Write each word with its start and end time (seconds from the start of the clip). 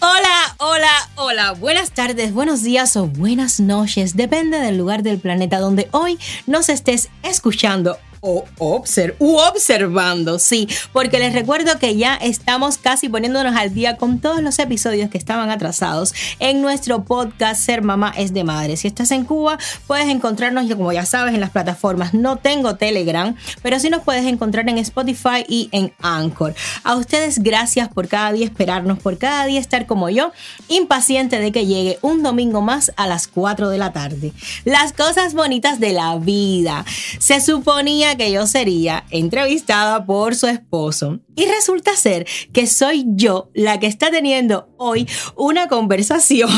Hola, 0.00 0.56
hola, 0.58 1.10
hola. 1.16 1.52
Buenas 1.52 1.90
tardes, 1.92 2.34
buenos 2.34 2.62
días 2.62 2.96
o 2.96 3.06
buenas 3.06 3.58
noches. 3.58 4.16
Depende 4.16 4.58
del 4.58 4.76
lugar 4.76 5.02
del 5.02 5.18
planeta 5.18 5.58
donde 5.58 5.88
hoy 5.92 6.18
nos 6.46 6.68
estés 6.68 7.08
escuchando 7.22 7.96
o 8.24 8.44
observando, 8.58 10.38
sí, 10.38 10.66
porque 10.92 11.18
les 11.18 11.34
recuerdo 11.34 11.78
que 11.78 11.94
ya 11.96 12.14
estamos 12.14 12.78
casi 12.78 13.10
poniéndonos 13.10 13.54
al 13.54 13.74
día 13.74 13.98
con 13.98 14.18
todos 14.18 14.42
los 14.42 14.58
episodios 14.58 15.10
que 15.10 15.18
estaban 15.18 15.50
atrasados 15.50 16.14
en 16.38 16.62
nuestro 16.62 17.04
podcast 17.04 17.60
Ser 17.60 17.82
Mamá 17.82 18.14
es 18.16 18.32
de 18.32 18.42
Madre. 18.42 18.78
Si 18.78 18.88
estás 18.88 19.10
en 19.10 19.24
Cuba, 19.24 19.58
puedes 19.86 20.08
encontrarnos, 20.08 20.72
como 20.74 20.92
ya 20.92 21.04
sabes, 21.04 21.34
en 21.34 21.40
las 21.40 21.50
plataformas. 21.50 22.14
No 22.14 22.36
tengo 22.36 22.76
Telegram, 22.76 23.36
pero 23.62 23.78
sí 23.78 23.90
nos 23.90 24.02
puedes 24.02 24.24
encontrar 24.24 24.68
en 24.70 24.78
Spotify 24.78 25.44
y 25.46 25.68
en 25.72 25.92
Anchor. 26.00 26.54
A 26.82 26.96
ustedes, 26.96 27.40
gracias 27.40 27.88
por 27.88 28.08
cada 28.08 28.32
día 28.32 28.46
esperarnos, 28.46 28.98
por 29.00 29.18
cada 29.18 29.44
día 29.44 29.60
estar 29.60 29.86
como 29.86 30.08
yo, 30.08 30.32
impaciente 30.68 31.38
de 31.38 31.52
que 31.52 31.66
llegue 31.66 31.98
un 32.00 32.22
domingo 32.22 32.62
más 32.62 32.92
a 32.96 33.06
las 33.06 33.28
4 33.28 33.68
de 33.68 33.78
la 33.78 33.92
tarde. 33.92 34.32
Las 34.64 34.94
cosas 34.94 35.34
bonitas 35.34 35.78
de 35.78 35.92
la 35.92 36.16
vida. 36.16 36.86
Se 37.18 37.40
suponía 37.40 38.13
que 38.16 38.30
yo 38.32 38.46
sería 38.46 39.04
entrevistada 39.10 40.04
por 40.06 40.34
su 40.34 40.46
esposo. 40.46 41.20
Y 41.36 41.46
resulta 41.46 41.96
ser 41.96 42.26
que 42.52 42.66
soy 42.66 43.04
yo 43.08 43.50
la 43.54 43.80
que 43.80 43.86
está 43.86 44.10
teniendo 44.10 44.68
hoy 44.76 45.08
una 45.36 45.68
conversación 45.68 46.50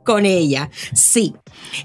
con 0.04 0.26
ella. 0.26 0.70
Sí, 0.92 1.34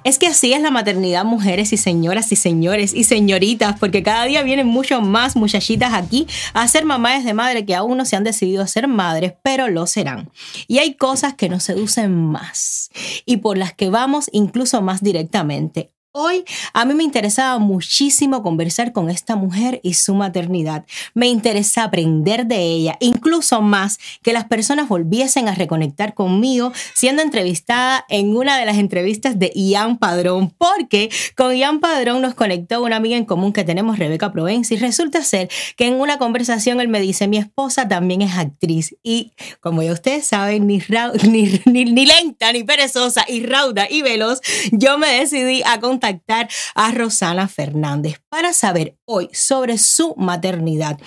es 0.03 0.17
que 0.17 0.27
así 0.27 0.53
es 0.53 0.61
la 0.61 0.71
maternidad, 0.71 1.25
mujeres 1.25 1.73
y 1.73 1.77
señoras 1.77 2.31
y 2.31 2.35
señores 2.35 2.93
y 2.93 3.03
señoritas, 3.03 3.79
porque 3.79 4.03
cada 4.03 4.25
día 4.25 4.43
vienen 4.43 4.67
mucho 4.67 5.01
más 5.01 5.35
muchachitas 5.35 5.93
aquí 5.93 6.27
a 6.53 6.67
ser 6.67 6.85
mamás 6.85 7.23
de 7.23 7.33
madre 7.33 7.65
que 7.65 7.75
aún 7.75 7.97
no 7.97 8.05
se 8.05 8.15
han 8.15 8.23
decidido 8.23 8.63
a 8.63 8.67
ser 8.67 8.87
madres, 8.87 9.33
pero 9.43 9.67
lo 9.67 9.87
serán. 9.87 10.31
Y 10.67 10.79
hay 10.79 10.95
cosas 10.95 11.33
que 11.35 11.49
nos 11.49 11.63
seducen 11.63 12.15
más 12.15 12.89
y 13.25 13.37
por 13.37 13.57
las 13.57 13.73
que 13.73 13.89
vamos 13.89 14.29
incluso 14.31 14.81
más 14.81 15.01
directamente. 15.01 15.91
Hoy 16.11 16.43
a 16.73 16.85
mí 16.85 16.95
me 16.95 17.03
interesaba 17.03 17.59
muchísimo 17.59 18.41
conversar 18.41 18.93
con 18.93 19.11
esta 19.11 19.35
mujer 19.35 19.79
y 19.83 19.93
su 19.93 20.15
maternidad. 20.15 20.83
Me 21.13 21.27
interesa 21.27 21.83
aprender 21.83 22.47
de 22.47 22.63
ella, 22.63 22.97
incluso 22.99 23.61
más 23.61 23.99
que 24.23 24.33
las 24.33 24.45
personas 24.45 24.89
volviesen 24.89 25.47
a 25.47 25.53
reconectar 25.53 26.15
conmigo 26.15 26.73
siendo 26.95 27.21
entrevistada 27.21 28.07
en 28.09 28.35
una 28.35 28.57
de 28.57 28.65
las 28.65 28.77
entrevistas 28.77 29.37
de 29.37 29.51
Ian 29.53 29.99
Padrón, 29.99 30.51
porque 30.57 31.11
con 31.37 31.55
Ian 31.55 31.79
Padrón 31.79 32.23
nos 32.23 32.33
conectó 32.33 32.81
una 32.81 32.95
amiga 32.95 33.15
en 33.15 33.25
común 33.25 33.53
que 33.53 33.63
tenemos, 33.63 33.99
Rebeca 33.99 34.31
Provenza, 34.31 34.73
y 34.73 34.77
resulta 34.77 35.23
ser 35.23 35.47
que 35.77 35.85
en 35.85 35.93
una 35.93 36.17
conversación 36.17 36.81
él 36.81 36.87
me 36.87 37.01
dice, 37.01 37.27
mi 37.27 37.37
esposa 37.37 37.87
también 37.87 38.23
es 38.23 38.35
actriz 38.35 38.95
y 39.03 39.33
como 39.59 39.83
ya 39.83 39.93
ustedes 39.93 40.25
saben, 40.25 40.65
ni, 40.65 40.81
ni, 41.29 41.61
ni, 41.65 41.85
ni 41.85 42.07
lenta, 42.07 42.51
ni 42.51 42.63
perezosa, 42.63 43.25
y 43.27 43.45
rauda 43.45 43.85
y 43.87 44.01
veloz, 44.01 44.41
yo 44.71 44.97
me 44.97 45.07
decidí 45.07 45.61
a 45.67 45.79
contactar 45.99 46.47
a 46.75 46.91
Rosana 46.91 47.49
Fernández 47.49 48.21
para 48.29 48.53
saber 48.53 48.97
hoy 49.05 49.29
sobre 49.33 49.77
su 49.77 50.15
maternidad. 50.17 50.97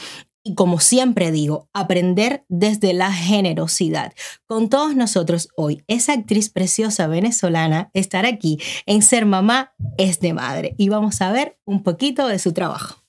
Y 0.45 0.55
como 0.55 0.81
siempre 0.81 1.31
digo, 1.31 1.69
aprender 1.73 2.45
desde 2.49 2.93
la 2.93 3.13
generosidad. 3.13 4.13
Con 4.47 4.69
todos 4.69 4.95
nosotros 4.95 5.49
hoy, 5.57 5.83
esa 5.87 6.13
actriz 6.13 6.51
preciosa 6.51 7.07
venezolana 7.07 7.91
estar 7.95 8.27
aquí 8.27 8.59
en 8.85 9.03
Ser 9.03 9.25
Mamá 9.25 9.73
es 9.97 10.21
de 10.21 10.35
Madre. 10.35 10.75
Y 10.77 10.89
vamos 10.89 11.23
a 11.23 11.33
ver 11.33 11.59
un 11.65 11.83
poquito 11.83 12.27
de 12.27 12.39
su 12.39 12.53
trabajo. 12.53 13.02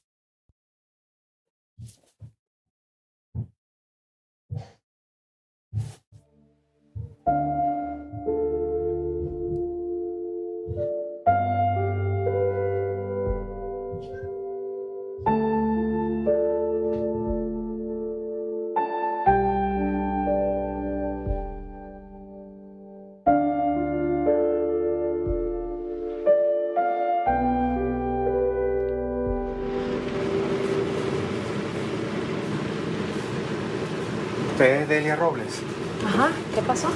Delia 34.93 35.15
Robles? 35.15 35.59
Ajá, 36.05 36.29
¿qué 36.53 36.61
pasó? 36.61 36.87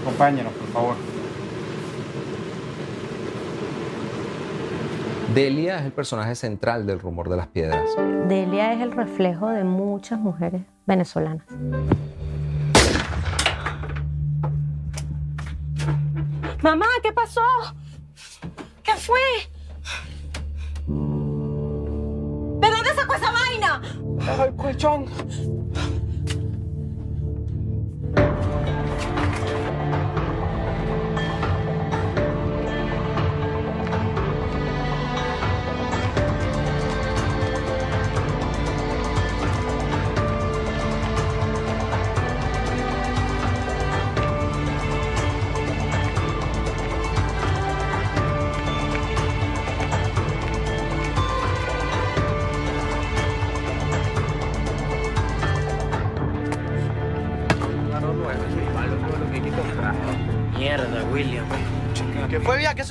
Acompáñenos, 0.00 0.50
por 0.54 0.68
favor. 0.68 0.96
Delia 5.34 5.76
es 5.78 5.84
el 5.84 5.92
personaje 5.92 6.34
central 6.34 6.86
del 6.86 6.98
rumor 6.98 7.28
de 7.28 7.36
las 7.36 7.48
piedras. 7.48 7.84
Delia 8.28 8.72
es 8.72 8.80
el 8.80 8.92
reflejo 8.92 9.50
de 9.50 9.62
muchas 9.62 10.18
mujeres 10.18 10.62
venezolanas. 10.86 11.44
Mamá, 16.62 16.86
¿qué 17.02 17.12
pasó? 17.12 17.42
¿Qué 18.82 18.92
fue? 18.96 19.20
¿De 20.86 22.70
dónde 22.70 22.90
sacó 22.96 23.14
esa 23.16 23.32
vaina? 23.32 23.82
¡El 24.46 24.56
colchón! 24.56 25.57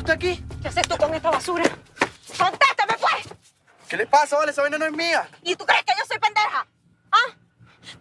Usted 0.07 0.13
aquí? 0.13 0.43
¿Qué 0.61 0.67
haces 0.69 0.87
tú 0.87 0.97
con 0.97 1.13
esta 1.13 1.29
basura? 1.29 1.65
¡Contéstame, 2.37 2.93
pues! 2.99 3.27
¿Qué 3.89 3.97
le 3.97 4.07
pasa, 4.07 4.37
vale? 4.37 4.51
Esa 4.51 4.61
vaina 4.61 4.77
no 4.77 4.85
es 4.85 4.91
mía. 4.93 5.27
¿Y 5.43 5.55
tú 5.55 5.65
crees 5.65 5.83
que 5.83 5.93
yo 5.97 6.05
soy 6.05 6.19
pendeja? 6.19 6.65
¿Ah? 7.11 7.35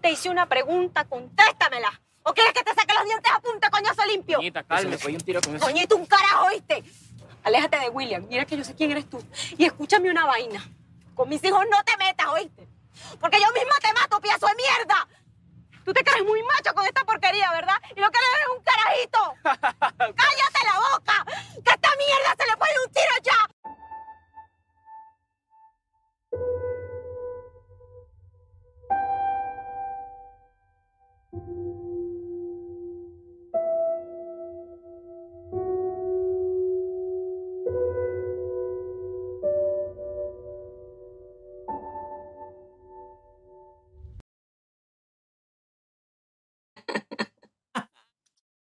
Te 0.01 0.11
hice 0.13 0.31
una 0.31 0.47
pregunta, 0.47 1.05
contéstamela. 1.05 2.01
¿O 2.23 2.33
quieres 2.33 2.53
que 2.53 2.63
te 2.63 2.75
saque 2.75 2.95
los 2.95 3.05
dientes 3.05 3.33
a 3.33 3.41
punta, 3.41 3.71
coñazo 3.71 4.05
limpio? 4.07 4.39
Niñita, 4.39 4.63
calme, 4.65 4.99
fue 4.99 5.13
un 5.13 5.21
tiro 5.21 5.41
con 5.41 5.57
eso. 5.57 5.65
Coñito, 5.65 5.97
un 5.97 6.07
carajo, 6.07 6.47
¿oíste? 6.47 6.85
Aléjate 7.43 7.79
de 7.79 7.89
William. 7.89 8.25
Mira 8.29 8.45
que 8.45 8.57
yo 8.57 8.65
sé 8.65 8.75
quién 8.75 8.93
eres 8.93 9.09
tú. 9.09 9.23
Y 9.59 9.65
escúchame 9.65 10.11
una 10.11 10.27
vaina. 10.27 10.63
Con 11.15 11.29
mis 11.29 11.43
hijos 11.43 11.65
no 11.71 11.83
te 11.85 11.97
metas, 11.97 12.27
¿oíste? 12.29 12.69
Porque 13.21 13.39
yo 13.41 13.47
misma 13.53 13.75
te 13.81 13.93
mato, 13.93 14.21
piazo 14.21 14.47
de 14.47 14.55
mierda. 14.55 15.09
Tú 15.85 15.93
te 15.93 16.03
crees 16.03 16.25
muy 16.25 16.43
macho 16.43 16.75
con 16.75 16.85
esta 16.85 17.05
porquería, 17.05 17.51
¿verdad? 17.53 17.77
Y 17.97 18.01
lo 18.01 18.11
que 18.11 18.19
eres 18.19 18.31
es 18.43 18.57
un 18.57 18.63
carajito. 18.65 19.06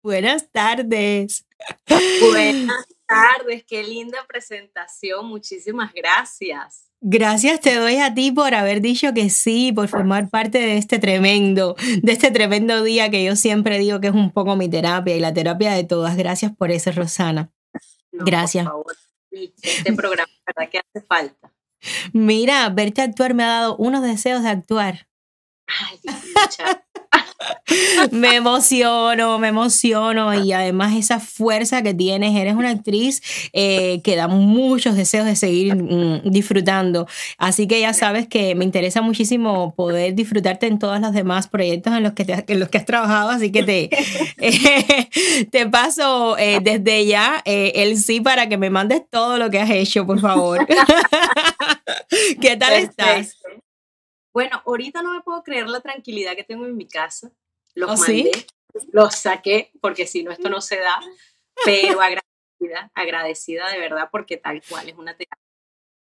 Buenas 0.09 0.49
tardes. 0.49 1.45
Buenas 2.31 2.87
tardes, 3.07 3.63
qué 3.63 3.83
linda 3.83 4.17
presentación, 4.27 5.27
muchísimas 5.27 5.93
gracias. 5.93 6.89
Gracias 6.99 7.59
te 7.59 7.75
doy 7.75 7.97
a 7.97 8.11
ti 8.15 8.31
por 8.31 8.55
haber 8.55 8.81
dicho 8.81 9.13
que 9.13 9.29
sí, 9.29 9.71
por 9.71 9.87
formar 9.87 10.27
parte 10.27 10.57
de 10.57 10.77
este 10.77 10.97
tremendo, 10.97 11.75
de 12.01 12.11
este 12.11 12.31
tremendo 12.31 12.81
día 12.81 13.11
que 13.11 13.23
yo 13.23 13.35
siempre 13.35 13.77
digo 13.77 14.01
que 14.01 14.07
es 14.07 14.15
un 14.15 14.31
poco 14.31 14.55
mi 14.55 14.67
terapia 14.67 15.15
y 15.15 15.19
la 15.19 15.31
terapia 15.31 15.73
de 15.73 15.83
todas. 15.83 16.17
Gracias 16.17 16.55
por 16.55 16.71
eso, 16.71 16.91
Rosana. 16.91 17.51
No, 18.11 18.25
Gracias. 18.25 18.65
Por 18.65 18.71
favor, 18.71 18.97
este 19.61 19.93
programa, 19.93 20.31
¿verdad 20.47 20.71
que 20.71 20.79
hace 20.79 21.05
falta? 21.05 21.53
Mira, 22.13 22.67
verte 22.69 23.03
actuar 23.03 23.35
me 23.35 23.43
ha 23.43 23.49
dado 23.49 23.77
unos 23.77 24.01
deseos 24.01 24.41
de 24.41 24.49
actuar. 24.49 25.07
Ay, 25.67 25.99
me 28.11 28.35
emociono, 28.35 29.39
me 29.39 29.47
emociono 29.49 30.33
y 30.43 30.51
además 30.53 30.95
esa 30.95 31.19
fuerza 31.19 31.81
que 31.81 31.93
tienes, 31.93 32.35
eres 32.35 32.55
una 32.55 32.69
actriz 32.71 33.21
eh, 33.53 34.01
que 34.03 34.15
da 34.15 34.27
muchos 34.27 34.95
deseos 34.95 35.25
de 35.25 35.35
seguir 35.35 35.75
mm, 35.75 36.29
disfrutando. 36.31 37.07
Así 37.37 37.67
que 37.67 37.79
ya 37.81 37.93
sabes 37.93 38.27
que 38.27 38.55
me 38.55 38.65
interesa 38.65 39.01
muchísimo 39.01 39.73
poder 39.75 40.13
disfrutarte 40.15 40.67
en 40.67 40.79
todos 40.79 40.99
los 40.99 41.13
demás 41.13 41.47
proyectos 41.47 41.93
en 41.93 42.03
los 42.03 42.13
que, 42.13 42.25
te- 42.25 42.45
en 42.47 42.59
los 42.59 42.69
que 42.69 42.77
has 42.79 42.85
trabajado, 42.85 43.29
así 43.29 43.51
que 43.51 43.63
te, 43.63 43.89
eh, 44.37 45.09
te 45.51 45.67
paso 45.67 46.37
eh, 46.37 46.59
desde 46.61 47.05
ya 47.05 47.41
el 47.45 47.97
sí 47.97 48.21
para 48.21 48.49
que 48.49 48.57
me 48.57 48.69
mandes 48.69 49.01
todo 49.09 49.37
lo 49.37 49.49
que 49.49 49.59
has 49.59 49.69
hecho, 49.69 50.05
por 50.05 50.19
favor. 50.19 50.67
¿Qué 52.41 52.57
tal 52.57 52.73
estás? 52.73 53.37
Bueno, 54.33 54.61
ahorita 54.65 55.01
no 55.01 55.13
me 55.13 55.21
puedo 55.21 55.43
creer 55.43 55.67
la 55.67 55.81
tranquilidad 55.81 56.35
que 56.35 56.43
tengo 56.43 56.65
en 56.65 56.77
mi 56.77 56.87
casa. 56.87 57.31
Los 57.75 57.91
¿Oh, 57.91 57.97
sí? 57.97 58.23
mandé, 58.23 58.47
los 58.91 59.15
saqué, 59.15 59.71
porque 59.81 60.05
si 60.05 60.23
no, 60.23 60.31
esto 60.31 60.49
no 60.49 60.61
se 60.61 60.77
da. 60.77 60.99
Pero 61.65 62.01
agradecida, 62.01 62.91
agradecida 62.93 63.69
de 63.69 63.79
verdad, 63.79 64.09
porque 64.11 64.37
tal 64.37 64.61
cual 64.67 64.89
es 64.89 64.95
una 64.97 65.15
terapia. 65.15 65.43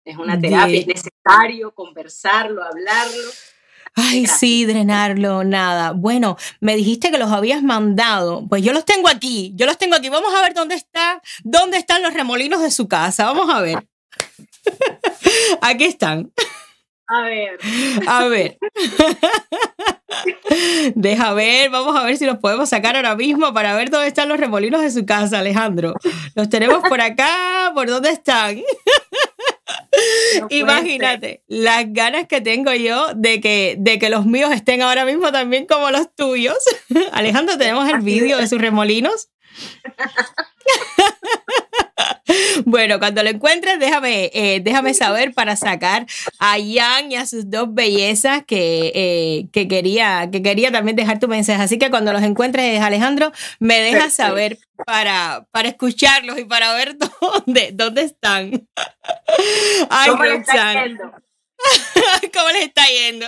Es 0.05 0.17
una 0.17 0.39
terapia, 0.39 0.65
Bien. 0.67 0.89
es 0.89 1.03
necesario 1.03 1.73
conversarlo, 1.75 2.63
hablarlo. 2.63 3.29
Ay, 3.93 4.21
Gracias. 4.21 4.39
sí, 4.39 4.65
drenarlo, 4.65 5.43
nada. 5.43 5.91
Bueno, 5.91 6.37
me 6.59 6.75
dijiste 6.75 7.11
que 7.11 7.17
los 7.17 7.31
habías 7.31 7.61
mandado. 7.61 8.47
Pues 8.47 8.63
yo 8.63 8.71
los 8.73 8.85
tengo 8.85 9.09
aquí, 9.09 9.51
yo 9.55 9.65
los 9.65 9.77
tengo 9.77 9.95
aquí. 9.95 10.09
Vamos 10.09 10.33
a 10.33 10.41
ver 10.41 10.53
dónde 10.53 10.75
está, 10.75 11.21
dónde 11.43 11.77
están 11.77 12.01
los 12.01 12.13
remolinos 12.13 12.61
de 12.61 12.71
su 12.71 12.87
casa. 12.87 13.25
Vamos 13.25 13.49
a 13.53 13.61
ver. 13.61 13.85
Aquí 15.61 15.85
están. 15.85 16.31
A 17.13 17.21
ver, 17.23 17.59
A 18.07 18.27
ver. 18.27 18.57
Deja 20.95 21.33
ver, 21.33 21.69
vamos 21.69 21.97
a 21.97 22.03
ver 22.03 22.15
si 22.15 22.25
los 22.25 22.37
podemos 22.37 22.69
sacar 22.69 22.95
ahora 22.95 23.15
mismo 23.15 23.53
para 23.53 23.75
ver 23.75 23.89
dónde 23.89 24.07
están 24.07 24.29
los 24.29 24.39
remolinos 24.39 24.81
de 24.81 24.91
su 24.91 25.05
casa, 25.05 25.39
Alejandro. 25.39 25.93
Los 26.35 26.47
tenemos 26.47 26.87
por 26.87 27.01
acá, 27.01 27.71
¿por 27.73 27.87
dónde 27.87 28.11
están? 28.11 28.61
no 30.39 30.47
Imagínate 30.49 31.43
las 31.47 31.91
ganas 31.91 32.27
que 32.27 32.39
tengo 32.39 32.73
yo 32.73 33.13
de 33.13 33.41
que, 33.41 33.75
de 33.77 33.99
que 33.99 34.09
los 34.09 34.25
míos 34.25 34.51
estén 34.53 34.81
ahora 34.81 35.03
mismo 35.03 35.33
también 35.33 35.65
como 35.65 35.91
los 35.91 36.15
tuyos. 36.15 36.57
Alejandro, 37.11 37.57
tenemos 37.57 37.89
el 37.89 37.99
vídeo 37.99 38.37
de 38.37 38.47
sus 38.47 38.61
remolinos. 38.61 39.31
Bueno, 42.65 42.99
cuando 42.99 43.23
lo 43.23 43.29
encuentres, 43.29 43.79
déjame, 43.79 44.29
eh, 44.33 44.61
déjame 44.63 44.93
saber 44.93 45.33
para 45.33 45.55
sacar 45.55 46.05
a 46.39 46.57
Jan 46.57 47.11
y 47.11 47.15
a 47.15 47.25
sus 47.25 47.49
dos 47.49 47.73
bellezas 47.73 48.43
que, 48.45 48.91
eh, 48.93 49.47
que, 49.51 49.67
quería, 49.67 50.29
que 50.31 50.41
quería 50.41 50.71
también 50.71 50.95
dejar 50.95 51.19
tu 51.19 51.27
mensaje. 51.27 51.61
Así 51.61 51.77
que 51.77 51.89
cuando 51.89 52.13
los 52.13 52.23
encuentres, 52.23 52.81
Alejandro, 52.81 53.31
me 53.59 53.79
dejas 53.79 54.13
saber 54.13 54.59
para, 54.85 55.45
para 55.51 55.69
escucharlos 55.69 56.39
y 56.39 56.45
para 56.45 56.73
ver 56.73 56.97
dónde, 57.21 57.71
dónde 57.73 58.03
están. 58.03 58.67
Ay, 59.89 60.09
¿Cómo 60.09 60.23
yendo? 60.23 61.11
¿cómo 62.33 62.49
les 62.49 62.63
está 62.63 62.83
yendo? 62.87 63.27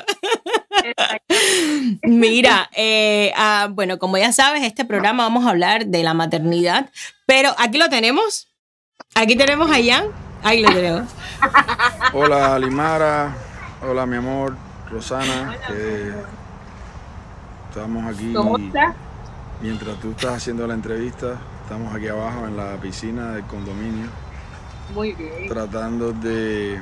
Mira, 2.04 2.70
eh, 2.76 3.32
ah, 3.36 3.68
bueno, 3.72 4.00
como 4.00 4.18
ya 4.18 4.32
sabes, 4.32 4.64
este 4.64 4.86
programa 4.86 5.24
vamos 5.24 5.46
a 5.46 5.52
hablar 5.52 5.86
de 5.86 6.04
la 6.04 6.14
maternidad, 6.14 6.90
pero 7.26 7.54
aquí 7.58 7.78
lo 7.78 7.90
tenemos. 7.90 8.53
Aquí 9.16 9.36
tenemos 9.36 9.70
a 9.70 9.76
Jan. 9.76 10.06
Ahí 10.44 10.62
lo 10.62 10.74
tenemos. 10.74 11.10
Hola 12.14 12.58
Limara, 12.60 13.34
hola 13.82 14.06
mi 14.06 14.18
amor, 14.18 14.56
Rosana, 14.90 15.56
que 15.68 16.12
estamos 17.70 18.14
aquí 18.14 18.34
¿Cómo 18.34 18.58
está? 18.58 18.94
mientras 19.62 20.00
tú 20.00 20.12
estás 20.12 20.34
haciendo 20.38 20.68
la 20.68 20.74
entrevista, 20.74 21.40
estamos 21.64 21.94
aquí 21.96 22.08
abajo 22.08 22.46
en 22.48 22.58
la 22.58 22.76
piscina 22.78 23.32
del 23.32 23.44
condominio, 23.46 24.08
Muy 24.94 25.14
bien. 25.14 25.48
tratando 25.48 26.12
de 26.12 26.80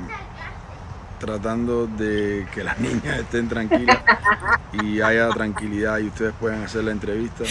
tratando 1.19 1.85
de 1.85 2.47
que 2.53 2.63
las 2.63 2.79
niñas 2.79 3.19
estén 3.19 3.47
tranquilas 3.47 3.99
y 4.73 5.01
haya 5.01 5.29
tranquilidad 5.29 5.99
y 5.99 6.07
ustedes 6.07 6.33
puedan 6.39 6.63
hacer 6.63 6.83
la 6.83 6.91
entrevista. 6.91 7.43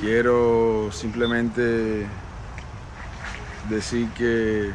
Quiero 0.00 0.88
simplemente 0.92 2.06
decir 3.68 4.08
que 4.10 4.70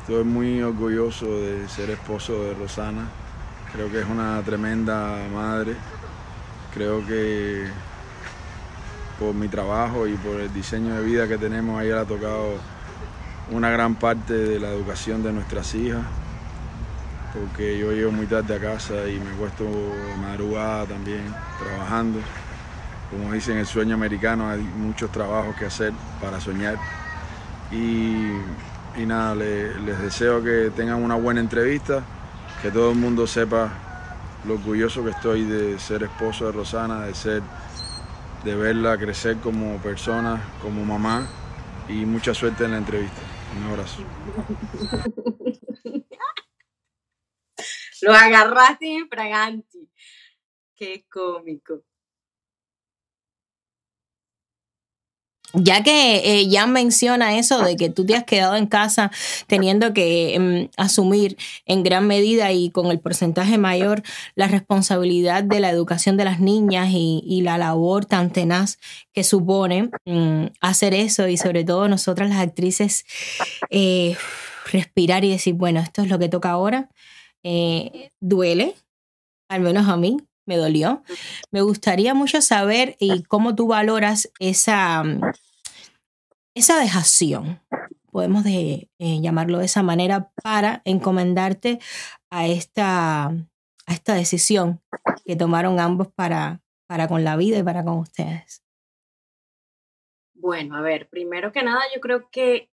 estoy 0.00 0.24
muy 0.24 0.62
orgulloso 0.62 1.26
de 1.40 1.68
ser 1.68 1.90
esposo 1.90 2.44
de 2.44 2.54
Rosana. 2.54 3.08
Creo 3.72 3.90
que 3.90 4.00
es 4.00 4.06
una 4.06 4.40
tremenda 4.42 5.16
madre. 5.32 5.74
Creo 6.74 7.06
que 7.06 7.66
por 9.18 9.34
mi 9.34 9.48
trabajo 9.48 10.06
y 10.06 10.14
por 10.14 10.40
el 10.40 10.52
diseño 10.52 10.94
de 10.94 11.04
vida 11.04 11.28
que 11.28 11.38
tenemos, 11.38 11.78
a 11.78 11.84
ella 11.84 12.00
ha 12.00 12.04
tocado 12.04 12.54
una 13.50 13.70
gran 13.70 13.94
parte 13.94 14.32
de 14.34 14.58
la 14.58 14.68
educación 14.68 15.22
de 15.22 15.32
nuestras 15.32 15.74
hijas. 15.74 16.02
Porque 17.32 17.78
yo 17.78 17.92
llego 17.92 18.10
muy 18.10 18.26
tarde 18.26 18.56
a 18.56 18.60
casa 18.60 19.08
y 19.08 19.20
me 19.20 19.30
cuesto 19.32 19.64
madrugada 20.20 20.86
también 20.86 21.22
trabajando. 21.62 22.18
Como 23.10 23.32
dicen, 23.32 23.58
el 23.58 23.66
sueño 23.66 23.94
americano 23.94 24.48
hay 24.48 24.60
muchos 24.60 25.10
trabajos 25.12 25.54
que 25.56 25.66
hacer 25.66 25.92
para 26.20 26.40
soñar. 26.40 26.76
Y, 27.72 28.32
nada, 29.06 29.34
le- 29.34 29.80
les 29.80 29.98
deseo 30.00 30.42
que 30.42 30.70
tengan 30.76 31.02
una 31.02 31.16
buena 31.16 31.40
entrevista, 31.40 32.04
que 32.62 32.70
todo 32.70 32.92
el 32.92 32.98
mundo 32.98 33.26
sepa 33.26 33.72
lo 34.46 34.54
orgulloso 34.54 35.04
que 35.04 35.10
estoy 35.10 35.44
de 35.44 35.78
ser 35.78 36.02
esposo 36.04 36.46
de 36.46 36.52
Rosana, 36.52 37.06
de 37.06 37.14
ser, 37.14 37.42
de 38.44 38.54
verla 38.56 38.98
crecer 38.98 39.38
como 39.38 39.78
persona, 39.82 40.42
como 40.62 40.84
mamá 40.84 41.26
y 41.88 42.06
mucha 42.06 42.34
suerte 42.34 42.64
en 42.64 42.72
la 42.72 42.78
entrevista. 42.78 43.20
Un 43.58 43.70
abrazo. 43.70 44.02
Lo 48.02 48.12
agarraste 48.12 48.96
en 48.96 49.08
fraganti. 49.08 49.90
Qué 50.76 51.06
cómico. 51.10 51.82
Ya 55.52 55.82
que 55.82 56.40
eh, 56.40 56.48
Jan 56.50 56.72
menciona 56.72 57.36
eso 57.36 57.62
de 57.62 57.76
que 57.76 57.90
tú 57.90 58.06
te 58.06 58.14
has 58.14 58.24
quedado 58.24 58.56
en 58.56 58.66
casa 58.66 59.10
teniendo 59.48 59.92
que 59.92 60.34
em, 60.34 60.68
asumir 60.76 61.36
en 61.66 61.82
gran 61.82 62.06
medida 62.06 62.52
y 62.52 62.70
con 62.70 62.86
el 62.86 63.00
porcentaje 63.00 63.58
mayor 63.58 64.02
la 64.36 64.46
responsabilidad 64.46 65.42
de 65.42 65.60
la 65.60 65.70
educación 65.70 66.16
de 66.16 66.24
las 66.24 66.40
niñas 66.40 66.90
y, 66.92 67.22
y 67.26 67.42
la 67.42 67.58
labor 67.58 68.04
tan 68.04 68.30
tenaz 68.30 68.78
que 69.12 69.24
supone 69.24 69.90
mm, 70.04 70.46
hacer 70.60 70.94
eso 70.94 71.26
y 71.28 71.36
sobre 71.36 71.64
todo 71.64 71.88
nosotras 71.88 72.28
las 72.30 72.38
actrices 72.38 73.04
eh, 73.70 74.16
respirar 74.72 75.24
y 75.24 75.30
decir, 75.30 75.54
bueno, 75.54 75.80
esto 75.80 76.02
es 76.02 76.08
lo 76.08 76.18
que 76.18 76.28
toca 76.28 76.50
ahora, 76.50 76.88
eh, 77.42 78.10
duele, 78.20 78.74
al 79.48 79.60
menos 79.62 79.88
a 79.88 79.96
mí, 79.96 80.18
me 80.50 80.56
dolió. 80.56 81.04
Me 81.52 81.62
gustaría 81.62 82.12
mucho 82.12 82.42
saber 82.42 82.96
y 82.98 83.22
cómo 83.22 83.54
tú 83.54 83.68
valoras 83.68 84.32
esa, 84.40 85.04
mm, 85.04 85.20
esa 86.56 86.80
dejación, 86.80 87.60
podemos 88.10 88.42
de, 88.42 88.90
eh, 88.98 89.20
llamarlo 89.20 89.58
de 89.58 89.66
esa 89.66 89.84
manera, 89.84 90.32
para 90.42 90.82
encomendarte 90.84 91.78
a 92.30 92.48
esta, 92.48 93.26
a 93.26 93.92
esta 93.92 94.14
decisión 94.14 94.80
que 95.24 95.36
tomaron 95.36 95.78
ambos 95.78 96.08
para, 96.08 96.60
para 96.88 97.06
con 97.06 97.22
la 97.22 97.36
vida 97.36 97.58
y 97.58 97.62
para 97.62 97.84
con 97.84 97.98
ustedes. 97.98 98.64
Bueno, 100.34 100.74
a 100.74 100.80
ver, 100.80 101.08
primero 101.08 101.52
que 101.52 101.62
nada, 101.62 101.82
yo 101.94 102.00
creo 102.00 102.28
que 102.28 102.70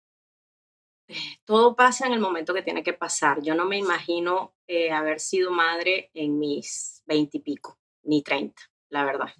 eh, 1.09 1.14
todo 1.45 1.76
pasa 1.76 2.06
en 2.06 2.14
el 2.14 2.21
momento 2.21 2.54
que 2.54 2.62
tiene 2.62 2.83
que 2.83 2.95
pasar. 2.95 3.42
Yo 3.42 3.54
no 3.54 3.66
me 3.66 3.76
imagino 3.76 4.54
eh, 4.66 4.92
haber 4.92 5.21
sido 5.21 5.50
madre 5.50 6.11
en 6.14 6.38
mis 6.38 6.95
veintipico, 7.06 7.78
ni 8.04 8.22
treinta, 8.22 8.62
la 8.90 9.04
verdad. 9.04 9.32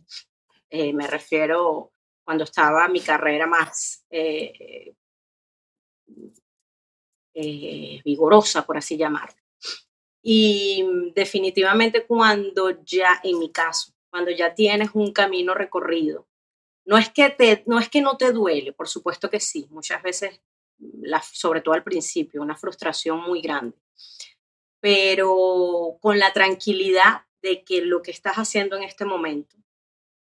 Eh, 0.70 0.92
me 0.92 1.06
refiero 1.06 1.92
cuando 2.25 2.44
estaba 2.44 2.88
mi 2.88 3.00
carrera 3.00 3.46
más 3.46 4.04
eh, 4.11 4.94
eh, 7.35 8.00
vigorosa, 8.04 8.64
por 8.66 8.76
así 8.76 8.96
llamarlo. 8.96 9.37
Y 10.23 10.82
mm, 10.82 11.12
definitivamente 11.14 12.04
cuando 12.06 12.82
ya, 12.82 13.20
en 13.23 13.38
mi 13.38 13.52
caso, 13.52 13.92
cuando 14.11 14.30
ya 14.30 14.54
tienes 14.54 14.90
un 14.94 15.12
camino 15.12 15.54
recorrido, 15.54 16.26
no 16.85 16.99
es 16.99 17.11
que, 17.11 17.30
te, 17.30 17.62
no, 17.66 17.78
es 17.78 17.88
que 17.88 18.00
no 18.00 18.16
te 18.16 18.32
duele, 18.32 18.73
por 18.73 18.88
supuesto 18.88 19.28
que 19.28 19.40
sí, 19.40 19.66
muchas 19.70 20.02
veces, 20.02 20.40
la, 20.78 21.20
sobre 21.20 21.61
todo 21.61 21.75
al 21.75 21.85
principio, 21.85 22.42
una 22.42 22.56
frustración 22.56 23.20
muy 23.20 23.40
grande, 23.40 23.76
pero 24.80 25.99
con 26.00 26.18
la 26.18 26.32
tranquilidad 26.32 27.25
de 27.47 27.62
que 27.62 27.81
lo 27.81 28.03
que 28.03 28.11
estás 28.11 28.37
haciendo 28.37 28.76
en 28.76 28.83
este 28.83 29.05
momento 29.05 29.57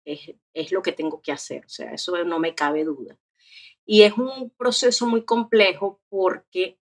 es, 0.04 0.72
lo 0.74 0.82
que 0.82 0.92
tengo 0.92 1.22
que 1.22 1.32
hacer, 1.32 1.66
o 1.66 1.70
sea, 1.70 1.94
eso 1.94 2.22
no 2.26 2.40
me 2.40 2.54
cabe 2.54 2.84
duda. 2.84 3.18
Y 3.86 4.02
es 4.02 4.18
un 4.18 4.50
proceso 4.50 5.08
muy 5.08 5.24
complejo 5.24 6.02
porque 6.10 6.78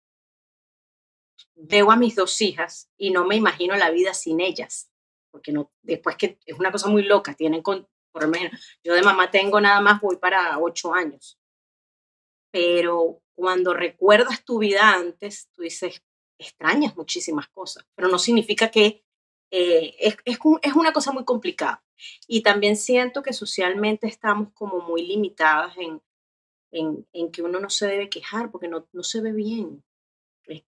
veo 1.56 1.90
a 1.90 1.96
mis 1.96 2.16
dos 2.16 2.40
hijas 2.42 2.92
y 2.96 3.10
no 3.10 3.26
me 3.26 3.38
imagino 3.38 3.76
la 3.76 3.90
vida 3.90 4.14
sin 4.14 4.40
ellas. 4.40 4.92
porque 5.32 5.52
no, 5.52 5.72
después 5.82 6.16
que 6.16 6.40
es 6.46 6.60
una 6.60 6.72
cosa 6.72 6.90
muy 6.90 7.04
loca, 7.04 7.34
tienen 7.34 7.64
con, 7.64 7.88
por 8.12 8.24
lo 8.24 8.30
menos, 8.30 8.52
yo 8.84 8.94
de 8.94 9.02
mamá 9.02 9.32
tengo 9.32 9.60
nada 9.60 9.82
más, 9.82 10.00
voy 10.00 10.18
para 10.18 10.60
ocho 10.60 10.94
años, 10.94 11.40
pero 12.52 13.22
cuando 13.34 13.74
recuerdas 13.74 14.46
tu 14.46 14.60
vida 14.60 14.94
antes, 14.94 15.50
tú 15.54 15.64
dices, 15.64 16.04
extrañas 16.38 16.96
muchísimas 16.96 17.48
cosas, 17.50 17.86
pero 17.96 18.08
no 18.10 18.20
significa 18.20 18.70
que 18.70 19.04
eh, 19.51 19.96
es, 20.00 20.18
es, 20.25 20.39
es, 20.62 20.74
una 20.74 20.94
cosa 20.94 21.12
muy 21.12 21.25
complicada. 21.25 21.84
Y 22.27 22.44
también 22.44 22.75
siento 22.75 23.24
que 23.24 23.34
socialmente 23.34 24.08
estamos 24.08 24.51
como 24.53 24.79
muy 24.82 25.06
limitadas 25.06 25.75
en, 25.77 26.01
en, 26.72 27.08
en 27.13 27.32
que 27.32 27.41
uno 27.41 27.60
no 27.60 27.70
se 27.70 27.88
debe 27.88 28.10
quejar 28.10 28.51
porque 28.51 28.68
no, 28.68 28.88
no 28.94 29.03
se 29.03 29.22
ve 29.22 29.32
bien. 29.32 29.84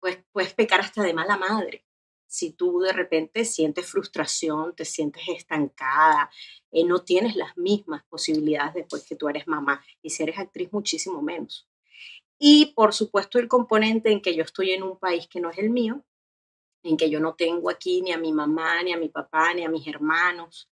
Puedes, 0.00 0.24
puedes 0.32 0.54
pecar 0.54 0.80
hasta 0.80 1.02
de 1.02 1.14
mala 1.14 1.36
madre. 1.36 1.84
Si 2.26 2.52
tú 2.52 2.80
de 2.80 2.92
repente 2.92 3.44
sientes 3.44 3.86
frustración, 3.86 4.74
te 4.74 4.84
sientes 4.84 5.22
estancada, 5.28 6.30
eh, 6.70 6.84
no 6.84 7.02
tienes 7.02 7.36
las 7.36 7.56
mismas 7.56 8.04
posibilidades 8.04 8.74
después 8.74 9.06
que 9.06 9.16
tú 9.16 9.28
eres 9.28 9.46
mamá. 9.46 9.82
Y 10.02 10.10
si 10.10 10.22
eres 10.22 10.38
actriz, 10.38 10.72
muchísimo 10.72 11.22
menos. 11.22 11.68
Y 12.38 12.66
por 12.74 12.94
supuesto 12.94 13.38
el 13.38 13.48
componente 13.48 14.12
en 14.12 14.20
que 14.20 14.34
yo 14.34 14.44
estoy 14.44 14.70
en 14.70 14.82
un 14.82 14.98
país 14.98 15.26
que 15.26 15.40
no 15.40 15.50
es 15.50 15.58
el 15.58 15.70
mío, 15.70 16.04
en 16.88 16.96
que 16.96 17.10
yo 17.10 17.20
no 17.20 17.34
tengo 17.34 17.70
aquí 17.70 18.02
ni 18.02 18.12
a 18.12 18.18
mi 18.18 18.32
mamá, 18.32 18.82
ni 18.82 18.92
a 18.92 18.96
mi 18.96 19.08
papá, 19.08 19.54
ni 19.54 19.64
a 19.64 19.68
mis 19.68 19.86
hermanos, 19.86 20.70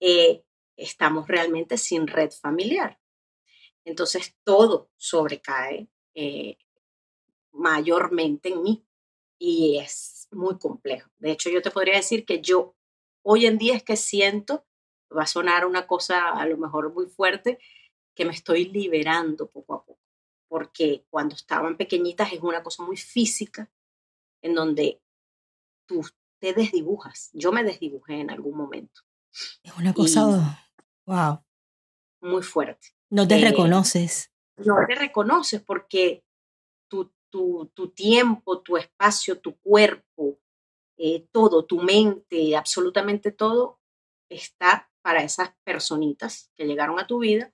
eh, 0.00 0.42
estamos 0.76 1.26
realmente 1.28 1.76
sin 1.76 2.06
red 2.06 2.30
familiar. 2.30 2.98
Entonces 3.84 4.36
todo 4.44 4.90
sobrecae 4.96 5.88
eh, 6.14 6.58
mayormente 7.52 8.50
en 8.50 8.62
mí 8.62 8.86
y 9.38 9.78
es 9.78 10.28
muy 10.30 10.58
complejo. 10.58 11.10
De 11.18 11.32
hecho, 11.32 11.50
yo 11.50 11.62
te 11.62 11.70
podría 11.70 11.96
decir 11.96 12.24
que 12.24 12.40
yo 12.40 12.76
hoy 13.22 13.46
en 13.46 13.58
día 13.58 13.76
es 13.76 13.82
que 13.82 13.96
siento, 13.96 14.66
va 15.16 15.22
a 15.22 15.26
sonar 15.26 15.66
una 15.66 15.86
cosa 15.86 16.30
a 16.30 16.46
lo 16.46 16.56
mejor 16.56 16.92
muy 16.92 17.06
fuerte, 17.06 17.58
que 18.14 18.24
me 18.24 18.32
estoy 18.32 18.66
liberando 18.66 19.48
poco 19.50 19.74
a 19.74 19.84
poco 19.84 19.98
porque 20.48 21.04
cuando 21.10 21.34
estaban 21.34 21.76
pequeñitas 21.76 22.32
es 22.32 22.40
una 22.40 22.62
cosa 22.62 22.82
muy 22.82 22.96
física, 22.96 23.70
en 24.42 24.54
donde 24.54 25.00
tú 25.88 26.04
te 26.40 26.52
desdibujas. 26.52 27.30
Yo 27.32 27.50
me 27.50 27.64
desdibujé 27.64 28.20
en 28.20 28.30
algún 28.30 28.56
momento. 28.56 29.00
Es 29.62 29.76
una 29.76 29.92
cosa, 29.92 30.70
wow. 31.06 31.44
Muy 32.20 32.42
fuerte. 32.42 32.88
No 33.10 33.26
te 33.26 33.40
eh, 33.40 33.50
reconoces. 33.50 34.32
No 34.56 34.76
te 34.86 34.94
reconoces 34.94 35.62
porque 35.62 36.24
tu, 36.88 37.12
tu, 37.30 37.70
tu, 37.74 37.90
tiempo, 37.90 38.60
tu 38.60 38.76
espacio, 38.76 39.40
tu 39.40 39.56
cuerpo, 39.58 40.38
eh, 40.96 41.26
todo, 41.32 41.64
tu 41.64 41.80
mente, 41.80 42.56
absolutamente 42.56 43.32
todo 43.32 43.80
está 44.28 44.90
para 45.02 45.22
esas 45.22 45.54
personitas 45.64 46.50
que 46.54 46.66
llegaron 46.66 46.98
a 47.00 47.06
tu 47.06 47.20
vida 47.20 47.52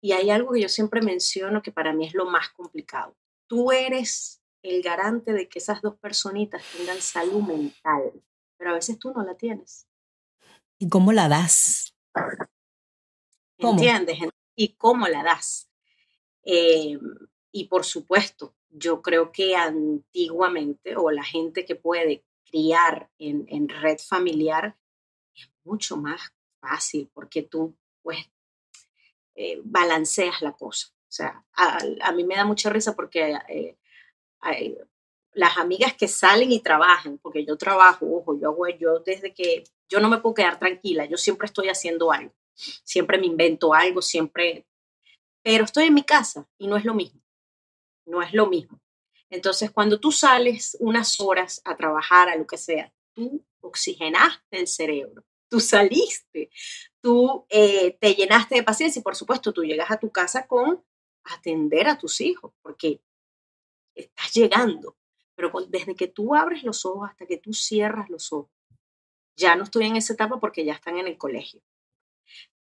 y 0.00 0.12
hay 0.12 0.30
algo 0.30 0.52
que 0.52 0.60
yo 0.60 0.68
siempre 0.68 1.00
menciono 1.00 1.62
que 1.62 1.72
para 1.72 1.94
mí 1.94 2.06
es 2.06 2.14
lo 2.14 2.26
más 2.26 2.50
complicado. 2.50 3.16
Tú 3.48 3.72
eres 3.72 4.43
el 4.64 4.82
garante 4.82 5.32
de 5.32 5.48
que 5.48 5.58
esas 5.58 5.82
dos 5.82 5.96
personitas 5.96 6.62
tengan 6.76 7.00
salud 7.00 7.42
mental, 7.42 8.12
pero 8.56 8.70
a 8.70 8.74
veces 8.74 8.98
tú 8.98 9.12
no 9.12 9.22
la 9.22 9.36
tienes. 9.36 9.86
¿Y 10.78 10.88
cómo 10.88 11.12
la 11.12 11.28
das? 11.28 11.94
¿Entiendes? 13.58 14.18
¿Y 14.56 14.74
cómo 14.76 15.06
la 15.06 15.22
das? 15.22 15.70
Eh, 16.42 16.98
y 17.52 17.68
por 17.68 17.84
supuesto, 17.84 18.56
yo 18.70 19.02
creo 19.02 19.32
que 19.32 19.54
antiguamente, 19.54 20.96
o 20.96 21.10
la 21.10 21.24
gente 21.24 21.66
que 21.66 21.76
puede 21.76 22.24
criar 22.50 23.10
en, 23.18 23.44
en 23.48 23.68
red 23.68 23.98
familiar, 23.98 24.78
es 25.34 25.50
mucho 25.62 25.98
más 25.98 26.32
fácil 26.60 27.10
porque 27.12 27.42
tú 27.42 27.76
pues 28.02 28.18
eh, 29.34 29.60
balanceas 29.62 30.40
la 30.40 30.52
cosa. 30.52 30.88
O 30.88 31.12
sea, 31.16 31.44
a, 31.52 32.12
mí 32.12 32.24
me 32.24 32.34
da 32.34 32.44
mucha 32.44 32.70
risa 32.70 32.96
porque 32.96 33.38
eh, 33.48 33.78
las 35.32 35.58
amigas 35.58 35.94
que 35.94 36.08
salen 36.08 36.52
y 36.52 36.60
trabajan, 36.60 37.18
porque 37.18 37.44
yo 37.44 37.56
trabajo, 37.56 38.06
ojo, 38.06 38.38
yo 38.38 38.50
hago, 38.50 38.68
yo 38.68 39.00
desde 39.00 39.34
que 39.34 39.64
yo 39.88 40.00
no 40.00 40.08
me 40.08 40.18
puedo 40.18 40.34
quedar 40.34 40.58
tranquila, 40.58 41.04
yo 41.06 41.16
siempre 41.16 41.46
estoy 41.46 41.68
haciendo 41.68 42.12
algo, 42.12 42.32
siempre 42.54 43.18
me 43.18 43.26
invento 43.26 43.74
algo, 43.74 44.00
siempre, 44.00 44.66
pero 45.42 45.64
estoy 45.64 45.84
en 45.86 45.94
mi 45.94 46.04
casa 46.04 46.48
y 46.58 46.66
no 46.66 46.76
es 46.76 46.84
lo 46.84 46.94
mismo, 46.94 47.20
no 48.06 48.22
es 48.22 48.32
lo 48.32 48.46
mismo. 48.46 48.80
Entonces, 49.30 49.70
cuando 49.70 49.98
tú 49.98 50.12
sales 50.12 50.76
unas 50.80 51.20
horas 51.20 51.60
a 51.64 51.76
trabajar, 51.76 52.28
a 52.28 52.36
lo 52.36 52.46
que 52.46 52.56
sea, 52.56 52.92
tú 53.14 53.44
oxigenaste 53.60 54.60
el 54.60 54.68
cerebro, 54.68 55.24
tú 55.48 55.58
saliste, 55.58 56.50
tú 57.00 57.44
eh, 57.48 57.96
te 58.00 58.14
llenaste 58.14 58.56
de 58.56 58.62
paciencia 58.62 59.00
y 59.00 59.02
por 59.02 59.16
supuesto 59.16 59.52
tú 59.52 59.64
llegas 59.64 59.90
a 59.90 59.98
tu 59.98 60.10
casa 60.10 60.46
con 60.46 60.84
atender 61.24 61.88
a 61.88 61.98
tus 61.98 62.20
hijos, 62.20 62.52
porque 62.62 63.00
estás 63.94 64.32
llegando. 64.32 64.96
Pero 65.34 65.50
desde 65.68 65.94
que 65.94 66.08
tú 66.08 66.34
abres 66.34 66.62
los 66.62 66.84
ojos 66.86 67.08
hasta 67.10 67.26
que 67.26 67.38
tú 67.38 67.52
cierras 67.52 68.08
los 68.08 68.32
ojos, 68.32 68.50
ya 69.36 69.56
no 69.56 69.64
estoy 69.64 69.86
en 69.86 69.96
esa 69.96 70.12
etapa 70.12 70.38
porque 70.38 70.64
ya 70.64 70.74
están 70.74 70.98
en 70.98 71.08
el 71.08 71.18
colegio. 71.18 71.60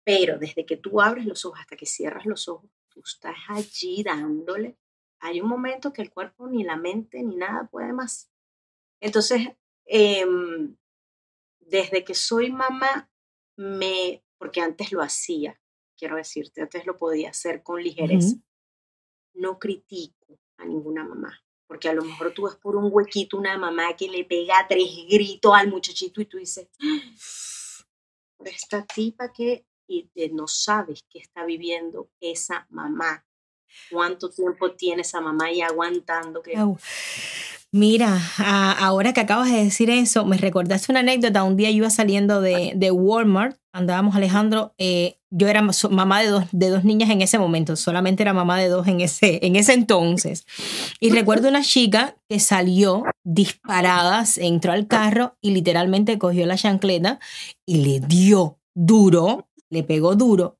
Pero 0.03 0.37
desde 0.39 0.65
que 0.65 0.77
tú 0.77 1.01
abres 1.01 1.25
los 1.25 1.45
ojos 1.45 1.59
hasta 1.59 1.75
que 1.75 1.85
cierras 1.85 2.25
los 2.25 2.47
ojos, 2.47 2.69
tú 2.89 3.01
estás 3.03 3.35
allí 3.49 4.03
dándole. 4.03 4.77
Hay 5.19 5.41
un 5.41 5.47
momento 5.47 5.93
que 5.93 6.01
el 6.01 6.11
cuerpo 6.11 6.47
ni 6.47 6.63
la 6.63 6.75
mente 6.75 7.21
ni 7.21 7.35
nada 7.35 7.67
puede 7.67 7.93
más. 7.93 8.31
Entonces, 8.99 9.49
em, 9.85 10.75
desde 11.59 12.03
que 12.03 12.15
soy 12.15 12.51
mamá, 12.51 13.09
me 13.55 14.23
porque 14.37 14.61
antes 14.61 14.91
lo 14.91 15.01
hacía, 15.01 15.59
quiero 15.97 16.17
decirte, 16.17 16.61
antes 16.61 16.85
lo 16.85 16.97
podía 16.97 17.29
hacer 17.29 17.63
con 17.63 17.81
ligereza. 17.81 18.35
No 19.33 19.59
critico 19.59 20.39
a 20.57 20.65
ninguna 20.65 21.03
mamá, 21.03 21.39
porque 21.67 21.89
a 21.89 21.93
lo 21.93 22.03
mejor 22.03 22.33
tú 22.33 22.43
ves 22.43 22.55
por 22.55 22.75
un 22.75 22.89
huequito 22.91 23.37
una 23.37 23.57
mamá 23.57 23.95
que 23.95 24.07
le 24.09 24.23
pega 24.25 24.65
tres 24.67 24.89
gritos 25.09 25.53
al 25.53 25.69
muchachito 25.69 26.21
y 26.21 26.25
tú 26.25 26.37
dices, 26.37 26.67
esta 28.45 28.85
tipa 28.85 29.31
que 29.31 29.65
y 29.87 30.09
no 30.31 30.47
sabes 30.47 30.99
qué 31.09 31.19
está 31.19 31.45
viviendo 31.45 32.09
esa 32.19 32.65
mamá, 32.69 33.25
cuánto 33.91 34.29
tiempo 34.29 34.71
tiene 34.71 35.01
esa 35.01 35.21
mamá 35.21 35.51
y 35.51 35.61
aguantando 35.61 36.41
que... 36.41 36.53
Mira, 37.71 38.17
ahora 38.79 39.11
que 39.11 39.19
acabas 39.19 39.51
de 39.51 39.65
decir 39.65 39.89
eso, 39.89 40.25
me 40.25 40.37
recordaste 40.37 40.93
una 40.93 41.01
anécdota. 41.01 41.43
Un 41.43 41.57
día 41.57 41.69
yo 41.71 41.77
iba 41.77 41.89
saliendo 41.89 42.39
de, 42.39 42.71
de 42.73 42.91
Walmart, 42.91 43.57
andábamos 43.75 44.15
Alejandro, 44.15 44.73
eh, 44.77 45.17
yo 45.29 45.49
era 45.49 45.61
mamá 45.61 46.21
de 46.21 46.29
dos, 46.29 46.45
de 46.53 46.69
dos 46.69 46.85
niñas 46.85 47.09
en 47.09 47.21
ese 47.21 47.37
momento, 47.37 47.75
solamente 47.75 48.23
era 48.23 48.31
mamá 48.31 48.57
de 48.57 48.69
dos 48.69 48.87
en 48.87 49.01
ese, 49.01 49.45
en 49.45 49.57
ese 49.57 49.73
entonces. 49.73 50.45
Y 51.01 51.09
recuerdo 51.09 51.49
una 51.49 51.61
chica 51.61 52.15
que 52.29 52.39
salió 52.39 53.03
disparada, 53.25 54.23
entró 54.37 54.71
al 54.71 54.87
carro 54.87 55.35
y 55.41 55.51
literalmente 55.51 56.17
cogió 56.17 56.45
la 56.45 56.55
chancleta 56.55 57.19
y 57.65 57.83
le 57.83 57.99
dio 57.99 58.59
duro, 58.73 59.49
le 59.69 59.83
pegó 59.83 60.15
duro. 60.15 60.57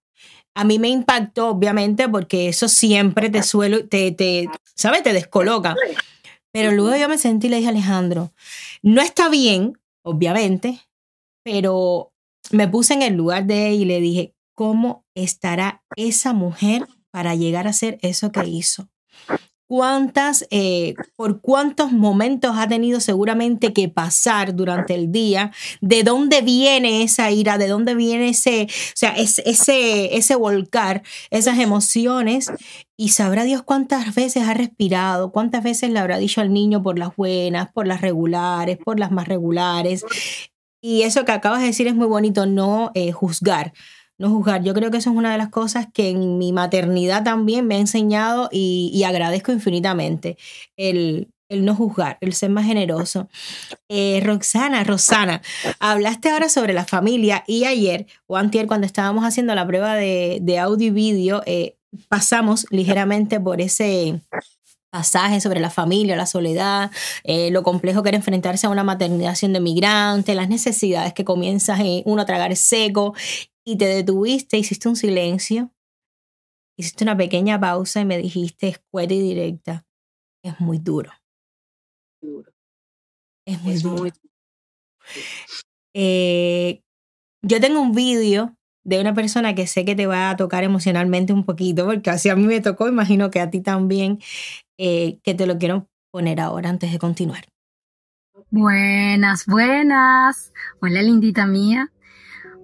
A 0.54 0.66
mí 0.66 0.78
me 0.78 0.90
impactó, 0.90 1.50
obviamente, 1.50 2.10
porque 2.10 2.50
eso 2.50 2.68
siempre 2.68 3.30
te 3.30 3.44
suelo, 3.44 3.88
te, 3.88 4.12
te, 4.12 4.50
¿sabes? 4.76 5.04
Te 5.04 5.14
descoloca. 5.14 5.74
Pero 6.52 6.74
luego 6.74 6.98
yo 6.98 7.08
me 7.08 7.18
sentí 7.18 7.48
y 7.48 7.50
le 7.50 7.58
dije 7.58 7.70
Alejandro, 7.70 8.34
no 8.82 9.02
está 9.02 9.30
bien, 9.30 9.80
obviamente, 10.04 10.82
pero 11.44 12.12
me 12.52 12.68
puse 12.68 12.94
en 12.94 13.02
el 13.02 13.16
lugar 13.16 13.46
de 13.46 13.70
él 13.70 13.82
y 13.82 13.86
le 13.86 14.00
dije, 14.00 14.36
¿cómo 14.56 15.06
estará 15.16 15.84
esa 15.96 16.34
mujer 16.34 16.86
para 17.12 17.36
llegar 17.36 17.68
a 17.68 17.72
hacer 17.72 17.98
eso 18.02 18.32
que 18.32 18.46
hizo? 18.46 18.90
cuántas, 19.68 20.46
eh, 20.52 20.94
por 21.16 21.42
cuántos 21.42 21.92
momentos 21.92 22.56
ha 22.58 22.68
tenido 22.68 23.00
seguramente 23.00 23.74
que 23.74 23.90
pasar 23.90 24.56
durante 24.56 24.94
el 24.94 25.12
día, 25.12 25.52
de 25.82 26.04
dónde 26.04 26.42
viene 26.42 27.04
esa 27.04 27.32
ira, 27.32 27.58
de 27.58 27.68
dónde 27.68 27.96
viene 27.96 28.30
ese, 28.30 28.68
o 28.70 28.92
sea, 28.96 29.16
ese, 29.16 30.16
ese 30.16 30.36
volcar, 30.36 31.04
esas 31.32 31.60
emociones, 31.60 32.52
y 32.98 33.10
sabrá 33.10 33.44
Dios 33.44 33.64
cuántas 33.64 34.16
veces 34.16 34.48
ha 34.48 34.54
respirado, 34.54 35.32
cuántas 35.32 35.64
veces 35.64 35.90
le 35.90 36.00
habrá 36.00 36.18
dicho 36.18 36.42
al 36.42 36.54
niño 36.54 36.82
por 36.82 36.98
las 36.98 37.16
buenas, 37.16 37.72
por 37.72 37.88
las 37.88 38.02
regulares, 38.02 38.78
por 38.78 39.00
las 39.00 39.12
más 39.12 39.28
regulares. 39.28 40.06
Y 40.88 41.02
eso 41.02 41.26
que 41.26 41.32
acabas 41.32 41.62
de 41.62 41.66
decir 41.66 41.88
es 41.88 41.96
muy 41.96 42.06
bonito, 42.06 42.46
no 42.46 42.92
eh, 42.94 43.12
juzgar 43.12 43.74
no 44.18 44.30
juzgar. 44.30 44.64
Yo 44.64 44.74
creo 44.74 44.92
que 44.92 44.98
eso 44.98 45.10
es 45.10 45.16
una 45.18 45.32
de 45.32 45.38
las 45.38 45.50
cosas 45.50 45.88
que 45.94 46.10
en 46.10 46.38
mi 46.38 46.54
maternidad 46.54 47.24
también 47.24 47.68
me 47.68 47.76
ha 47.76 47.80
enseñado 47.80 48.50
y, 48.52 49.04
agradezco 49.04 49.52
infinitamente, 49.52 50.38
el, 50.78 51.34
el, 51.50 51.66
no 51.66 51.76
juzgar, 51.76 52.18
el 52.22 52.34
ser 52.34 52.50
más 52.50 52.66
generoso. 52.66 53.28
Eh, 53.90 54.22
Roxana, 54.24 54.84
Rosana, 54.84 55.42
hablaste 55.80 56.30
ahora 56.30 56.50
sobre 56.50 56.74
la 56.74 56.86
familia 56.86 57.44
y 57.46 57.66
ayer 57.66 58.06
o 58.28 58.38
antier 58.38 58.68
cuando 58.68 58.88
estábamos 58.88 59.26
haciendo 59.26 59.54
la 59.54 59.68
prueba 59.68 59.96
de, 59.96 60.60
audio 60.60 60.88
y 60.88 60.92
vídeo, 60.92 61.42
eh, 61.46 61.76
pasamos 62.08 62.68
ligeramente 62.70 63.40
por 63.40 63.60
ese 63.60 64.22
pasaje 64.96 65.42
sobre 65.42 65.60
la 65.60 65.70
familia, 65.70 66.16
la 66.16 66.26
soledad, 66.26 66.90
eh, 67.26 67.52
lo 67.52 67.64
complejo 67.64 68.02
que 68.02 68.10
era 68.10 68.18
enfrentarse 68.18 68.66
a 68.66 68.70
una 68.70 68.86
maternidad 68.86 69.36
siendo 69.36 69.60
migrante, 69.60 70.36
las 70.36 70.48
necesidades 70.48 71.14
que 71.14 71.26
comienzas 71.26 71.82
eh, 71.82 72.02
uno 72.06 72.22
a 72.22 72.26
tragar 72.26 72.56
seco 72.56 73.14
y 73.66 73.78
te 73.78 73.88
detuviste, 73.88 74.58
hiciste 74.58 74.88
un 74.88 74.96
silencio, 74.96 75.70
hiciste 76.80 77.04
una 77.04 77.18
pequeña 77.18 77.60
pausa 77.60 78.00
y 78.00 78.06
me 78.06 78.18
dijiste 78.18 78.70
escueta 78.70 79.14
y 79.14 79.20
directa, 79.20 79.86
es 80.42 80.62
muy 80.62 80.78
duro. 80.78 81.12
Duro. 82.22 82.54
Es 83.46 83.62
muy 83.62 83.74
Es 83.74 83.84
duro. 83.84 84.02
muy 84.02 84.14
Eh, 85.94 86.82
yo 87.44 87.60
tengo 87.60 87.82
un 87.82 87.92
vídeo 87.92 88.56
de 88.86 89.02
una 89.02 89.14
persona 89.14 89.56
que 89.56 89.68
sé 89.68 89.84
que 89.84 89.96
te 89.96 90.08
va 90.08 90.30
a 90.30 90.38
tocar 90.38 90.64
emocionalmente 90.64 91.34
un 91.34 91.44
poquito, 91.44 91.86
porque 91.86 92.12
así 92.12 92.30
a 92.30 92.36
mí 92.36 92.46
me 92.46 92.62
tocó, 92.62 92.88
imagino 92.88 93.32
que 93.32 93.42
a 93.42 93.50
ti 93.50 93.60
también, 93.60 94.20
eh, 94.78 95.20
que 95.24 95.34
te 95.34 95.48
lo 95.48 95.58
quiero 95.58 95.90
poner 96.12 96.40
ahora 96.40 96.70
antes 96.70 96.92
de 96.92 97.00
continuar. 97.00 97.46
Buenas, 98.52 99.46
buenas. 99.48 100.54
Hola, 100.80 101.02
lindita 101.02 101.46
mía. 101.48 101.92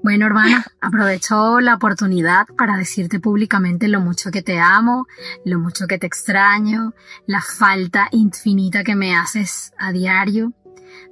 Bueno, 0.04 0.26
hermana, 0.28 0.64
aprovecho 0.82 1.60
la 1.60 1.76
oportunidad 1.76 2.46
para 2.58 2.78
decirte 2.78 3.20
públicamente 3.20 3.88
lo 3.88 4.00
mucho 4.00 4.32
que 4.32 4.42
te 4.42 4.60
amo, 4.60 5.08
lo 5.44 5.60
mucho 5.60 5.88
que 5.88 5.98
te 5.98 6.08
extraño, 6.08 6.94
la 7.26 7.42
falta 7.42 8.08
infinita 8.12 8.84
que 8.84 8.96
me 8.96 9.16
haces 9.16 9.74
a 9.78 9.92
diario. 9.92 10.54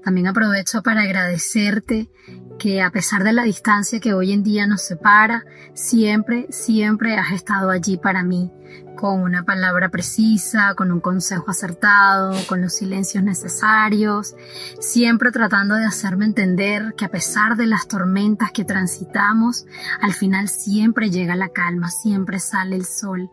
También 0.03 0.27
aprovecho 0.27 0.82
para 0.82 1.01
agradecerte 1.01 2.10
que 2.58 2.82
a 2.82 2.89
pesar 2.91 3.24
de 3.24 3.34
la 3.34 3.44
distancia 3.44 4.00
que 4.00 4.13
hoy 4.13 4.32
en 4.32 4.44
día 4.44 4.68
nos 4.68 4.82
separa, 4.82 5.46
siempre, 5.74 6.48
siempre 6.50 7.18
has 7.18 7.32
estado 7.32 7.70
allí 7.70 7.98
para 7.98 8.24
mí, 8.24 8.51
con 8.96 9.22
una 9.22 9.44
palabra 9.44 9.89
precisa, 9.89 10.74
con 10.75 10.91
un 10.91 11.00
consejo 11.00 11.51
acertado, 11.51 12.34
con 12.48 12.62
los 12.62 12.74
silencios 12.74 13.24
necesarios, 13.24 14.36
siempre 14.79 15.32
tratando 15.32 15.75
de 15.75 15.86
hacerme 15.86 16.25
entender 16.25 16.94
que 16.98 17.06
a 17.06 17.12
pesar 17.12 17.56
de 17.56 17.65
las 17.65 17.88
tormentas 17.88 18.51
que 18.51 18.65
transitamos, 18.65 19.65
al 20.01 20.13
final 20.13 20.50
siempre 20.50 21.10
llega 21.10 21.36
la 21.36 21.50
calma, 21.50 21.89
siempre 21.89 22.39
sale 22.39 22.75
el 22.75 22.86
sol. 22.86 23.32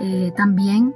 Eh, 0.00 0.32
también 0.36 0.94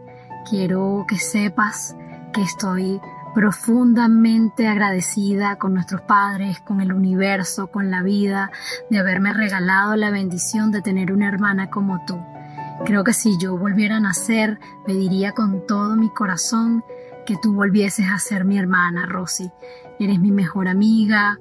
quiero 0.48 1.04
que 1.08 1.18
sepas 1.18 1.96
que 2.32 2.42
estoy 2.42 3.00
profundamente 3.36 4.66
agradecida 4.66 5.56
con 5.56 5.74
nuestros 5.74 6.00
padres, 6.00 6.58
con 6.60 6.80
el 6.80 6.90
universo, 6.90 7.66
con 7.66 7.90
la 7.90 8.02
vida, 8.02 8.50
de 8.88 8.98
haberme 8.98 9.34
regalado 9.34 9.94
la 9.94 10.10
bendición 10.10 10.72
de 10.72 10.80
tener 10.80 11.12
una 11.12 11.28
hermana 11.28 11.68
como 11.68 12.02
tú. 12.06 12.18
Creo 12.86 13.04
que 13.04 13.12
si 13.12 13.36
yo 13.38 13.58
volviera 13.58 13.98
a 13.98 14.00
nacer, 14.00 14.58
pediría 14.86 15.32
con 15.32 15.66
todo 15.66 15.96
mi 15.96 16.08
corazón 16.08 16.82
que 17.26 17.36
tú 17.36 17.52
volvieses 17.52 18.06
a 18.10 18.18
ser 18.18 18.46
mi 18.46 18.56
hermana, 18.56 19.04
Rosy. 19.04 19.50
Eres 20.00 20.18
mi 20.18 20.32
mejor 20.32 20.66
amiga, 20.66 21.38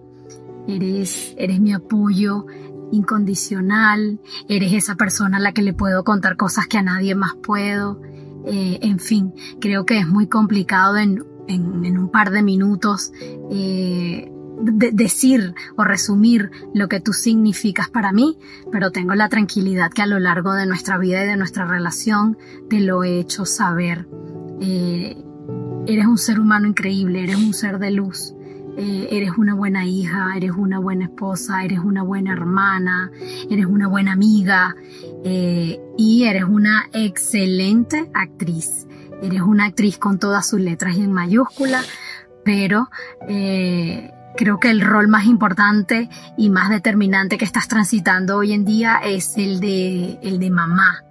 eres, 0.67 1.33
eres 1.37 1.61
mi 1.61 1.71
apoyo 1.71 2.45
incondicional, 2.91 4.19
eres 4.49 4.73
esa 4.73 4.95
persona 4.95 5.37
a 5.37 5.39
la 5.39 5.53
que 5.53 5.61
le 5.61 5.71
puedo 5.71 6.03
contar 6.03 6.35
cosas 6.35 6.67
que 6.67 6.77
a 6.77 6.83
nadie 6.83 7.15
más 7.15 7.35
puedo. 7.35 8.01
Eh, 8.45 8.79
en 8.81 8.99
fin, 8.99 9.33
creo 9.61 9.85
que 9.85 9.97
es 9.97 10.07
muy 10.07 10.27
complicado 10.27 10.97
en, 10.97 11.23
en, 11.47 11.85
en 11.85 11.97
un 11.97 12.09
par 12.09 12.31
de 12.31 12.41
minutos 12.41 13.11
eh, 13.51 14.31
de 14.61 14.91
decir 14.91 15.53
o 15.75 15.83
resumir 15.83 16.51
lo 16.73 16.87
que 16.87 16.99
tú 16.99 17.13
significas 17.13 17.89
para 17.89 18.11
mí, 18.11 18.37
pero 18.71 18.91
tengo 18.91 19.13
la 19.15 19.29
tranquilidad 19.29 19.91
que 19.91 20.01
a 20.01 20.07
lo 20.07 20.19
largo 20.19 20.53
de 20.53 20.65
nuestra 20.65 20.97
vida 20.97 21.23
y 21.23 21.27
de 21.27 21.37
nuestra 21.37 21.65
relación 21.65 22.37
te 22.69 22.79
lo 22.79 23.03
he 23.03 23.19
hecho 23.19 23.45
saber. 23.45 24.07
Eh, 24.61 25.17
eres 25.87 26.05
un 26.05 26.17
ser 26.17 26.39
humano 26.39 26.67
increíble, 26.67 27.23
eres 27.23 27.37
un 27.37 27.53
ser 27.53 27.79
de 27.79 27.91
luz. 27.91 28.33
Eh, 28.77 29.07
eres 29.09 29.31
una 29.37 29.53
buena 29.53 29.85
hija, 29.85 30.33
eres 30.35 30.51
una 30.51 30.79
buena 30.79 31.05
esposa, 31.05 31.63
eres 31.63 31.79
una 31.79 32.03
buena 32.03 32.33
hermana, 32.33 33.09
eres 33.49 33.67
una 33.67 33.87
buena 33.87 34.11
amiga 34.11 34.75
eh, 35.23 35.79
y 35.97 36.23
eres 36.23 36.43
una 36.43 36.89
excelente 36.91 38.09
actriz. 38.13 38.85
Eres 39.21 39.41
una 39.41 39.65
actriz 39.65 39.97
con 39.97 40.19
todas 40.19 40.47
sus 40.47 40.59
letras 40.59 40.97
en 40.97 41.11
mayúscula, 41.11 41.81
pero 42.43 42.89
eh, 43.27 44.11
creo 44.35 44.59
que 44.59 44.69
el 44.69 44.81
rol 44.81 45.07
más 45.07 45.25
importante 45.25 46.09
y 46.37 46.49
más 46.49 46.69
determinante 46.69 47.37
que 47.37 47.45
estás 47.45 47.67
transitando 47.67 48.37
hoy 48.37 48.53
en 48.53 48.65
día 48.65 48.99
es 49.03 49.37
el 49.37 49.59
de, 49.59 50.19
el 50.21 50.39
de 50.39 50.49
mamá. 50.49 51.03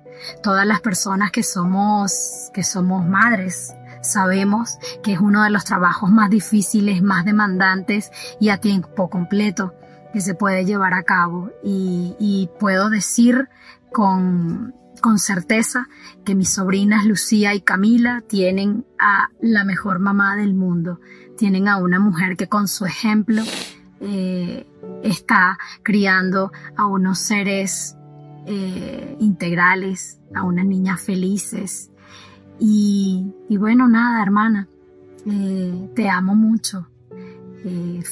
Todas 0.42 0.66
las 0.66 0.80
personas 0.80 1.30
que 1.32 1.42
somos, 1.42 2.50
que 2.52 2.62
somos 2.62 3.06
madres, 3.06 3.74
sabemos 4.00 4.78
que 5.02 5.14
es 5.14 5.20
uno 5.20 5.42
de 5.42 5.50
los 5.50 5.64
trabajos 5.64 6.10
más 6.10 6.30
difíciles, 6.30 7.02
más 7.02 7.24
demandantes 7.24 8.10
y 8.40 8.50
a 8.50 8.58
tiempo 8.58 9.08
completo 9.10 9.74
que 10.12 10.20
se 10.20 10.34
puede 10.34 10.64
llevar 10.64 10.94
a 10.94 11.02
cabo. 11.02 11.50
Y 11.62 12.48
puedo 12.58 12.90
decir 12.90 13.48
con, 13.92 14.74
con 15.04 15.18
certeza 15.18 15.90
que 16.24 16.34
mis 16.34 16.48
sobrinas 16.48 17.04
Lucía 17.04 17.52
y 17.52 17.60
Camila 17.60 18.22
tienen 18.26 18.86
a 18.98 19.28
la 19.38 19.62
mejor 19.62 19.98
mamá 19.98 20.34
del 20.34 20.54
mundo. 20.54 20.98
Tienen 21.36 21.68
a 21.68 21.76
una 21.76 22.00
mujer 22.00 22.38
que 22.38 22.48
con 22.48 22.68
su 22.68 22.86
ejemplo 22.86 23.42
eh, 24.00 24.66
está 25.02 25.58
criando 25.82 26.52
a 26.74 26.86
unos 26.86 27.18
seres 27.18 27.98
eh, 28.46 29.14
integrales, 29.20 30.20
a 30.34 30.42
unas 30.42 30.64
niñas 30.64 31.02
felices. 31.02 31.90
Y, 32.58 33.30
bueno, 33.50 33.86
nada, 33.86 34.22
hermana, 34.22 34.68
eh, 35.26 35.90
te 35.94 36.08
amo 36.08 36.34
mucho. 36.34 36.88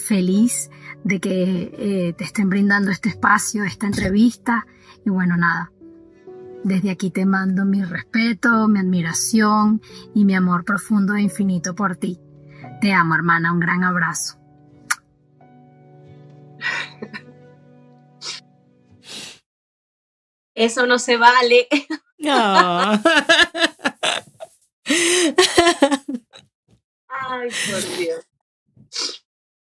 Feliz 0.06 0.70
de 1.04 1.20
que 1.20 2.14
te 2.16 2.24
estén 2.24 2.48
brindando 2.50 2.90
este 2.90 3.10
espacio, 3.10 3.64
esta 3.64 3.86
entrevista. 3.86 4.66
Y 5.04 5.10
bueno, 5.10 5.36
nada, 5.36 5.70
desde 6.64 6.90
aquí 6.90 7.10
te 7.10 7.26
mando 7.26 7.64
mi 7.64 7.82
respeto, 7.82 8.68
mi 8.68 8.78
admiración 8.78 9.80
y 10.14 10.24
mi 10.24 10.34
amor 10.34 10.64
profundo 10.64 11.14
e 11.14 11.22
infinito 11.22 11.74
por 11.74 11.96
ti. 11.96 12.20
Te 12.80 12.92
amo, 12.92 13.14
hermana, 13.14 13.52
un 13.52 13.60
gran 13.60 13.84
abrazo. 13.84 14.38
Eso 20.54 20.86
no 20.86 20.98
se 20.98 21.16
vale. 21.16 21.66
No. 22.18 22.92
Ay, 27.08 27.48
por 27.70 27.96
Dios. 27.98 28.24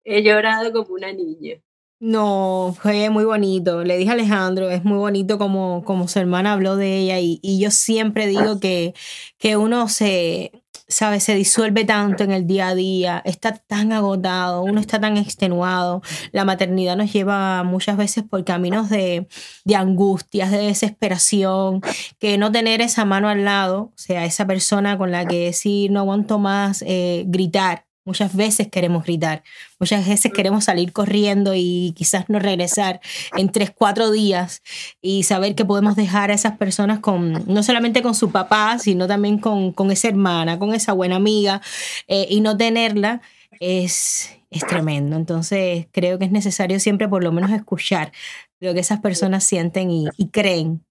He 0.04 0.22
llorado 0.22 0.72
como 0.72 0.94
una 0.94 1.12
niña. 1.12 1.62
No, 2.02 2.74
fue 2.80 3.10
muy 3.10 3.24
bonito. 3.24 3.84
Le 3.84 3.98
dije 3.98 4.10
a 4.10 4.14
Alejandro, 4.14 4.70
es 4.70 4.84
muy 4.84 4.96
bonito 4.96 5.38
como, 5.38 5.84
como 5.84 6.08
su 6.08 6.18
hermana 6.18 6.54
habló 6.54 6.76
de 6.76 6.96
ella 6.96 7.20
y, 7.20 7.38
y 7.42 7.60
yo 7.60 7.70
siempre 7.70 8.26
digo 8.26 8.58
que, 8.58 8.94
que 9.38 9.58
uno 9.58 9.86
se, 9.88 10.50
sabe, 10.88 11.20
se 11.20 11.34
disuelve 11.34 11.84
tanto 11.84 12.24
en 12.24 12.30
el 12.32 12.46
día 12.46 12.68
a 12.68 12.74
día, 12.74 13.22
está 13.26 13.54
tan 13.54 13.92
agotado, 13.92 14.62
uno 14.62 14.80
está 14.80 14.98
tan 14.98 15.18
extenuado. 15.18 16.02
La 16.32 16.46
maternidad 16.46 16.96
nos 16.96 17.12
lleva 17.12 17.62
muchas 17.64 17.98
veces 17.98 18.24
por 18.24 18.44
caminos 18.44 18.88
de, 18.88 19.28
de 19.64 19.76
angustias, 19.76 20.50
de 20.50 20.58
desesperación, 20.58 21.82
que 22.18 22.38
no 22.38 22.50
tener 22.50 22.80
esa 22.80 23.04
mano 23.04 23.28
al 23.28 23.44
lado, 23.44 23.92
o 23.94 23.98
sea, 23.98 24.24
esa 24.24 24.46
persona 24.46 24.96
con 24.98 25.10
la 25.10 25.26
que 25.26 25.44
decir 25.46 25.90
no 25.90 26.00
aguanto 26.00 26.38
más, 26.38 26.82
eh, 26.86 27.24
gritar. 27.26 27.89
Muchas 28.10 28.34
veces 28.34 28.66
queremos 28.66 29.04
gritar, 29.04 29.44
muchas 29.78 30.04
veces 30.04 30.32
queremos 30.32 30.64
salir 30.64 30.92
corriendo 30.92 31.52
y 31.54 31.94
quizás 31.96 32.28
no 32.28 32.40
regresar 32.40 33.00
en 33.36 33.52
tres, 33.52 33.70
cuatro 33.70 34.10
días 34.10 34.62
y 35.00 35.22
saber 35.22 35.54
que 35.54 35.64
podemos 35.64 35.94
dejar 35.94 36.32
a 36.32 36.34
esas 36.34 36.58
personas 36.58 36.98
con, 36.98 37.44
no 37.46 37.62
solamente 37.62 38.02
con 38.02 38.16
su 38.16 38.32
papá, 38.32 38.80
sino 38.80 39.06
también 39.06 39.38
con, 39.38 39.70
con 39.70 39.92
esa 39.92 40.08
hermana, 40.08 40.58
con 40.58 40.74
esa 40.74 40.92
buena 40.92 41.14
amiga 41.14 41.62
eh, 42.08 42.26
y 42.28 42.40
no 42.40 42.56
tenerla 42.56 43.20
es, 43.60 44.36
es 44.50 44.66
tremendo. 44.66 45.14
Entonces 45.14 45.86
creo 45.92 46.18
que 46.18 46.24
es 46.24 46.32
necesario 46.32 46.80
siempre 46.80 47.08
por 47.08 47.22
lo 47.22 47.30
menos 47.30 47.52
escuchar 47.52 48.10
lo 48.58 48.74
que 48.74 48.80
esas 48.80 48.98
personas 48.98 49.44
sienten 49.44 49.92
y, 49.92 50.06
y 50.16 50.30
creen 50.30 50.84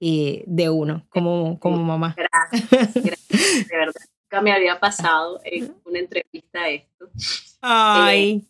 eh, 0.00 0.42
de 0.48 0.70
uno 0.70 1.06
como, 1.08 1.60
como 1.60 1.76
mamá. 1.84 2.16
Gracias, 2.16 2.94
gracias, 2.94 3.68
de 3.68 3.76
verdad. 3.76 4.02
Nunca 4.32 4.40
me 4.40 4.52
había 4.52 4.80
pasado 4.80 5.40
en 5.44 5.76
una 5.84 5.98
entrevista 5.98 6.66
esto. 6.66 7.10
Ay. 7.60 8.48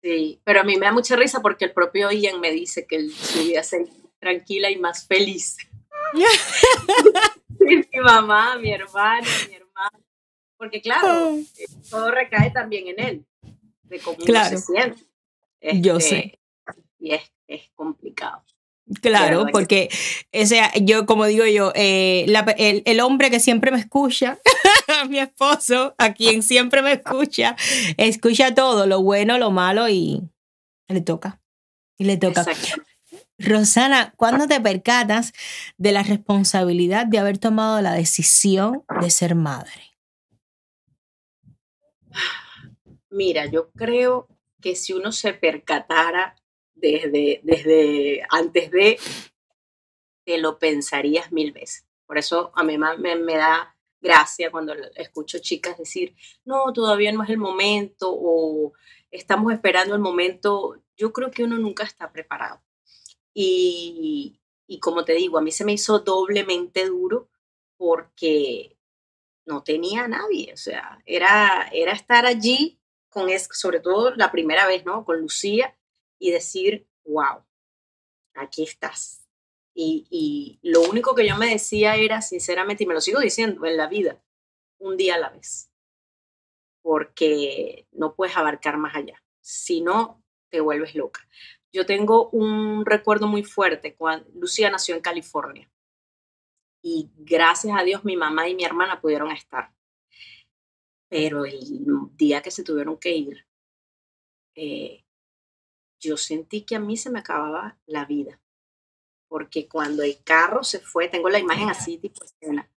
Sí, 0.00 0.40
pero 0.44 0.60
a 0.60 0.64
mí 0.64 0.76
me 0.76 0.86
da 0.86 0.92
mucha 0.92 1.16
risa 1.16 1.40
porque 1.42 1.64
el 1.64 1.72
propio 1.72 2.10
Ian 2.12 2.40
me 2.40 2.52
dice 2.52 2.86
que 2.86 2.96
él, 2.96 3.12
su 3.12 3.40
vida 3.40 3.64
se 3.64 3.84
tranquila 4.20 4.70
y 4.70 4.76
más 4.78 5.04
feliz. 5.06 5.56
mi 7.58 7.84
mamá, 8.00 8.56
mi 8.58 8.72
hermana, 8.72 9.26
mi 9.48 9.54
hermano. 9.56 9.98
Porque 10.56 10.80
claro, 10.80 11.36
eh, 11.36 11.66
todo 11.90 12.12
recae 12.12 12.52
también 12.52 12.86
en 12.86 13.00
él, 13.00 13.26
de 13.82 13.98
cómo 13.98 14.16
uno 14.18 14.26
Claro. 14.26 14.56
se 14.56 14.58
siente. 14.58 15.02
Yo 15.80 15.96
Este, 15.96 16.08
sé. 16.08 16.38
Y 17.00 17.14
es, 17.14 17.22
es 17.48 17.68
complicado. 17.74 18.44
Claro, 19.00 19.46
porque 19.52 19.88
o 20.34 20.44
sea, 20.46 20.72
yo, 20.74 21.06
como 21.06 21.24
digo 21.26 21.46
yo, 21.46 21.72
eh, 21.74 22.24
la- 22.28 22.40
el, 22.58 22.82
el 22.84 23.00
hombre 23.00 23.30
que 23.30 23.40
siempre 23.40 23.70
me 23.70 23.78
escucha, 23.78 24.38
mi 25.08 25.18
esposo, 25.18 25.94
a 25.98 26.12
quien 26.12 26.42
siempre 26.42 26.82
me 26.82 26.92
escucha, 26.92 27.56
escucha 27.96 28.54
todo, 28.54 28.86
lo 28.86 29.02
bueno, 29.02 29.38
lo 29.38 29.50
malo 29.50 29.88
y 29.88 30.20
le 30.88 31.00
toca. 31.00 31.40
Y 31.98 32.04
le 32.04 32.16
toca. 32.16 32.42
Exacto. 32.42 32.82
Rosana, 33.38 34.12
¿cuándo 34.16 34.46
te 34.46 34.60
percatas 34.60 35.32
de 35.76 35.92
la 35.92 36.02
responsabilidad 36.02 37.06
de 37.06 37.18
haber 37.18 37.38
tomado 37.38 37.80
la 37.80 37.92
decisión 37.94 38.84
de 39.00 39.10
ser 39.10 39.34
madre? 39.34 39.96
Mira, 43.10 43.46
yo 43.46 43.70
creo 43.72 44.28
que 44.60 44.74
si 44.76 44.92
uno 44.92 45.12
se 45.12 45.34
percatara 45.34 46.36
desde, 46.90 47.40
desde 47.44 48.22
antes 48.28 48.70
de, 48.70 48.98
te 50.24 50.38
lo 50.38 50.58
pensarías 50.58 51.32
mil 51.32 51.52
veces. 51.52 51.86
Por 52.06 52.18
eso 52.18 52.52
a 52.54 52.64
mí 52.64 52.76
me, 52.76 53.16
me 53.16 53.36
da 53.36 53.74
gracia 54.00 54.50
cuando 54.50 54.74
escucho 54.96 55.38
chicas 55.38 55.78
decir, 55.78 56.14
no, 56.44 56.72
todavía 56.72 57.12
no 57.12 57.22
es 57.22 57.30
el 57.30 57.38
momento 57.38 58.12
o 58.12 58.72
estamos 59.10 59.52
esperando 59.52 59.94
el 59.94 60.00
momento. 60.00 60.82
Yo 60.96 61.12
creo 61.12 61.30
que 61.30 61.44
uno 61.44 61.56
nunca 61.56 61.84
está 61.84 62.12
preparado. 62.12 62.60
Y, 63.32 64.40
y 64.66 64.80
como 64.80 65.04
te 65.04 65.14
digo, 65.14 65.38
a 65.38 65.42
mí 65.42 65.52
se 65.52 65.64
me 65.64 65.72
hizo 65.72 66.00
doblemente 66.00 66.86
duro 66.86 67.30
porque 67.76 68.76
no 69.46 69.62
tenía 69.62 70.04
a 70.04 70.08
nadie. 70.08 70.52
O 70.52 70.56
sea, 70.56 71.00
era, 71.06 71.68
era 71.72 71.92
estar 71.92 72.26
allí 72.26 72.80
con, 73.08 73.30
es, 73.30 73.48
sobre 73.52 73.80
todo 73.80 74.14
la 74.16 74.32
primera 74.32 74.66
vez, 74.66 74.84
¿no? 74.84 75.04
Con 75.04 75.20
Lucía 75.20 75.76
y 76.22 76.30
decir, 76.30 76.86
wow, 77.04 77.44
aquí 78.34 78.62
estás. 78.62 79.26
Y, 79.74 80.06
y 80.08 80.60
lo 80.62 80.82
único 80.82 81.16
que 81.16 81.26
yo 81.26 81.36
me 81.36 81.48
decía 81.48 81.96
era, 81.96 82.22
sinceramente, 82.22 82.84
y 82.84 82.86
me 82.86 82.94
lo 82.94 83.00
sigo 83.00 83.18
diciendo 83.18 83.66
en 83.66 83.76
la 83.76 83.88
vida, 83.88 84.22
un 84.78 84.96
día 84.96 85.16
a 85.16 85.18
la 85.18 85.30
vez. 85.30 85.68
Porque 86.80 87.88
no 87.90 88.14
puedes 88.14 88.36
abarcar 88.36 88.76
más 88.76 88.94
allá. 88.94 89.20
Si 89.40 89.80
no, 89.80 90.22
te 90.48 90.60
vuelves 90.60 90.94
loca. 90.94 91.26
Yo 91.72 91.86
tengo 91.86 92.28
un 92.30 92.86
recuerdo 92.86 93.26
muy 93.26 93.42
fuerte 93.42 93.96
cuando 93.96 94.30
Lucía 94.34 94.70
nació 94.70 94.94
en 94.94 95.00
California. 95.00 95.68
Y 96.84 97.10
gracias 97.16 97.76
a 97.76 97.82
Dios 97.82 98.04
mi 98.04 98.16
mamá 98.16 98.48
y 98.48 98.54
mi 98.54 98.62
hermana 98.62 99.00
pudieron 99.00 99.32
estar. 99.32 99.74
Pero 101.08 101.44
el 101.46 101.58
día 102.16 102.42
que 102.42 102.52
se 102.52 102.62
tuvieron 102.62 102.96
que 102.96 103.10
ir, 103.10 103.44
eh, 104.54 105.01
yo 106.02 106.16
sentí 106.16 106.62
que 106.62 106.76
a 106.76 106.80
mí 106.80 106.96
se 106.96 107.10
me 107.10 107.20
acababa 107.20 107.78
la 107.86 108.04
vida. 108.04 108.40
Porque 109.28 109.68
cuando 109.68 110.02
el 110.02 110.22
carro 110.22 110.62
se 110.64 110.80
fue, 110.80 111.08
tengo 111.08 111.30
la 111.30 111.38
imagen 111.38 111.70
así, 111.70 111.96
tipo 111.96 112.22
escena, 112.24 112.70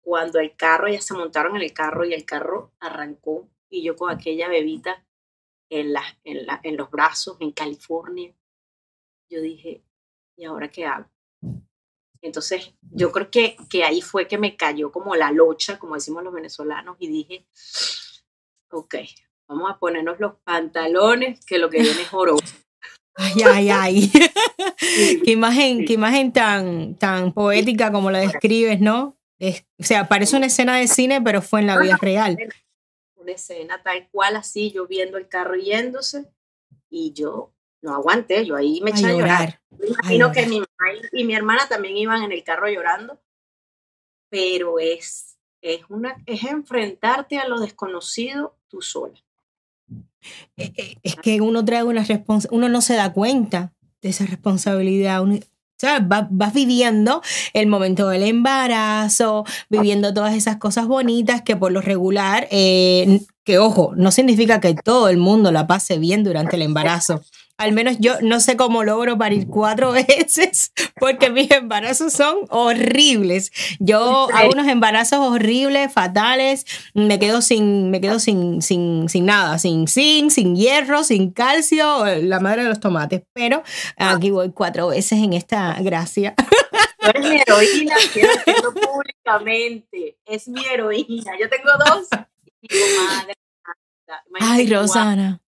cuando 0.00 0.40
el 0.40 0.56
carro, 0.56 0.88
ya 0.88 1.00
se 1.00 1.14
montaron 1.14 1.54
en 1.56 1.62
el 1.62 1.72
carro 1.72 2.04
y 2.04 2.14
el 2.14 2.24
carro 2.24 2.72
arrancó 2.80 3.48
y 3.68 3.84
yo 3.84 3.94
con 3.94 4.10
aquella 4.10 4.48
bebita 4.48 5.06
en, 5.68 5.92
la, 5.92 6.02
en, 6.24 6.46
la, 6.46 6.58
en 6.64 6.76
los 6.76 6.90
brazos 6.90 7.36
en 7.40 7.52
California, 7.52 8.34
yo 9.28 9.40
dije, 9.40 9.84
¿y 10.36 10.44
ahora 10.44 10.68
qué 10.68 10.86
hago? 10.86 11.08
Entonces, 12.22 12.74
yo 12.82 13.12
creo 13.12 13.30
que, 13.30 13.56
que 13.70 13.84
ahí 13.84 14.02
fue 14.02 14.26
que 14.26 14.36
me 14.36 14.56
cayó 14.56 14.90
como 14.90 15.14
la 15.14 15.30
locha, 15.30 15.78
como 15.78 15.94
decimos 15.94 16.24
los 16.24 16.34
venezolanos, 16.34 16.96
y 16.98 17.08
dije, 17.08 17.46
ok, 18.70 18.96
vamos 19.48 19.70
a 19.70 19.78
ponernos 19.78 20.20
los 20.20 20.34
pantalones, 20.44 21.44
que 21.46 21.58
lo 21.58 21.70
que 21.70 21.80
viene 21.82 22.02
es 22.02 22.12
oro. 22.12 22.36
Ay, 23.16 23.42
ay, 23.44 23.70
ay. 23.70 24.12
qué 25.24 25.30
imagen, 25.32 25.84
qué 25.84 25.92
imagen 25.94 26.32
tan, 26.32 26.94
tan 26.96 27.32
poética 27.32 27.92
como 27.92 28.10
la 28.10 28.20
describes, 28.20 28.80
¿no? 28.80 29.16
Es- 29.38 29.64
o 29.78 29.82
sea, 29.84 30.08
parece 30.08 30.36
una 30.36 30.46
escena 30.46 30.76
de 30.76 30.88
cine, 30.88 31.20
pero 31.20 31.42
fue 31.42 31.60
en 31.60 31.66
la 31.66 31.78
vida 31.78 31.98
real. 32.00 32.36
Una 33.16 33.32
escena 33.32 33.82
tal 33.82 34.08
cual 34.10 34.36
así, 34.36 34.70
yo 34.70 34.86
viendo 34.86 35.18
el 35.18 35.28
carro 35.28 35.54
yéndose, 35.56 36.26
y 36.88 37.12
yo 37.12 37.52
no 37.82 37.94
aguanté, 37.94 38.44
yo 38.46 38.56
ahí 38.56 38.80
me 38.82 38.90
eché 38.90 39.06
a 39.06 39.12
llorar. 39.12 39.60
Me 39.78 39.86
imagino 39.88 40.32
que 40.32 40.40
llorar. 40.46 40.50
mi 40.50 40.60
mamá 40.60 41.08
y, 41.12 41.20
y 41.20 41.24
mi 41.24 41.34
hermana 41.34 41.68
también 41.68 41.96
iban 41.96 42.22
en 42.22 42.32
el 42.32 42.42
carro 42.44 42.68
llorando, 42.68 43.20
pero 44.28 44.78
es, 44.78 45.38
es, 45.60 45.82
una, 45.88 46.16
es 46.26 46.44
enfrentarte 46.44 47.38
a 47.38 47.48
lo 47.48 47.58
desconocido 47.60 48.56
tú 48.68 48.82
sola. 48.82 49.18
Eh, 50.56 50.72
eh, 50.76 50.94
Es 51.02 51.16
que 51.16 51.40
uno 51.40 51.64
trae 51.64 51.82
una 51.84 52.04
responsabilidad, 52.04 52.56
uno 52.56 52.68
no 52.68 52.80
se 52.80 52.94
da 52.94 53.12
cuenta 53.12 53.72
de 54.02 54.08
esa 54.10 54.26
responsabilidad. 54.26 55.22
Sea, 55.78 56.00
va- 56.00 56.28
vas 56.30 56.52
viviendo 56.52 57.22
el 57.54 57.66
momento 57.66 58.08
del 58.10 58.22
embarazo, 58.24 59.44
viviendo 59.70 60.12
todas 60.12 60.34
esas 60.34 60.56
cosas 60.58 60.86
bonitas 60.86 61.40
que 61.42 61.56
por 61.56 61.72
lo 61.72 61.80
regular, 61.80 62.46
eh, 62.50 63.20
que 63.44 63.58
ojo, 63.58 63.94
no 63.96 64.10
significa 64.10 64.60
que 64.60 64.74
todo 64.74 65.08
el 65.08 65.16
mundo 65.16 65.50
la 65.52 65.66
pase 65.66 65.98
bien 65.98 66.22
durante 66.22 66.56
el 66.56 66.62
embarazo. 66.62 67.22
Al 67.60 67.72
menos 67.72 67.98
yo 67.98 68.14
no 68.22 68.40
sé 68.40 68.56
cómo 68.56 68.84
logro 68.84 69.18
parir 69.18 69.46
cuatro 69.46 69.92
veces 70.08 70.72
porque 70.98 71.28
mis 71.28 71.50
embarazos 71.50 72.14
son 72.14 72.38
horribles. 72.48 73.52
Yo 73.78 74.30
¿En 74.30 74.36
hago 74.36 74.52
unos 74.52 74.66
embarazos 74.66 75.18
horribles, 75.18 75.92
fatales. 75.92 76.64
Me 76.94 77.18
quedo 77.18 77.42
sin, 77.42 77.90
me 77.90 78.00
quedo 78.00 78.18
sin, 78.18 78.62
sin, 78.62 79.10
sin 79.10 79.26
nada, 79.26 79.58
sin 79.58 79.88
zinc, 79.88 80.30
sin 80.30 80.56
hierro, 80.56 81.04
sin 81.04 81.32
calcio, 81.32 82.06
la 82.22 82.40
madre 82.40 82.62
de 82.62 82.70
los 82.70 82.80
tomates. 82.80 83.24
Pero 83.34 83.62
aquí 83.98 84.30
voy 84.30 84.52
cuatro 84.52 84.88
veces 84.88 85.18
en 85.18 85.34
esta 85.34 85.76
gracia. 85.82 86.34
Eres 86.98 87.28
mi 87.28 87.36
heroína, 87.42 87.94
quiero 88.10 88.30
decirlo 88.46 88.72
públicamente. 88.72 90.16
Es 90.24 90.48
mi 90.48 90.64
heroína. 90.64 91.32
Yo 91.38 91.50
tengo 91.50 91.70
dos. 91.78 92.08
Y 92.62 92.68
digo, 92.74 92.86
madre 93.06 93.34
Ay, 94.40 94.66
Rosana. 94.66 95.42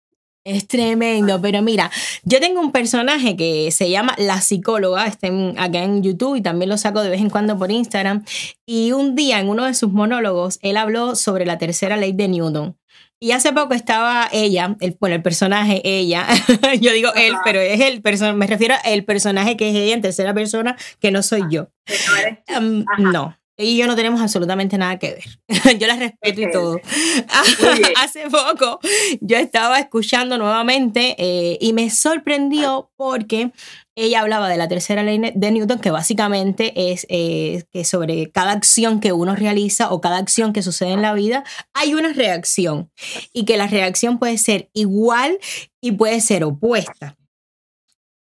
Es 0.45 0.67
tremendo, 0.67 1.41
pero 1.41 1.63
mira, 1.63 1.89
yo 2.25 2.41
tengo 2.41 2.61
un 2.61 2.73
personaje 2.73 3.37
que 3.37 3.71
se 3.71 3.91
llama 3.91 4.15
La 4.19 4.41
Psicóloga, 4.41 5.07
está 5.07 5.29
en- 5.29 5.57
acá 5.57 5.85
en 5.85 6.03
YouTube 6.03 6.35
y 6.35 6.41
también 6.43 6.69
lo 6.69 6.77
saco 6.79 7.01
de 7.01 7.11
vez 7.11 7.21
en 7.21 7.31
cuando 7.31 7.57
por 7.57 7.71
Instagram. 7.71 8.25
Y 8.67 8.91
un 8.91 9.15
día 9.15 9.39
en 9.39 9.49
uno 9.49 9.65
de 9.67 9.75
sus 9.75 9.93
monólogos, 9.93 10.59
él 10.63 10.77
habló 10.79 11.15
sobre 11.15 11.47
la 11.47 11.59
tercera 11.59 11.97
ley 11.97 12.13
de 12.13 12.27
Newton. 12.27 12.77
Y 13.21 13.31
hace 13.31 13.53
poco 13.53 13.75
estaba 13.75 14.29
ella, 14.33 14.77
el, 14.81 14.97
bueno, 14.99 15.15
el 15.15 15.23
personaje, 15.23 15.81
ella, 15.85 16.27
yo 16.81 16.93
digo 16.93 17.15
él, 17.15 17.35
pero 17.45 17.61
es 17.61 17.81
el 17.81 18.03
personaje, 18.03 18.37
me 18.37 18.49
refiero 18.49 18.75
al 18.85 19.05
personaje 19.05 19.57
que 19.57 19.69
es 19.71 19.77
ella 19.77 19.95
en 19.95 20.01
tercera 20.03 20.35
persona, 20.35 20.77
que 20.99 21.13
no 21.13 21.23
soy 21.23 21.43
yo. 21.49 21.69
eres 21.87 22.39
tú. 22.45 22.55
Um, 22.59 22.85
Ajá. 22.93 23.13
no. 23.13 23.39
Ella 23.57 23.71
y 23.71 23.77
yo 23.77 23.87
no 23.87 23.97
tenemos 23.97 24.21
absolutamente 24.21 24.79
nada 24.79 24.99
que 24.99 25.13
ver. 25.13 25.25
yo 25.79 25.87
la 25.87 25.97
respeto 25.97 26.41
y 26.41 26.45
Ok. 26.47 26.53
todo. 26.53 26.81
Hace 28.03 28.29
poco 28.31 28.81
yo 29.21 29.37
estaba 29.37 29.79
escuchando 29.79 30.39
nuevamente 30.39 31.15
eh, 31.19 31.59
y 31.61 31.73
me 31.73 31.91
sorprendió 31.91 32.91
porque 32.97 33.53
ella 33.95 34.21
hablaba 34.23 34.49
de 34.49 34.57
la 34.57 34.69
tercera 34.69 35.03
ley 35.03 35.21
de 35.35 35.51
Newton, 35.51 35.79
que 35.79 35.91
básicamente 35.91 36.73
es 36.93 37.07
eh, 37.11 37.65
que 37.71 37.85
sobre 37.85 38.31
cada 38.31 38.53
acción 38.53 39.01
que 39.01 39.13
uno 39.13 39.37
realiza 39.37 39.91
o 39.93 40.01
cada 40.01 40.17
acción 40.17 40.55
que 40.55 40.63
sucede 40.63 40.93
en 40.93 41.03
la 41.03 41.13
vida, 41.13 41.45
hay 41.75 41.93
una 41.95 42.13
reacción 42.13 42.91
y 43.35 43.45
que 43.45 43.59
la 43.59 43.67
reacción 43.67 44.19
puede 44.19 44.39
ser 44.39 44.71
igual 44.73 45.39
y 45.83 45.93
puede 45.93 46.23
ser 46.23 46.43
opuesta. 46.45 47.17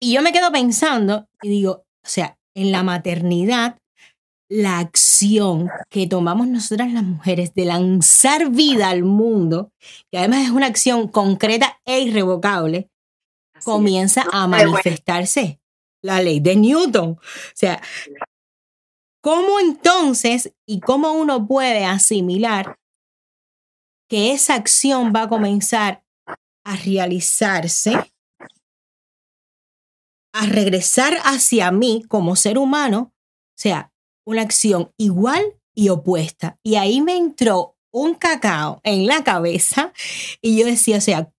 Y 0.01 0.13
yo 0.13 0.21
me 0.23 0.31
quedo 0.31 0.51
pensando 0.51 1.27
y 1.41 1.49
digo, 1.49 1.83
o 2.03 2.07
sea, 2.07 2.37
en 2.55 2.71
la 2.71 2.81
maternidad, 2.83 3.77
la 4.49 4.79
acción 4.79 5.69
que 5.89 6.07
tomamos 6.07 6.47
nosotras 6.47 6.91
las 6.91 7.03
mujeres 7.03 7.53
de 7.53 7.65
lanzar 7.65 8.49
vida 8.49 8.89
al 8.89 9.03
mundo, 9.03 9.71
que 10.11 10.17
además 10.17 10.45
es 10.45 10.49
una 10.49 10.65
acción 10.65 11.07
concreta 11.07 11.79
e 11.85 12.01
irrevocable, 12.01 12.89
Así 13.53 13.65
comienza 13.65 14.25
a 14.31 14.47
manifestarse 14.47 15.61
la 16.01 16.21
ley 16.21 16.39
de 16.39 16.55
Newton. 16.55 17.11
O 17.11 17.19
sea, 17.53 17.79
¿cómo 19.21 19.59
entonces 19.59 20.51
y 20.65 20.79
cómo 20.79 21.13
uno 21.13 21.47
puede 21.47 21.85
asimilar 21.85 22.79
que 24.09 24.31
esa 24.31 24.55
acción 24.55 25.13
va 25.15 25.23
a 25.23 25.29
comenzar 25.29 26.03
a 26.65 26.75
realizarse, 26.75 27.93
a 30.33 30.45
regresar 30.47 31.17
hacia 31.23 31.69
mí 31.71 32.03
como 32.07 32.35
ser 32.35 32.57
humano? 32.57 33.13
O 33.13 33.61
sea, 33.61 33.91
una 34.29 34.43
acción 34.43 34.91
igual 34.97 35.43
y 35.73 35.89
opuesta. 35.89 36.59
Y 36.61 36.75
ahí 36.75 37.01
me 37.01 37.17
entró 37.17 37.75
un 37.91 38.13
cacao 38.13 38.79
en 38.83 39.07
la 39.07 39.23
cabeza 39.23 39.91
y 40.39 40.59
yo 40.59 40.67
decía, 40.67 40.97
o 40.97 41.01
sea, 41.01 41.31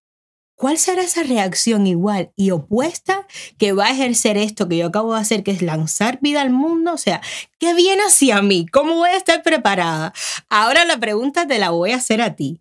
¿cuál 0.56 0.76
será 0.76 1.02
esa 1.02 1.22
reacción 1.22 1.86
igual 1.86 2.32
y 2.34 2.50
opuesta 2.50 3.28
que 3.58 3.72
va 3.72 3.86
a 3.86 3.92
ejercer 3.92 4.36
esto 4.36 4.68
que 4.68 4.78
yo 4.78 4.86
acabo 4.86 5.14
de 5.14 5.20
hacer, 5.20 5.44
que 5.44 5.52
es 5.52 5.62
lanzar 5.62 6.18
vida 6.20 6.40
al 6.40 6.50
mundo? 6.50 6.92
O 6.92 6.98
sea, 6.98 7.20
¿qué 7.60 7.74
viene 7.74 8.02
hacia 8.02 8.42
mí? 8.42 8.66
¿Cómo 8.66 8.96
voy 8.96 9.10
a 9.10 9.16
estar 9.16 9.42
preparada? 9.44 10.12
Ahora 10.48 10.84
la 10.84 10.98
pregunta 10.98 11.46
te 11.46 11.58
la 11.58 11.70
voy 11.70 11.92
a 11.92 11.96
hacer 11.96 12.20
a 12.20 12.34
ti. 12.34 12.60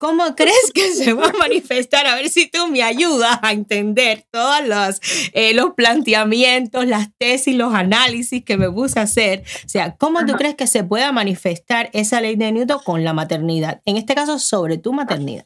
¿Cómo 0.00 0.34
crees 0.34 0.72
que 0.72 0.94
se 0.94 1.12
va 1.12 1.26
a 1.26 1.32
manifestar? 1.34 2.06
A 2.06 2.14
ver 2.14 2.30
si 2.30 2.50
tú 2.50 2.68
me 2.68 2.82
ayudas 2.82 3.38
a 3.42 3.52
entender 3.52 4.24
todos 4.30 4.66
los, 4.66 4.98
eh, 5.34 5.52
los 5.52 5.74
planteamientos, 5.74 6.86
las 6.86 7.14
tesis, 7.18 7.54
los 7.54 7.74
análisis 7.74 8.42
que 8.42 8.56
me 8.56 8.70
puse 8.70 8.98
a 8.98 9.02
hacer. 9.02 9.42
O 9.66 9.68
sea, 9.68 9.96
¿cómo 9.98 10.24
tú 10.24 10.32
crees 10.38 10.54
que 10.54 10.66
se 10.66 10.84
pueda 10.84 11.12
manifestar 11.12 11.90
esa 11.92 12.22
ley 12.22 12.36
de 12.36 12.50
Newton 12.50 12.80
con 12.82 13.04
la 13.04 13.12
maternidad? 13.12 13.82
En 13.84 13.98
este 13.98 14.14
caso, 14.14 14.38
sobre 14.38 14.78
tu 14.78 14.94
maternidad. 14.94 15.44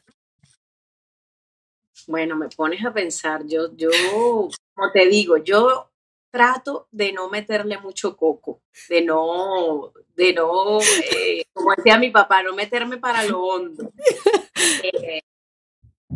Bueno, 2.06 2.36
me 2.36 2.48
pones 2.48 2.84
a 2.84 2.92
pensar, 2.92 3.44
yo, 3.48 3.74
yo, 3.76 3.90
como 4.74 4.92
te 4.92 5.08
digo, 5.08 5.36
yo 5.38 5.90
trato 6.34 6.88
de 6.90 7.12
no 7.12 7.30
meterle 7.30 7.78
mucho 7.78 8.16
coco, 8.16 8.60
de 8.88 9.02
no, 9.02 9.92
de 10.16 10.32
no, 10.32 10.80
eh, 10.80 11.44
como 11.52 11.72
decía 11.76 11.96
mi 11.96 12.10
papá, 12.10 12.42
no 12.42 12.52
meterme 12.52 12.98
para 12.98 13.22
lo 13.22 13.40
hondo. 13.40 13.92
Eh, 14.82 15.22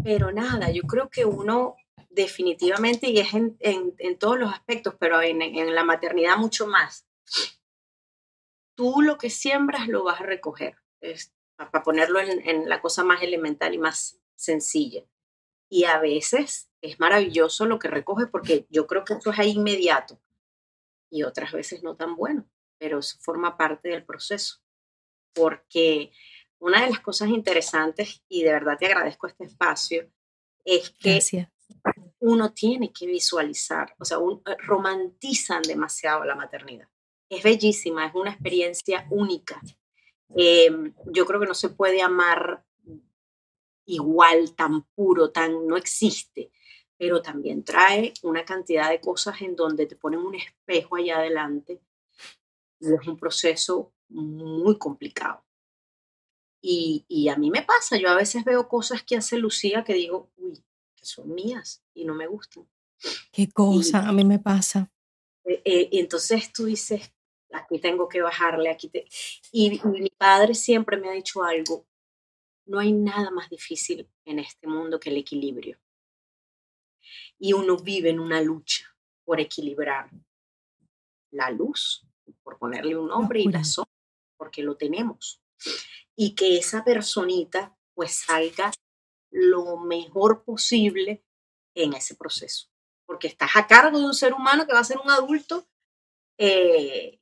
pero 0.03 0.33
nada, 0.33 0.71
yo 0.73 0.83
creo 0.83 1.09
que 1.09 1.25
uno 1.25 1.77
definitivamente, 2.11 3.09
y 3.11 3.19
es 3.21 3.33
en, 3.33 3.57
en, 3.61 4.19
todos 4.19 4.39
los 4.39 4.53
aspectos, 4.53 4.97
pero 4.99 5.23
en, 5.23 5.41
en, 5.41 5.73
la 5.75 5.85
maternidad 5.85 6.37
mucho 6.37 6.67
más, 6.67 7.07
tú 8.75 9.03
lo 9.03 9.19
que 9.19 9.31
siembras 9.31 9.87
lo 9.87 10.03
vas 10.03 10.21
a 10.21 10.25
recoger, 10.25 10.77
es, 11.01 11.33
para 11.57 11.85
ponerlo 11.85 12.19
en 12.21 12.69
la 12.69 12.81
cosa 12.81 13.05
más 13.05 13.23
elemental 13.23 13.73
y 13.73 13.79
más 13.79 14.19
sencilla. 14.35 15.05
Y 15.69 15.85
a 15.85 15.99
veces 15.99 16.71
es 16.81 16.99
maravilloso 16.99 17.67
lo 17.67 17.79
que 17.79 17.89
recoge 17.89 18.27
porque 18.27 18.67
yo 18.71 18.87
creo 18.87 19.05
que 19.05 19.15
eso 19.15 19.31
es 19.31 19.39
ahí 19.39 19.51
inmediato 19.51 20.21
y 21.11 21.23
otras 21.23 21.53
veces 21.53 21.83
no 21.83 21.97
tan 21.97 22.17
bueno, 22.17 22.49
pero 22.79 22.99
eso 22.99 23.19
forma 23.21 23.57
parte 23.57 23.89
del 23.89 24.05
proceso. 24.05 24.59
Porque 25.35 26.13
una 26.59 26.83
de 26.83 26.91
las 26.91 27.01
cosas 27.01 27.29
interesantes, 27.29 28.23
y 28.29 28.43
de 28.43 28.53
verdad 28.53 28.77
te 28.79 28.87
agradezco 28.87 29.27
este 29.27 29.45
espacio, 29.45 30.11
es 30.65 30.91
que 30.91 31.49
uno 32.21 32.53
tiene 32.53 32.93
que 32.93 33.07
visualizar, 33.07 33.95
o 33.99 34.05
sea, 34.05 34.19
un, 34.19 34.43
eh, 34.47 34.57
romantizan 34.59 35.63
demasiado 35.63 36.25
la 36.25 36.35
maternidad. 36.35 36.89
Es 37.31 37.43
bellísima, 37.43 38.07
es 38.07 38.15
una 38.15 38.33
experiencia 38.33 39.07
única. 39.11 39.61
Em, 40.37 40.95
yo 41.07 41.27
creo 41.27 41.41
que 41.41 41.47
no 41.47 41.55
se 41.55 41.71
puede 41.71 42.03
amar 42.03 42.65
igual, 43.89 44.55
tan 44.55 44.85
puro, 44.95 45.31
tan 45.31 45.67
no 45.67 45.77
existe 45.77 46.51
pero 46.99 47.23
también 47.23 47.63
trae 47.63 48.13
una 48.23 48.45
cantidad 48.45 48.91
de 48.91 49.01
cosas 49.01 49.41
en 49.41 49.55
donde 49.55 49.87
te 49.87 49.97
ponen 49.97 50.21
un 50.21 50.35
espejo 50.35 50.97
allá 50.97 51.19
adelante 51.19 51.81
y 52.81 52.93
es 52.93 53.07
un 53.07 53.17
proceso 53.17 53.93
muy 54.09 54.77
complicado. 54.79 55.45
Y, 56.61 57.05
y, 57.07 57.29
a 57.29 57.37
mí 57.37 57.51
me 57.51 57.63
pasa, 57.63 57.97
yo 57.97 58.09
a 58.09 58.17
veces 58.17 58.45
veo 58.45 58.69
cosas 58.69 59.05
que 59.05 59.17
hace 59.17 59.39
Lucía 59.39 59.85
que 59.85 59.95
digo, 59.95 60.33
uy, 60.37 60.55
que 60.97 61.07
son 61.07 61.33
mías 61.33 61.85
y 61.95 62.05
no 62.05 62.15
me 62.15 62.27
gustan. 62.27 62.69
¿Qué 63.31 63.49
cosa? 63.49 64.09
a 64.09 64.13
mí 64.13 64.25
me 64.25 64.41
pasa. 64.41 64.91
Eh, 65.45 65.63
eh, 65.65 65.89
entonces 65.93 66.53
tú 66.53 66.65
dices, 66.65 67.13
aquí 67.53 67.79
tengo 67.79 68.09
que 68.09 68.23
bajarle, 68.23 68.71
aquí 68.71 68.89
te... 68.89 69.07
Y, 69.53 69.81
y 69.81 70.01
mi 70.01 70.11
padre 70.11 70.55
siempre 70.55 70.97
me 70.97 71.09
ha 71.09 71.13
dicho 71.13 71.45
algo, 71.45 71.87
no 72.69 72.79
hay 72.79 72.93
nada 72.93 73.31
más 73.31 73.51
difícil 73.51 74.09
en 74.25 74.39
este 74.39 74.67
mundo 74.67 75.01
que 75.01 75.11
el 75.11 75.17
equilibrio 75.17 75.79
y 77.39 77.53
uno 77.53 77.77
vive 77.77 78.11
en 78.11 78.21
una 78.21 78.41
lucha 78.41 78.85
por 79.25 79.41
equilibrar 79.41 80.11
la 81.31 81.51
luz, 81.51 82.07
por 82.43 82.59
ponerle 82.59 82.97
un 82.97 83.09
nombre, 83.09 83.41
y 83.41 83.49
la 83.49 83.65
sombra, 83.65 83.93
porque 84.37 84.63
lo 84.63 84.77
tenemos. 84.77 85.41
Y 86.17 86.35
que 86.35 86.59
esa 86.59 86.85
personita 86.85 87.77
pues 87.95 88.15
salga 88.15 88.73
lo 89.31 89.79
mejor 89.79 90.45
posible 90.45 91.25
en 91.75 91.93
ese 91.93 92.17
proceso. 92.17 92.69
Porque 93.07 93.29
estás 93.29 93.51
a 93.57 93.67
cargo 93.67 93.99
de 93.99 94.05
un 94.05 94.15
ser 94.15 94.33
humano 94.33 94.67
que 94.67 94.73
va 94.73 94.81
a 94.81 94.85
ser 94.85 94.99
un 94.99 95.11
adulto, 95.11 95.69
eh, 96.39 97.21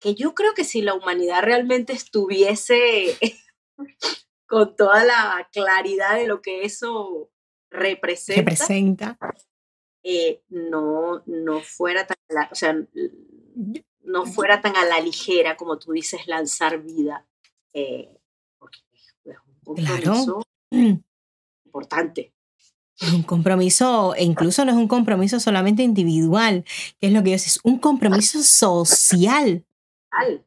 que 0.00 0.14
yo 0.14 0.34
creo 0.34 0.54
que 0.54 0.64
si 0.64 0.82
la 0.82 0.94
humanidad 0.94 1.42
realmente 1.42 1.92
estuviese 1.92 3.18
con 4.48 4.74
toda 4.74 5.04
la 5.04 5.48
claridad 5.52 6.16
de 6.16 6.26
lo 6.26 6.40
que 6.40 6.64
eso 6.64 7.30
representa, 7.70 8.40
representa. 8.40 9.18
Eh, 10.02 10.42
no, 10.48 11.22
no 11.26 11.60
fuera 11.60 12.06
tan, 12.06 12.16
o 12.50 12.54
sea, 12.54 12.74
no 14.02 14.26
fuera 14.26 14.60
tan 14.62 14.74
a 14.76 14.86
la 14.86 15.00
ligera 15.00 15.56
como 15.56 15.78
tú 15.78 15.92
dices 15.92 16.26
lanzar 16.26 16.82
vida, 16.82 17.26
eh, 17.74 18.16
porque 18.58 18.78
es 18.92 19.14
un 19.44 19.76
compromiso 19.76 20.42
importante. 21.64 22.32
Es 22.98 23.12
un 23.12 23.22
compromiso, 23.22 24.14
e 24.16 24.24
incluso 24.24 24.64
no 24.64 24.72
es 24.72 24.76
un 24.78 24.88
compromiso 24.88 25.38
solamente 25.38 25.82
individual, 25.82 26.64
que 26.98 27.08
es 27.08 27.12
lo 27.12 27.22
que 27.22 27.30
yo 27.30 27.36
es 27.36 27.60
un 27.62 27.78
compromiso 27.78 28.42
social. 28.42 29.64
Social. 30.10 30.46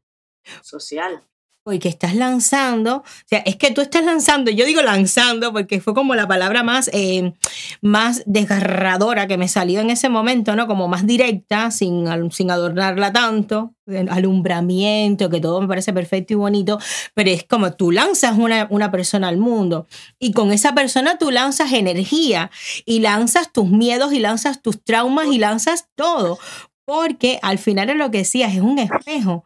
Social 0.63 1.30
que 1.79 1.89
estás 1.89 2.15
lanzando, 2.15 2.97
o 2.97 3.03
sea, 3.25 3.39
es 3.39 3.55
que 3.55 3.71
tú 3.71 3.81
estás 3.81 4.03
lanzando, 4.03 4.51
yo 4.51 4.65
digo 4.65 4.81
lanzando 4.81 5.51
porque 5.53 5.81
fue 5.81 5.93
como 5.93 6.15
la 6.15 6.27
palabra 6.27 6.63
más, 6.63 6.89
eh, 6.93 7.33
más 7.81 8.23
desgarradora 8.25 9.27
que 9.27 9.37
me 9.37 9.47
salió 9.47 9.79
en 9.79 9.89
ese 9.89 10.09
momento, 10.09 10.55
¿no? 10.55 10.67
Como 10.67 10.87
más 10.87 11.05
directa, 11.05 11.71
sin, 11.71 12.05
sin 12.31 12.51
adornarla 12.51 13.11
tanto, 13.13 13.73
alumbramiento, 14.09 15.29
que 15.29 15.39
todo 15.39 15.61
me 15.61 15.67
parece 15.67 15.93
perfecto 15.93 16.33
y 16.33 16.37
bonito, 16.37 16.79
pero 17.13 17.29
es 17.29 17.43
como 17.43 17.73
tú 17.73 17.91
lanzas 17.91 18.37
una, 18.37 18.67
una 18.69 18.91
persona 18.91 19.27
al 19.27 19.37
mundo 19.37 19.87
y 20.19 20.31
con 20.31 20.51
esa 20.51 20.73
persona 20.73 21.17
tú 21.17 21.31
lanzas 21.31 21.73
energía 21.73 22.51
y 22.85 22.99
lanzas 22.99 23.51
tus 23.51 23.69
miedos 23.69 24.13
y 24.13 24.19
lanzas 24.19 24.61
tus 24.61 24.83
traumas 24.83 25.27
y 25.27 25.37
lanzas 25.37 25.87
todo, 25.95 26.39
porque 26.85 27.39
al 27.41 27.57
final 27.57 27.89
es 27.89 27.95
lo 27.95 28.11
que 28.11 28.19
decías, 28.19 28.53
es 28.53 28.61
un 28.61 28.79
espejo 28.79 29.45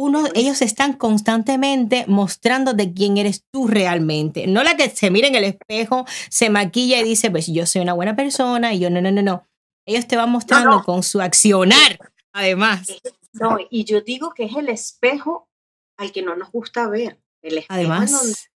uno, 0.00 0.24
ellos 0.34 0.62
están 0.62 0.94
constantemente 0.94 2.06
mostrando 2.08 2.72
de 2.72 2.94
quién 2.94 3.18
eres 3.18 3.44
tú 3.52 3.68
realmente. 3.68 4.46
No 4.46 4.64
la 4.64 4.74
que 4.74 4.88
se 4.88 5.10
mira 5.10 5.28
en 5.28 5.34
el 5.34 5.44
espejo, 5.44 6.06
se 6.30 6.48
maquilla 6.48 6.98
y 7.00 7.04
dice, 7.04 7.30
pues 7.30 7.48
yo 7.48 7.66
soy 7.66 7.82
una 7.82 7.92
buena 7.92 8.16
persona 8.16 8.72
y 8.72 8.80
yo 8.80 8.88
no, 8.88 9.02
no, 9.02 9.12
no, 9.12 9.20
no. 9.20 9.44
Ellos 9.84 10.06
te 10.06 10.16
van 10.16 10.30
mostrando 10.30 10.82
con 10.84 11.02
su 11.02 11.20
accionar, 11.20 11.98
además. 12.32 12.88
No, 13.34 13.58
y 13.68 13.84
yo 13.84 14.00
digo 14.00 14.32
que 14.34 14.44
es 14.44 14.56
el 14.56 14.70
espejo 14.70 15.50
al 15.98 16.12
que 16.12 16.22
no 16.22 16.34
nos 16.34 16.50
gusta 16.50 16.88
ver. 16.88 17.20
El 17.42 17.58
espejo 17.58 17.74
además, 17.74 18.50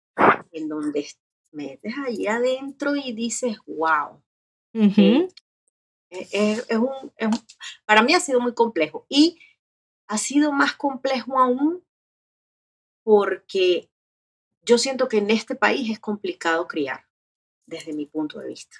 en 0.51 0.69
donde, 0.69 1.07
metes 1.53 1.93
ahí 2.07 2.27
adentro 2.27 2.97
y 2.97 3.13
dices, 3.13 3.59
wow. 3.67 4.23
es, 6.11 6.67
un, 6.71 7.13
para 7.85 8.03
mí 8.03 8.15
ha 8.15 8.21
sido 8.21 8.41
muy 8.41 8.55
complejo. 8.55 9.05
Y 9.11 9.39
ha 10.09 10.19
sido 10.19 10.53
más 10.53 10.75
complejo 10.75 11.39
aún 11.39 11.85
porque 13.03 13.91
yo 14.63 14.79
siento 14.79 15.09
que 15.09 15.19
en 15.19 15.31
este 15.31 15.55
país 15.55 15.91
es 15.91 16.01
complicado 16.01 16.67
criar, 16.67 17.07
desde 17.67 17.93
mi 17.93 18.07
punto 18.07 18.39
de 18.39 18.49
vista. 18.49 18.77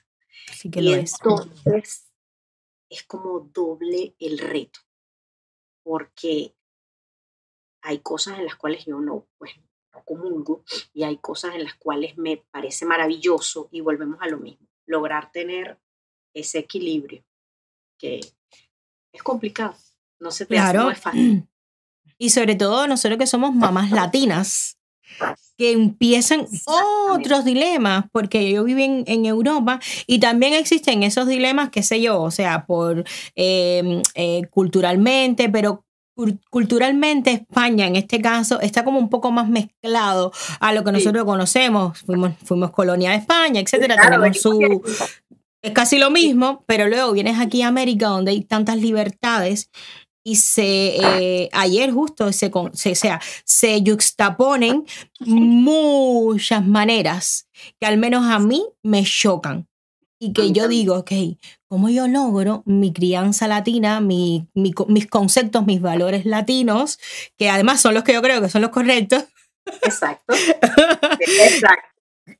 Así 0.51 0.71
que 0.71 0.83
lo 0.83 0.95
entonces 0.95 2.11
es. 2.89 3.03
como 3.05 3.41
doble 3.41 4.15
el 4.19 4.39
reto, 4.39 4.81
porque 5.83 6.55
hay 7.83 7.99
cosas 8.01 8.39
en 8.39 8.47
las 8.47 8.57
cuales 8.57 8.87
yo 8.87 8.99
no, 9.01 9.29
pues, 9.37 9.53
no 9.93 10.05
comulgo 10.05 10.65
y 10.93 11.05
hay 11.05 11.19
cosas 11.19 11.55
en 11.55 11.65
las 11.65 11.75
cuales 11.75 12.17
me 12.17 12.39
parece 12.51 12.87
maravilloso 12.87 13.69
y 13.71 13.81
volvemos 13.81 14.21
a 14.21 14.29
lo 14.29 14.39
mismo, 14.39 14.67
lograr 14.87 15.31
tener 15.33 15.79
ese 16.33 16.59
equilibrio 16.59 17.25
que 17.99 18.21
es 19.13 19.23
complicado. 19.23 19.77
No 20.25 20.31
se 20.31 20.47
te 20.47 20.55
claro. 20.55 20.93
fácil. 20.97 21.47
Y 22.17 22.31
sobre 22.31 22.55
todo 22.55 22.87
nosotros 22.87 23.19
que 23.19 23.27
somos 23.27 23.55
mamás 23.57 23.91
latinas, 23.91 24.79
que 25.59 25.73
empiezan 25.73 26.47
otros 27.11 27.45
dilemas, 27.45 28.05
porque 28.13 28.49
yo 28.49 28.63
vivo 28.63 28.81
en, 28.81 29.27
Europa 29.27 29.81
y 30.07 30.21
también 30.21 30.55
existen 30.55 31.03
esos 31.03 31.27
dilemas, 31.27 31.71
qué 31.71 31.83
sé 31.83 32.01
yo, 32.01 32.23
o 32.23 32.31
sea, 32.31 32.67
por 32.67 33.05
em, 33.35 34.01
eh, 34.15 34.43
culturalmente, 34.49 35.49
pero 35.49 35.85
culturalmente 36.51 37.33
España 37.33 37.89
en 37.89 37.97
este 37.97 38.23
caso 38.23 38.61
está 38.61 38.85
como 38.85 39.01
un 39.01 39.11
poco 39.11 39.33
más 39.33 39.49
mezclado 39.49 40.33
a 40.61 40.73
lo 40.73 40.85
que 40.85 40.93
nosotros 40.93 41.25
conocemos, 41.25 41.99
fuimos, 41.99 42.35
fuimos 42.45 42.71
colonia 42.71 43.11
de 43.11 43.17
España, 43.17 43.61
etcétera, 43.61 43.97
tenemos 44.01 44.41
su... 44.41 44.83
Es 45.65 45.73
casi 45.73 45.97
lo 45.97 46.11
mismo, 46.11 46.63
pero 46.67 46.89
luego 46.89 47.13
vienes 47.13 47.41
aquí 47.41 47.63
a 47.63 47.69
América 47.69 48.09
donde 48.09 48.33
hay 48.33 48.43
tantas 48.43 48.77
libertades 48.77 49.71
y 50.25 50.37
se 50.37 50.97
eh, 50.97 51.51
ayer 51.53 51.93
justo 51.93 52.33
se, 52.33 52.51
se, 52.73 52.95
sea, 52.95 53.21
se 53.45 53.83
juxtaponen 53.87 54.85
muchas 55.21 56.67
maneras 56.67 57.47
que 57.79 57.87
al 57.87 57.99
menos 57.99 58.25
a 58.25 58.39
mí 58.39 58.65
me 58.83 59.05
chocan 59.05 59.69
y 60.19 60.33
que 60.33 60.53
yo 60.53 60.69
digo, 60.69 60.97
ok, 60.97 61.13
¿cómo 61.69 61.91
yo 61.91 62.09
logro 62.09 62.63
mi 62.65 62.95
crianza 62.95 63.47
latina, 63.47 64.01
mi, 64.01 64.49
mis 64.55 65.07
conceptos, 65.07 65.67
mis 65.67 65.83
valores 65.83 66.25
latinos, 66.25 66.99
que 67.37 67.51
además 67.51 67.83
son 67.83 67.93
los 67.93 68.05
que 68.05 68.15
yo 68.15 68.23
creo 68.23 68.41
que 68.41 68.49
son 68.49 68.63
los 68.63 68.71
correctos? 68.71 69.25
Exacto. 69.83 70.35
Exacto. 71.21 71.89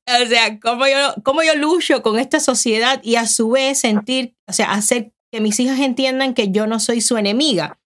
O 0.07 0.27
sea, 0.27 0.59
cómo 0.61 0.87
yo, 0.87 1.15
cómo 1.23 1.43
yo 1.43 1.55
lucho 1.57 2.03
con 2.03 2.19
esta 2.19 2.41
sociedad 2.41 3.01
y 3.03 3.17
a 3.17 3.27
su 3.27 3.51
vez 3.51 3.81
sentir, 3.81 4.35
o 4.47 4.53
sea, 4.53 4.73
hacer 4.73 5.13
que 5.35 5.41
mis 5.41 5.59
hijas 5.59 5.81
entiendan 5.81 6.33
que 6.33 6.53
yo 6.53 6.69
no 6.69 6.79
soy 6.79 7.01
su 7.01 7.17
enemiga 7.17 7.81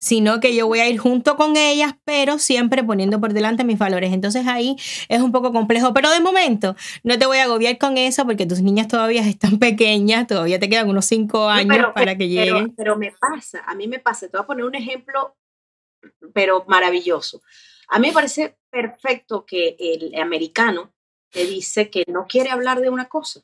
sino 0.00 0.38
que 0.38 0.54
yo 0.54 0.66
voy 0.66 0.80
a 0.80 0.88
ir 0.88 0.98
junto 0.98 1.34
con 1.36 1.56
ellas, 1.56 1.94
pero 2.04 2.38
siempre 2.38 2.84
poniendo 2.84 3.22
por 3.22 3.32
delante 3.32 3.64
mis 3.64 3.78
valores. 3.78 4.12
Entonces 4.12 4.46
ahí 4.46 4.76
es 5.08 5.22
un 5.22 5.32
poco 5.32 5.50
complejo, 5.50 5.94
pero 5.94 6.10
de 6.10 6.20
momento 6.20 6.76
no 7.02 7.18
te 7.18 7.24
voy 7.24 7.38
a 7.38 7.44
agobiar 7.44 7.78
con 7.78 7.96
eso 7.96 8.26
porque 8.26 8.44
tus 8.44 8.60
niñas 8.60 8.86
todavía 8.86 9.22
están 9.26 9.58
pequeñas, 9.58 10.26
todavía 10.26 10.58
te 10.58 10.68
quedan 10.68 10.90
unos 10.90 11.06
cinco 11.06 11.48
años 11.48 11.86
para 11.94 12.18
que 12.18 12.28
lleguen. 12.28 12.74
Pero, 12.74 12.98
me 12.98 13.12
pasa, 13.18 13.62
a 13.66 13.74
mí 13.74 13.88
me 13.88 13.98
pasa, 13.98 14.28
te 14.28 14.36
voy 14.36 14.44
a 14.44 14.46
poner 14.46 14.66
un 14.66 14.74
ejemplo, 14.74 15.38
pero 16.34 16.66
maravilloso. 16.68 17.40
A 17.88 17.98
mí 17.98 18.08
me 18.08 18.12
parece 18.12 18.58
perfecto 18.68 19.46
que 19.46 19.74
el 19.78 20.20
americano 20.20 20.92
te 21.30 21.46
dice 21.46 21.88
que 21.88 22.04
no 22.08 22.26
quiere 22.26 22.50
hablar 22.50 22.82
de 22.82 22.90
una 22.90 23.06
cosa. 23.06 23.40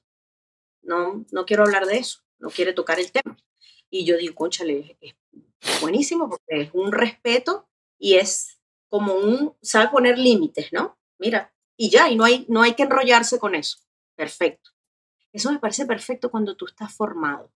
No, 0.82 1.24
no 1.32 1.46
quiero 1.46 1.62
hablar 1.62 1.86
de 1.86 1.96
eso, 1.96 2.20
no 2.38 2.50
quiere 2.50 2.74
tocar 2.74 3.00
el 3.00 3.10
tema. 3.10 3.34
Y 3.90 4.04
yo 4.04 4.16
digo, 4.16 4.34
conchale, 4.34 4.96
es 5.00 5.80
buenísimo 5.80 6.28
porque 6.30 6.62
es 6.62 6.70
un 6.72 6.92
respeto 6.92 7.68
y 7.98 8.14
es 8.14 8.58
como 8.88 9.14
un, 9.14 9.54
sabe 9.60 9.88
poner 9.88 10.18
límites, 10.18 10.72
¿no? 10.72 10.98
Mira, 11.18 11.52
y 11.76 11.90
ya, 11.90 12.08
y 12.08 12.16
no 12.16 12.24
hay, 12.24 12.46
no 12.48 12.62
hay 12.62 12.74
que 12.74 12.82
enrollarse 12.82 13.38
con 13.38 13.54
eso. 13.54 13.78
Perfecto. 14.14 14.70
Eso 15.32 15.52
me 15.52 15.58
parece 15.58 15.86
perfecto 15.86 16.30
cuando 16.30 16.56
tú 16.56 16.66
estás 16.66 16.92
formado. 16.92 17.52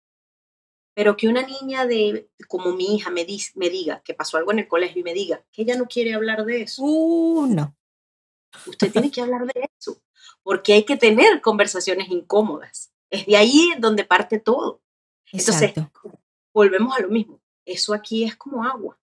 Pero 0.95 1.17
que 1.17 1.29
una 1.29 1.43
niña 1.43 1.87
de, 1.87 2.31
como 2.47 2.73
mi 2.73 2.95
hija 2.95 3.11
me, 3.11 3.27
me 3.57 3.71
diga 3.71 4.01
que 4.05 4.15
pasó 4.15 4.37
algo 4.37 4.53
en 4.53 4.61
el 4.61 4.69
colegio 4.69 5.01
y 5.01 5.05
me 5.05 5.13
diga 5.13 5.45
que 5.51 5.63
ella 5.63 5.77
no 5.77 5.87
quiere 5.87 6.15
hablar 6.15 6.45
de 6.45 6.63
eso. 6.63 6.83
Uh, 6.83 7.47
no. 7.47 7.77
Usted 8.67 8.93
tiene 8.93 9.11
que 9.11 9.21
hablar 9.21 9.45
de 9.47 9.69
eso, 9.79 10.01
porque 10.43 10.73
hay 10.73 10.85
que 10.85 10.97
tener 10.97 11.41
conversaciones 11.41 12.09
incómodas. 12.09 12.93
Es 13.11 13.27
de 13.27 13.37
ahí 13.37 13.73
donde 13.79 14.05
parte 14.05 14.39
todo. 14.39 14.81
Entonces, 15.33 15.75
volvemos 16.55 16.97
a 16.97 17.03
lo 17.03 17.09
mismo 17.09 17.45
eso 17.65 17.95
aquí 17.95 18.25
es 18.25 18.37
como 18.37 18.65
agua. 18.65 18.99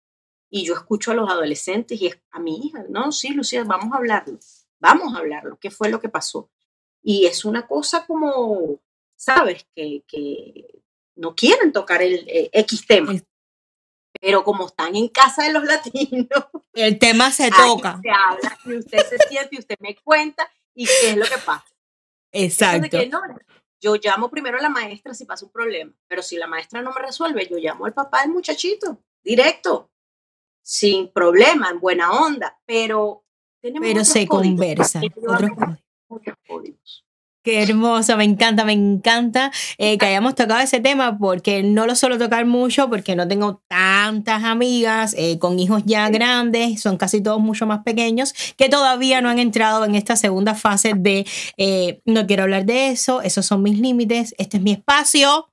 Y 0.50 0.66
yo 0.66 0.74
escucho 0.74 1.12
a 1.12 1.16
los 1.16 1.30
adolescentes 1.30 2.02
y 2.02 2.12
a 2.32 2.40
mi 2.40 2.68
hija, 2.68 2.86
no, 2.90 3.12
sí, 3.12 3.30
Lucía, 3.30 3.64
vamos 3.66 3.94
a 3.94 3.98
hablarlo, 3.98 4.40
vamos 4.80 5.14
a 5.14 5.20
hablarlo, 5.20 5.60
qué 5.60 5.70
fue 5.70 5.90
lo 5.90 6.00
que 6.00 6.10
pasó. 6.10 6.50
Y 7.04 7.26
es 7.26 7.44
una 7.44 7.68
cosa 7.68 8.06
como, 8.06 8.80
sabes, 9.16 9.68
que, 9.76 10.04
que 10.08 10.82
no 11.16 11.36
quieren 11.36 11.74
tocar 11.74 12.02
el 12.02 12.26
eh, 12.30 12.50
X 12.54 12.88
tema. 12.88 13.14
Pero 14.20 14.44
como 14.44 14.68
están 14.68 14.96
en 14.96 15.10
casa 15.10 15.44
de 15.44 15.54
los 15.54 15.64
latinos, 15.66 16.30
el 16.74 16.98
tema 16.98 17.30
se 17.32 17.52
toca. 17.52 18.00
Se 18.02 18.10
habla 18.10 18.58
y 18.66 18.78
usted 18.78 19.06
se 19.06 19.18
siente 19.28 19.56
y 19.58 19.60
usted 19.60 19.76
me 19.80 19.96
cuenta 19.98 20.50
y 20.74 20.86
qué 20.86 21.10
es 21.10 21.18
lo 21.18 21.26
que 21.26 21.38
pasa. 21.46 21.68
Exacto. 22.32 22.98
Yo 23.80 23.96
llamo 23.96 24.30
primero 24.30 24.58
a 24.58 24.62
la 24.62 24.70
maestra 24.70 25.14
si 25.14 25.26
pasa 25.26 25.46
un 25.46 25.52
problema, 25.52 25.94
pero 26.08 26.22
si 26.22 26.36
la 26.36 26.48
maestra 26.48 26.82
no 26.82 26.92
me 26.94 27.02
resuelve, 27.02 27.48
yo 27.48 27.58
llamo 27.58 27.86
al 27.86 27.94
papá 27.94 28.22
del 28.22 28.32
muchachito, 28.32 29.04
directo, 29.24 29.92
sin 30.62 31.12
problema, 31.12 31.70
en 31.70 31.80
buena 31.80 32.12
onda, 32.12 32.60
pero 32.66 33.24
tenemos 33.62 33.88
Pero 33.88 34.04
se 34.04 34.28
conversa. 34.28 35.02
Otros 36.10 36.36
códigos. 36.48 37.07
Qué 37.48 37.64
hermoso, 37.64 38.18
me 38.18 38.26
encanta, 38.26 38.66
me 38.66 38.74
encanta 38.74 39.54
eh, 39.78 39.98
que 39.98 40.06
hayamos 40.06 40.36
tocado 40.36 40.60
ese 40.60 40.82
tema 40.82 41.18
porque 41.18 41.64
no 41.64 41.88
lo 41.88 41.96
suelo 41.96 42.18
tocar 42.18 42.46
mucho 42.46 42.90
porque 42.90 43.16
no 43.16 43.26
tengo 43.26 43.62
tantas 43.70 44.44
amigas 44.44 45.16
eh, 45.18 45.40
con 45.40 45.58
hijos 45.58 45.84
ya 45.86 46.10
grandes, 46.10 46.82
son 46.82 46.98
casi 46.98 47.24
todos 47.24 47.40
mucho 47.40 47.66
más 47.66 47.84
pequeños 47.84 48.34
que 48.58 48.68
todavía 48.68 49.22
no 49.22 49.30
han 49.30 49.40
entrado 49.40 49.86
en 49.86 49.96
esta 49.96 50.18
segunda 50.18 50.56
fase 50.56 50.92
de 50.94 51.26
eh, 51.56 52.02
no 52.04 52.28
quiero 52.28 52.44
hablar 52.44 52.66
de 52.66 52.90
eso, 52.90 53.22
esos 53.22 53.46
son 53.46 53.64
mis 53.64 53.80
límites, 53.80 54.36
este 54.38 54.58
es 54.58 54.64
mi 54.64 54.74
espacio. 54.74 55.48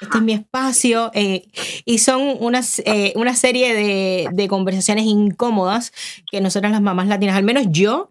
Este 0.00 0.18
es 0.18 0.22
mi 0.22 0.32
espacio 0.32 1.12
y 1.14 1.98
son 1.98 2.36
unas, 2.40 2.82
una 3.14 3.36
serie 3.36 3.72
de, 3.72 4.28
de 4.32 4.48
conversaciones 4.48 5.04
incómodas 5.04 5.92
que 6.28 6.40
nosotras 6.40 6.72
las 6.72 6.80
mamás 6.80 7.06
latinas, 7.06 7.36
al 7.36 7.44
menos 7.44 7.66
yo, 7.70 8.10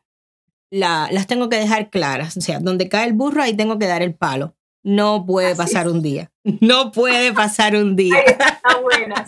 las 0.71 1.27
tengo 1.27 1.49
que 1.49 1.57
dejar 1.57 1.89
claras. 1.89 2.37
O 2.37 2.41
sea, 2.41 2.59
donde 2.59 2.89
cae 2.89 3.07
el 3.07 3.13
burro, 3.13 3.41
ahí 3.41 3.55
tengo 3.55 3.79
que 3.79 3.87
dar 3.87 4.01
el 4.01 4.15
palo. 4.15 4.55
No 4.83 5.25
puede 5.25 5.55
pasar 5.55 5.87
un 5.87 6.03
día. 6.03 6.31
No 6.61 6.91
puede 6.91 7.33
pasar 7.33 7.75
un 7.75 7.95
día. 7.95 8.19
está 8.19 8.77
buena. 8.83 9.25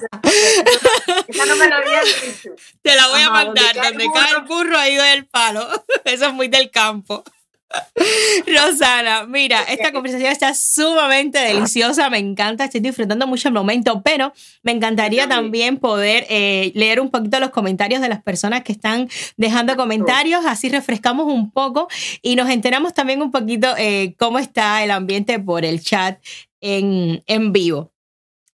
Esa 1.28 1.46
no 1.48 1.56
me 1.56 1.68
lo 1.68 1.76
había 1.76 2.02
dicho. 2.02 2.52
Te 2.84 2.96
la 2.96 3.08
voy 3.08 3.22
a 3.22 3.32
mandar. 3.32 3.76
Donde 3.76 4.06
cae 4.14 4.36
el 4.38 4.44
burro, 4.46 4.78
ahí 4.78 4.96
doy 4.96 5.08
el 5.10 5.26
palo. 5.26 5.68
Eso 6.06 6.28
es 6.28 6.34
muy 6.34 6.48
del 6.48 6.70
campo. 6.70 7.24
Rosana, 8.48 9.26
mira, 9.26 9.64
esta 9.64 9.92
conversación 9.92 10.32
está 10.32 10.54
sumamente 10.54 11.40
deliciosa, 11.40 12.10
me 12.10 12.18
encanta, 12.18 12.66
estoy 12.66 12.82
disfrutando 12.82 13.28
mucho 13.28 13.50
el 13.50 13.54
momento, 13.54 14.02
pero 14.04 14.34
me 14.64 14.72
encantaría 14.72 15.28
también 15.28 15.78
poder 15.78 16.26
eh, 16.30 16.72
leer 16.76 17.02
un 17.02 17.10
poquito 17.10 17.40
los 17.40 17.50
comentarios 17.50 18.02
de 18.02 18.10
las 18.10 18.24
personas 18.24 18.64
que 18.64 18.72
están 18.72 19.10
dejando 19.36 19.76
comentarios, 19.76 20.46
así 20.46 20.70
refrescamos 20.70 21.28
un 21.28 21.52
poco 21.52 21.88
y 22.22 22.36
nos 22.36 22.50
enteramos 22.50 22.94
también 22.94 23.22
un 23.22 23.32
poquito 23.32 23.68
eh, 23.78 24.16
cómo 24.18 24.40
está 24.40 24.84
el 24.84 24.92
ambiente 24.92 25.40
por 25.40 25.66
el 25.66 25.82
chat 25.82 26.20
en, 26.62 27.24
en 27.28 27.52
vivo. 27.52 27.92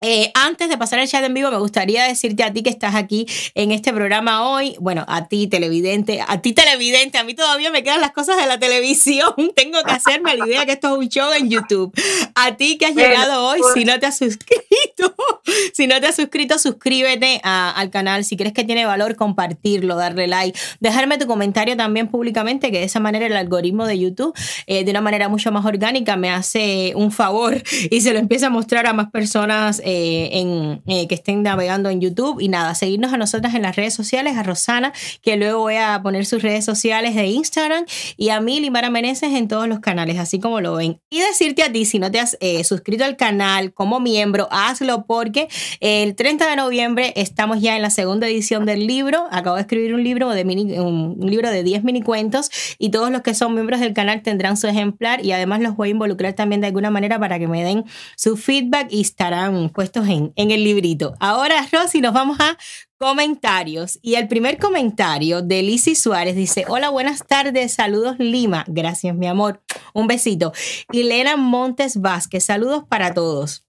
Eh, 0.01 0.31
antes 0.33 0.69
de 0.69 0.77
pasar 0.77 0.99
el 0.99 1.09
chat 1.09 1.25
en 1.25 1.33
vivo, 1.33 1.51
me 1.51 1.57
gustaría 1.57 2.05
decirte 2.05 2.43
a 2.43 2.53
ti 2.53 2.63
que 2.63 2.69
estás 2.69 2.95
aquí 2.95 3.27
en 3.53 3.73
este 3.73 3.91
programa 3.91 4.49
hoy, 4.49 4.77
bueno, 4.79 5.03
a 5.09 5.27
ti 5.27 5.47
televidente, 5.47 6.23
a 6.25 6.41
ti 6.41 6.53
televidente, 6.53 7.17
a 7.17 7.25
mí 7.25 7.33
todavía 7.33 7.69
me 7.69 7.83
quedan 7.83 7.99
las 7.99 8.12
cosas 8.12 8.38
de 8.38 8.45
la 8.45 8.57
televisión, 8.57 9.33
tengo 9.57 9.83
que 9.83 9.91
hacerme 9.91 10.38
la 10.38 10.47
idea 10.47 10.65
que 10.65 10.71
esto 10.71 10.93
es 10.93 10.97
un 10.99 11.09
show 11.09 11.33
en 11.33 11.49
YouTube. 11.49 11.93
A 12.33 12.55
ti 12.55 12.77
que 12.77 12.85
has 12.85 12.95
llegado 12.95 13.45
hoy, 13.45 13.59
si 13.73 13.83
no 13.83 13.99
te 13.99 14.05
has 14.05 14.17
suscrito, 14.17 15.13
si 15.73 15.85
no 15.85 15.99
te 15.99 16.07
has 16.07 16.15
suscrito, 16.15 16.57
suscríbete 16.57 17.41
al 17.43 17.89
canal, 17.89 18.23
si 18.23 18.38
crees 18.38 18.53
que 18.53 18.63
tiene 18.63 18.85
valor, 18.85 19.17
compartirlo, 19.17 19.97
darle 19.97 20.27
like, 20.27 20.57
dejarme 20.79 21.17
tu 21.17 21.27
comentario 21.27 21.75
también 21.75 22.07
públicamente, 22.07 22.71
que 22.71 22.79
de 22.79 22.85
esa 22.85 23.01
manera 23.01 23.25
el 23.25 23.35
algoritmo 23.35 23.85
de 23.85 23.99
YouTube, 23.99 24.33
eh, 24.65 24.85
de 24.85 24.91
una 24.91 25.01
manera 25.01 25.27
mucho 25.27 25.51
más 25.51 25.65
orgánica, 25.65 26.15
me 26.15 26.29
hace 26.29 26.93
un 26.95 27.12
favor 27.12 27.62
y 27.91 27.99
se 27.99 28.13
lo 28.13 28.19
empieza 28.19 28.47
a 28.47 28.49
mostrar 28.49 28.88
a 28.88 28.93
más 28.93 29.12
personas 29.12 29.81
eh, 29.83 29.88
en, 29.89 30.82
eh, 30.88 31.08
que 31.08 31.15
estén 31.15 31.43
navegando 31.43 31.89
en 31.89 32.02
YouTube. 32.02 32.39
Y 32.41 32.49
nada, 32.49 32.75
seguirnos 32.75 33.13
a 33.13 33.17
nosotras 33.17 33.56
en 33.56 33.62
las 33.62 33.75
redes 33.75 33.93
sociales, 33.93 34.38
a 34.38 34.43
Rosana, 34.43 34.93
que 35.21 35.38
luego 35.38 35.60
voy 35.60 35.75
a 35.75 36.02
poner 36.02 36.25
sus 36.25 36.41
redes 36.41 36.65
sociales 36.65 37.15
de 37.15 37.28
Instagram, 37.28 37.86
y 38.17 38.30
a 38.30 38.39
mí, 38.41 38.60
Limara 38.60 38.89
Meneses, 38.89 39.34
en 39.34 39.47
todos 39.47 39.67
los 39.67 39.80
canales, 39.80 40.17
así 40.17 40.39
como 40.39 40.62
lo 40.62 40.75
ven. 40.75 40.99
Y 41.10 41.19
decirte 41.19 41.63
a 41.63 41.71
ti, 41.71 41.86
si 41.86 41.99
no 41.99 42.12
te 42.12 42.19
has 42.19 42.38
eh, 42.39 42.63
suscrito 42.63 43.06
al 43.06 43.17
canal 43.17 43.73
como 43.73 43.99
miembro, 43.99 44.47
hazlo 44.52 45.06
porque 45.06 45.47
el 45.80 46.15
30 46.15 46.49
de 46.49 46.56
noviembre 46.56 47.13
estamos 47.15 47.62
ya 47.62 47.75
en 47.75 47.82
la 47.82 47.89
segunda 47.89 48.28
edición 48.28 48.65
del 48.65 48.88
libro. 48.88 49.28
Acabo 49.32 49.56
de 49.56 49.62
escribir 49.62 49.93
un 49.93 50.04
libro 50.04 50.30
de, 50.30 50.45
mini, 50.45 50.78
un 50.80 51.17
libro 51.21 51.49
de 51.49 51.63
10 51.63 51.84
mini 51.84 52.02
cuentos 52.02 52.49
y 52.78 52.89
todos 52.89 53.12
los 53.12 53.21
que 53.21 53.34
son 53.34 53.54
miembros 53.54 53.80
del 53.80 53.93
canal 53.93 54.21
tendrán 54.21 54.58
su 54.58 54.67
ejemplar 54.67 55.23
y 55.25 55.32
además 55.32 55.62
los 55.62 55.75
voy 55.75 55.89
a 55.89 55.91
involucrar 55.91 56.34
también 56.34 56.62
de 56.62 56.67
alguna 56.67 56.89
manera 56.89 57.19
para 57.19 57.39
que 57.39 57.47
me 57.47 57.63
den 57.63 57.86
su 58.15 58.38
feedback 58.38 58.88
y 58.91 59.02
estarán 59.02 59.69
puestos 59.79 60.09
en, 60.09 60.33
en 60.35 60.51
el 60.51 60.65
librito. 60.65 61.15
Ahora, 61.21 61.65
Rosy, 61.71 62.01
nos 62.01 62.11
vamos 62.13 62.37
a 62.41 62.57
comentarios. 62.97 63.97
Y 64.01 64.15
el 64.15 64.27
primer 64.27 64.57
comentario 64.57 65.41
de 65.41 65.61
Lizzy 65.61 65.95
Suárez 65.95 66.35
dice, 66.35 66.65
hola, 66.67 66.89
buenas 66.89 67.25
tardes, 67.25 67.75
saludos 67.75 68.17
Lima. 68.19 68.65
Gracias, 68.67 69.15
mi 69.15 69.25
amor. 69.25 69.63
Un 69.93 70.07
besito. 70.07 70.51
Y 70.91 71.03
Lena 71.03 71.37
Montes 71.37 72.01
Vázquez, 72.01 72.43
saludos 72.43 72.83
para 72.89 73.13
todos. 73.13 73.68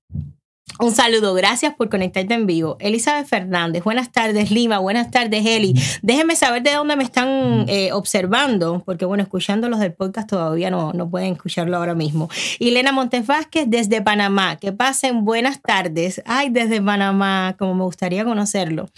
Un 0.79 0.95
saludo, 0.95 1.35
gracias 1.35 1.75
por 1.75 1.91
conectarte 1.91 2.33
en 2.33 2.47
vivo. 2.47 2.77
Elizabeth 2.81 3.27
Fernández, 3.27 3.85
buenas 3.85 4.13
tardes 4.13 4.51
Lima, 4.51 4.79
buenas 4.79 5.11
tardes 5.11 5.45
Eli. 5.45 5.75
Déjenme 6.01 6.37
saber 6.37 6.63
de 6.63 6.73
dónde 6.73 6.97
me 6.97 7.05
están 7.05 7.67
eh, 7.69 7.93
observando, 7.93 8.83
porque 8.87 9.05
bueno, 9.05 9.23
escuchando 9.23 9.69
los 9.69 9.79
del 9.81 9.93
podcast 9.93 10.29
todavía 10.29 10.71
no, 10.71 10.93
no 10.95 11.11
pueden 11.11 11.33
escucharlo 11.33 11.77
ahora 11.77 11.95
mismo. 11.95 12.31
Elena 12.61 12.93
Montes 12.93 13.27
Vázquez 13.27 13.65
desde 13.69 14.01
Panamá, 14.01 14.57
que 14.57 14.73
pasen 14.73 15.25
buenas 15.25 15.61
tardes. 15.61 16.23
Ay, 16.25 16.49
desde 16.49 16.81
Panamá, 16.81 17.57
como 17.59 17.75
me 17.75 17.85
gustaría 17.85 18.25
conocerlo. 18.25 18.89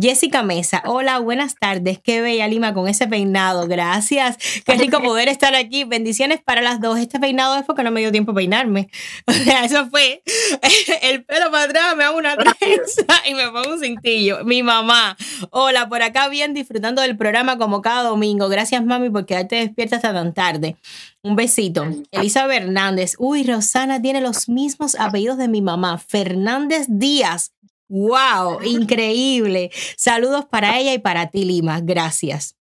Jessica 0.00 0.42
Mesa, 0.42 0.82
hola, 0.86 1.18
buenas 1.18 1.56
tardes. 1.56 1.98
Qué 1.98 2.20
bella 2.20 2.46
Lima 2.46 2.72
con 2.72 2.88
ese 2.88 3.08
peinado, 3.08 3.66
gracias. 3.66 4.36
Qué 4.64 4.74
rico 4.74 5.00
poder 5.02 5.28
estar 5.28 5.54
aquí. 5.54 5.84
Bendiciones 5.84 6.40
para 6.40 6.62
las 6.62 6.80
dos. 6.80 6.98
Este 6.98 7.18
peinado 7.18 7.56
es 7.56 7.64
porque 7.64 7.82
no 7.82 7.90
me 7.90 8.00
dio 8.00 8.12
tiempo 8.12 8.32
a 8.32 8.34
peinarme. 8.34 8.88
O 9.26 9.32
sea, 9.32 9.64
eso 9.64 9.88
fue 9.88 10.22
el 11.02 11.21
pero 11.26 11.50
para 11.50 11.64
atrás, 11.64 11.96
me 11.96 12.04
hago 12.04 12.18
una 12.18 12.36
trenza 12.58 13.06
y 13.28 13.34
me 13.34 13.48
pongo 13.50 13.74
un 13.74 13.80
cintillo. 13.80 14.44
Mi 14.44 14.62
mamá, 14.62 15.16
hola, 15.50 15.88
por 15.88 16.02
acá 16.02 16.28
bien 16.28 16.54
disfrutando 16.54 17.02
del 17.02 17.16
programa 17.16 17.58
como 17.58 17.82
cada 17.82 18.02
domingo. 18.02 18.48
Gracias, 18.48 18.84
mami, 18.84 19.10
por 19.10 19.26
quedarte 19.26 19.56
despierta 19.56 19.96
hasta 19.96 20.12
tan 20.12 20.34
tarde. 20.34 20.76
Un 21.22 21.36
besito. 21.36 21.86
Elisa 22.10 22.52
Hernández. 22.52 23.14
Uy, 23.18 23.44
Rosana 23.44 24.02
tiene 24.02 24.20
los 24.20 24.48
mismos 24.48 24.96
apellidos 24.96 25.38
de 25.38 25.48
mi 25.48 25.62
mamá. 25.62 25.98
Fernández 25.98 26.86
Díaz. 26.88 27.52
¡Wow! 27.88 28.62
Increíble. 28.64 29.70
Saludos 29.96 30.46
para 30.46 30.78
ella 30.78 30.94
y 30.94 30.98
para 30.98 31.28
ti, 31.28 31.44
Lima. 31.44 31.80
Gracias. 31.80 32.56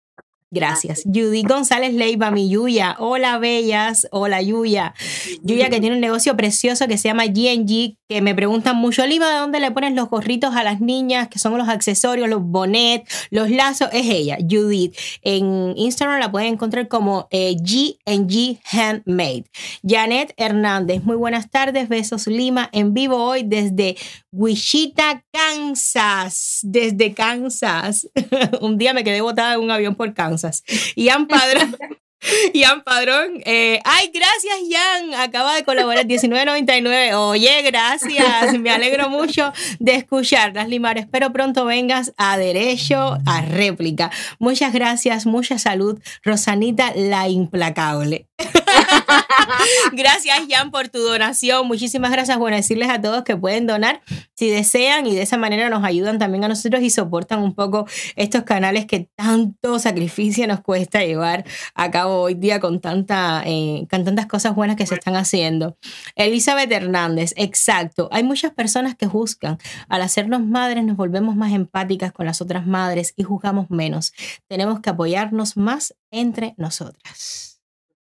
Gracias. 0.52 1.04
Judy 1.06 1.44
González 1.44 1.94
Leiva, 1.94 2.32
mi 2.32 2.50
Yuya. 2.50 2.96
Hola, 2.98 3.38
bellas. 3.38 4.08
Hola, 4.12 4.42
Yuya. 4.42 4.96
Yuya 5.44 5.70
que 5.70 5.80
tiene 5.80 5.96
un 5.96 6.02
negocio 6.02 6.36
precioso 6.36 6.88
que 6.88 6.98
se 6.98 7.08
llama 7.08 7.26
GNG, 7.28 7.98
que 8.08 8.22
me 8.24 8.34
preguntan 8.34 8.76
mucho, 8.76 9.04
Oliva, 9.04 9.30
¿de 9.30 9.38
dónde 9.38 9.60
le 9.60 9.70
pones 9.70 9.94
los 9.94 10.10
gorritos 10.10 10.56
a 10.56 10.64
las 10.64 10.82
niñas, 10.82 11.28
que 11.28 11.38
son 11.38 11.56
los 11.56 11.70
accesorios, 11.70 12.28
los 12.28 12.42
bonnet, 12.42 13.08
los 13.30 13.52
lazos? 13.52 13.90
Es 13.94 14.08
ella, 14.08 14.40
Judith. 14.40 14.96
En 15.22 15.78
Instagram 15.78 16.20
la 16.20 16.32
pueden 16.32 16.54
encontrar 16.54 16.88
como 16.88 17.28
eh, 17.30 17.56
GNG 17.56 18.60
Handmade. 18.72 19.46
Janet 19.88 20.34
Hernández, 20.38 21.04
muy 21.04 21.16
buenas 21.16 21.52
tardes. 21.52 21.90
Besos 21.90 22.26
Lima 22.26 22.70
en 22.72 22.96
vivo 22.96 23.18
hoy 23.18 23.44
desde 23.46 23.98
Wichita, 24.32 25.24
Kansas. 25.32 26.60
Desde 26.64 27.14
Kansas. 27.14 28.08
un 28.62 28.78
día 28.78 28.94
me 28.94 29.04
quedé 29.04 29.22
botada 29.22 29.56
en 29.56 29.62
un 29.62 29.72
avión 29.72 29.96
por 29.96 30.14
Kansas. 30.14 30.64
Ian 30.96 31.28
Padrón. 31.28 31.78
Ian 32.54 32.84
Padrón. 32.84 33.42
Eh, 33.46 33.80
ay, 33.86 34.12
gracias, 34.14 34.70
Ian. 34.70 35.14
Acaba 35.20 35.56
de 35.56 35.64
colaborar 35.64 36.06
19.99. 36.06 37.14
Oye, 37.14 37.62
gracias. 37.62 38.58
Me 38.60 38.72
alegro 38.72 39.10
mucho 39.10 39.54
de 39.80 39.96
escuchar 39.96 40.54
las 40.54 40.68
Limar. 40.68 40.98
Espero 40.98 41.32
pronto 41.32 41.66
vengas 41.66 42.14
a 42.18 42.38
derecho, 42.38 43.18
a 43.26 43.42
réplica. 43.42 44.12
Muchas 44.40 44.74
gracias, 44.74 45.26
mucha 45.26 45.58
salud. 45.58 46.00
Rosanita, 46.24 46.94
la 46.96 47.30
implacable. 47.30 48.28
gracias, 49.94 50.40
Jan, 50.50 50.72
por 50.72 50.90
tu 50.90 51.00
donación. 51.00 51.68
Muchísimas 51.68 52.12
gracias. 52.12 52.38
Bueno, 52.38 52.58
decirles 52.58 52.90
a 52.90 53.02
todos 53.02 53.24
que 53.24 53.36
pueden 53.36 53.68
donar 53.68 54.02
si 54.36 54.50
desean 54.50 55.08
y 55.08 55.16
de 55.16 55.22
esa 55.22 55.38
manera 55.38 55.70
nos 55.70 55.84
ayudan 55.84 56.20
también 56.20 56.44
a 56.46 56.48
nosotros 56.48 56.82
y 56.82 56.90
soportan 56.90 57.40
un 57.40 57.54
poco 57.54 57.86
estos 58.16 58.44
canales 58.44 58.86
que 58.86 59.10
tanto 59.16 59.80
sacrificio 59.80 60.48
nos 60.48 60.62
cuesta 60.62 61.04
llevar 61.04 61.46
a 61.76 61.92
cabo 61.92 62.09
hoy 62.10 62.34
día 62.34 62.60
con, 62.60 62.80
tanta, 62.80 63.44
eh, 63.46 63.88
con 63.90 64.04
tantas 64.04 64.26
cosas 64.26 64.56
buenas 64.56 64.76
que 64.76 64.86
se 64.86 64.96
están 64.96 65.16
haciendo. 65.16 65.78
Elizabeth 66.16 66.72
Hernández, 66.72 67.34
exacto. 67.38 68.10
Hay 68.12 68.24
muchas 68.24 68.54
personas 68.54 68.96
que 68.96 69.08
juzgan. 69.08 69.58
Al 69.88 70.02
hacernos 70.02 70.46
madres 70.46 70.84
nos 70.84 70.98
volvemos 70.98 71.36
más 71.36 71.54
empáticas 71.54 72.12
con 72.12 72.26
las 72.26 72.42
otras 72.42 72.66
madres 72.68 73.14
y 73.16 73.24
juzgamos 73.24 73.70
menos. 73.70 74.14
Tenemos 74.48 74.80
que 74.82 74.90
apoyarnos 74.90 75.58
más 75.58 75.96
entre 76.12 76.54
nosotras 76.58 77.50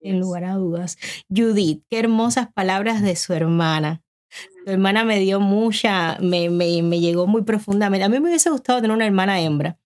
sin 0.01 0.19
lugar 0.19 0.45
a 0.45 0.53
dudas. 0.53 0.97
Judith, 1.29 1.83
qué 1.89 1.99
hermosas 1.99 2.47
palabras 2.53 3.01
de 3.01 3.15
su 3.15 3.33
hermana. 3.33 4.01
Tu 4.65 4.71
hermana 4.71 5.03
me 5.03 5.19
dio 5.19 5.39
mucha, 5.39 6.17
me, 6.21 6.49
me, 6.49 6.81
me, 6.83 6.99
llegó 6.99 7.27
muy 7.27 7.43
profundamente. 7.43 8.03
A 8.03 8.09
mí 8.09 8.19
me 8.19 8.29
hubiese 8.29 8.49
gustado 8.49 8.81
tener 8.81 8.95
una 8.95 9.05
hermana 9.05 9.39
hembra. 9.41 9.77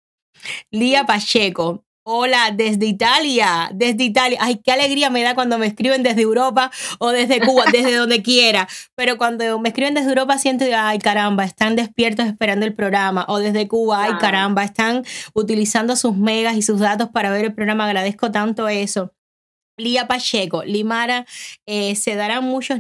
Lía 0.72 1.06
Pacheco, 1.06 1.86
hola, 2.04 2.52
desde 2.54 2.86
Italia, 2.86 3.70
desde 3.74 4.04
Italia. 4.04 4.38
Ay, 4.42 4.62
qué 4.64 4.72
alegría 4.72 5.10
me 5.10 5.24
da 5.24 5.36
cuando 5.36 5.58
me 5.58 5.66
escriben 5.68 6.04
desde 6.04 6.22
Europa 6.22 6.72
o 7.00 7.10
desde 7.10 7.40
Cuba, 7.40 7.66
desde 7.72 7.96
donde 7.98 8.22
quiera. 8.22 8.68
Pero 8.96 9.18
cuando 9.18 9.60
me 9.60 9.70
escriben 9.70 9.94
desde 9.94 10.10
Europa 10.10 10.38
siento, 10.38 10.66
ay, 10.76 11.00
caramba, 11.00 11.46
están 11.46 11.76
despiertos 11.76 12.26
esperando 12.26 12.66
el 12.66 12.74
programa. 12.74 13.26
O 13.28 13.40
desde 13.40 13.68
Cuba, 13.68 14.04
ay, 14.04 14.14
caramba, 14.20 14.64
están 14.64 15.04
utilizando 15.34 15.96
sus 15.96 16.16
megas 16.16 16.56
y 16.56 16.62
sus 16.62 16.80
datos 16.80 17.10
para 17.10 17.32
ver 17.32 17.46
el 17.46 17.54
programa. 17.54 17.86
Agradezco 17.86 18.32
tanto 18.32 18.68
eso. 18.68 19.14
Lía 19.78 20.08
Pacheco, 20.08 20.64
Limara, 20.64 21.26
eh, 21.66 21.96
se 21.96 22.16
darán 22.16 22.44
muchos 22.44 22.80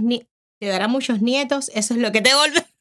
te 0.59 0.69
dará 0.69 0.87
muchos 0.87 1.21
nietos, 1.21 1.69
eso 1.73 1.93
es 1.93 1.99
lo 1.99 2.13
que 2.13 2.21
te 2.21 2.29
devolverán. 2.29 2.72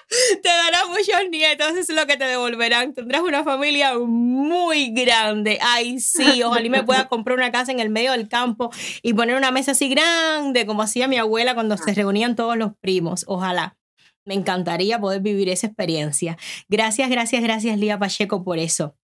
te 0.42 0.48
dará 0.48 0.86
muchos 0.86 1.30
nietos, 1.30 1.72
es 1.76 1.88
lo 1.88 2.06
que 2.06 2.16
te 2.16 2.24
devolverán. 2.24 2.94
Tendrás 2.94 3.22
una 3.22 3.44
familia 3.44 3.98
muy 3.98 4.90
grande. 4.92 5.58
Ay, 5.62 6.00
sí, 6.00 6.42
ojalá 6.42 6.68
me 6.68 6.82
pueda 6.82 7.08
comprar 7.08 7.36
una 7.36 7.52
casa 7.52 7.72
en 7.72 7.80
el 7.80 7.90
medio 7.90 8.12
del 8.12 8.28
campo 8.28 8.70
y 9.02 9.14
poner 9.14 9.36
una 9.36 9.50
mesa 9.50 9.72
así 9.72 9.88
grande, 9.88 10.66
como 10.66 10.82
hacía 10.82 11.08
mi 11.08 11.16
abuela 11.16 11.54
cuando 11.54 11.76
se 11.76 11.94
reunían 11.94 12.36
todos 12.36 12.56
los 12.56 12.72
primos. 12.80 13.24
Ojalá. 13.26 13.76
Me 14.24 14.34
encantaría 14.34 15.00
poder 15.00 15.20
vivir 15.20 15.48
esa 15.48 15.66
experiencia. 15.66 16.38
Gracias, 16.68 17.10
gracias, 17.10 17.42
gracias, 17.42 17.76
Lía 17.76 17.98
Pacheco, 17.98 18.44
por 18.44 18.60
eso. 18.60 18.94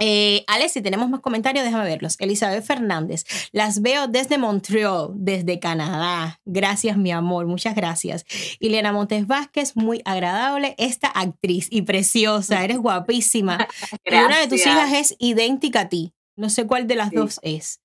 Eh, 0.00 0.44
Alex, 0.46 0.72
si 0.72 0.80
tenemos 0.80 1.10
más 1.10 1.20
comentarios, 1.20 1.64
déjame 1.64 1.84
verlos. 1.84 2.16
Elizabeth 2.18 2.64
Fernández, 2.64 3.24
las 3.52 3.82
veo 3.82 4.08
desde 4.08 4.38
Montreal, 4.38 5.10
desde 5.14 5.60
Canadá. 5.60 6.40
Gracias, 6.46 6.96
mi 6.96 7.12
amor, 7.12 7.46
muchas 7.46 7.74
gracias. 7.74 8.24
Ileana 8.58 8.92
Montes 8.92 9.26
Vázquez, 9.26 9.76
muy 9.76 10.00
agradable 10.06 10.74
esta 10.78 11.08
actriz 11.08 11.68
y 11.70 11.82
preciosa, 11.82 12.64
eres 12.64 12.78
guapísima. 12.78 13.68
y 14.04 14.14
una 14.14 14.40
de 14.40 14.48
tus 14.48 14.60
hijas 14.60 14.92
es 14.92 15.16
idéntica 15.18 15.80
a 15.82 15.88
ti. 15.90 16.14
No 16.34 16.48
sé 16.48 16.66
cuál 16.66 16.86
de 16.86 16.96
las 16.96 17.10
dos 17.10 17.38
es. 17.42 17.80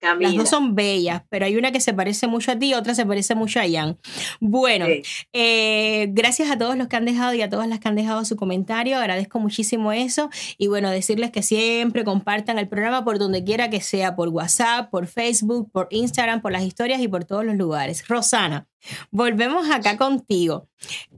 Las 0.00 0.34
dos 0.34 0.48
son 0.48 0.74
bellas, 0.74 1.22
pero 1.28 1.44
hay 1.44 1.56
una 1.56 1.72
que 1.72 1.80
se 1.80 1.92
parece 1.92 2.26
mucho 2.26 2.52
a 2.52 2.58
ti 2.58 2.70
y 2.70 2.74
otra 2.74 2.94
se 2.94 3.04
parece 3.04 3.34
mucho 3.34 3.60
a 3.60 3.66
Ian. 3.66 3.98
Bueno, 4.40 4.86
eh, 5.32 6.06
gracias 6.10 6.50
a 6.50 6.56
todos 6.56 6.76
los 6.76 6.88
que 6.88 6.96
han 6.96 7.04
dejado 7.04 7.34
y 7.34 7.42
a 7.42 7.50
todas 7.50 7.68
las 7.68 7.80
que 7.80 7.88
han 7.88 7.96
dejado 7.96 8.24
su 8.24 8.36
comentario. 8.36 8.96
Agradezco 8.96 9.38
muchísimo 9.38 9.92
eso. 9.92 10.30
Y 10.56 10.68
bueno, 10.68 10.90
decirles 10.90 11.30
que 11.30 11.42
siempre 11.42 12.02
compartan 12.02 12.58
el 12.58 12.66
programa 12.66 13.04
por 13.04 13.18
donde 13.18 13.44
quiera 13.44 13.68
que 13.68 13.82
sea, 13.82 14.16
por 14.16 14.28
WhatsApp, 14.28 14.90
por 14.90 15.06
Facebook, 15.06 15.70
por 15.70 15.86
Instagram, 15.90 16.40
por 16.40 16.52
las 16.52 16.62
historias 16.62 17.00
y 17.02 17.08
por 17.08 17.24
todos 17.24 17.44
los 17.44 17.56
lugares. 17.56 18.06
Rosana, 18.08 18.66
volvemos 19.10 19.70
acá 19.70 19.98
contigo. 19.98 20.68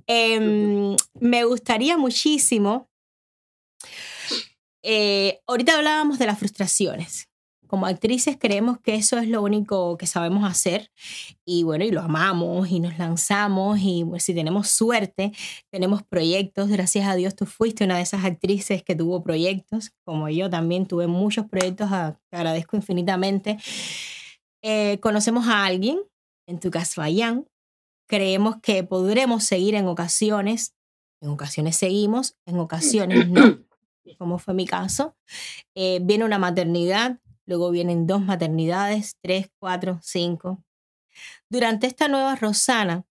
Em, 0.08 0.96
me 1.20 1.44
gustaría 1.44 1.96
muchísimo. 1.96 2.88
Eh, 4.82 5.38
ahorita 5.46 5.76
hablábamos 5.76 6.18
de 6.18 6.26
las 6.26 6.38
frustraciones 6.40 7.28
como 7.72 7.86
actrices 7.86 8.36
creemos 8.38 8.78
que 8.80 8.96
eso 8.96 9.16
es 9.16 9.28
lo 9.28 9.40
único 9.40 9.96
que 9.96 10.06
sabemos 10.06 10.44
hacer 10.44 10.90
y 11.46 11.62
bueno, 11.62 11.86
y 11.86 11.90
lo 11.90 12.02
amamos 12.02 12.70
y 12.70 12.80
nos 12.80 12.98
lanzamos 12.98 13.78
y 13.80 14.04
si 14.18 14.34
tenemos 14.34 14.68
suerte, 14.68 15.32
tenemos 15.70 16.02
proyectos. 16.02 16.68
Gracias 16.68 17.08
a 17.08 17.14
Dios 17.14 17.34
tú 17.34 17.46
fuiste 17.46 17.84
una 17.84 17.96
de 17.96 18.02
esas 18.02 18.26
actrices 18.26 18.82
que 18.82 18.94
tuvo 18.94 19.22
proyectos, 19.22 19.90
como 20.04 20.28
yo 20.28 20.50
también 20.50 20.84
tuve 20.84 21.06
muchos 21.06 21.46
proyectos, 21.46 21.88
te 22.28 22.36
agradezco 22.36 22.76
infinitamente. 22.76 23.56
Eh, 24.60 24.98
conocemos 25.00 25.48
a 25.48 25.64
alguien, 25.64 25.98
en 26.46 26.60
tu 26.60 26.70
caso 26.70 27.00
a 27.00 27.06
creemos 28.06 28.56
que 28.62 28.84
podremos 28.84 29.44
seguir 29.44 29.76
en 29.76 29.86
ocasiones, 29.86 30.74
en 31.22 31.30
ocasiones 31.30 31.76
seguimos, 31.76 32.36
en 32.44 32.58
ocasiones 32.58 33.30
no, 33.30 33.60
como 34.18 34.38
fue 34.38 34.52
mi 34.52 34.66
caso. 34.66 35.16
Eh, 35.74 36.00
viene 36.02 36.26
una 36.26 36.38
maternidad, 36.38 37.18
luego 37.52 37.70
vienen 37.70 38.06
dos 38.06 38.22
maternidades, 38.22 39.18
tres, 39.20 39.50
cuatro, 39.58 40.00
cinco. 40.02 40.64
Durante 41.50 41.86
esta 41.86 42.08
nueva 42.08 42.34
Rosana, 42.34 43.04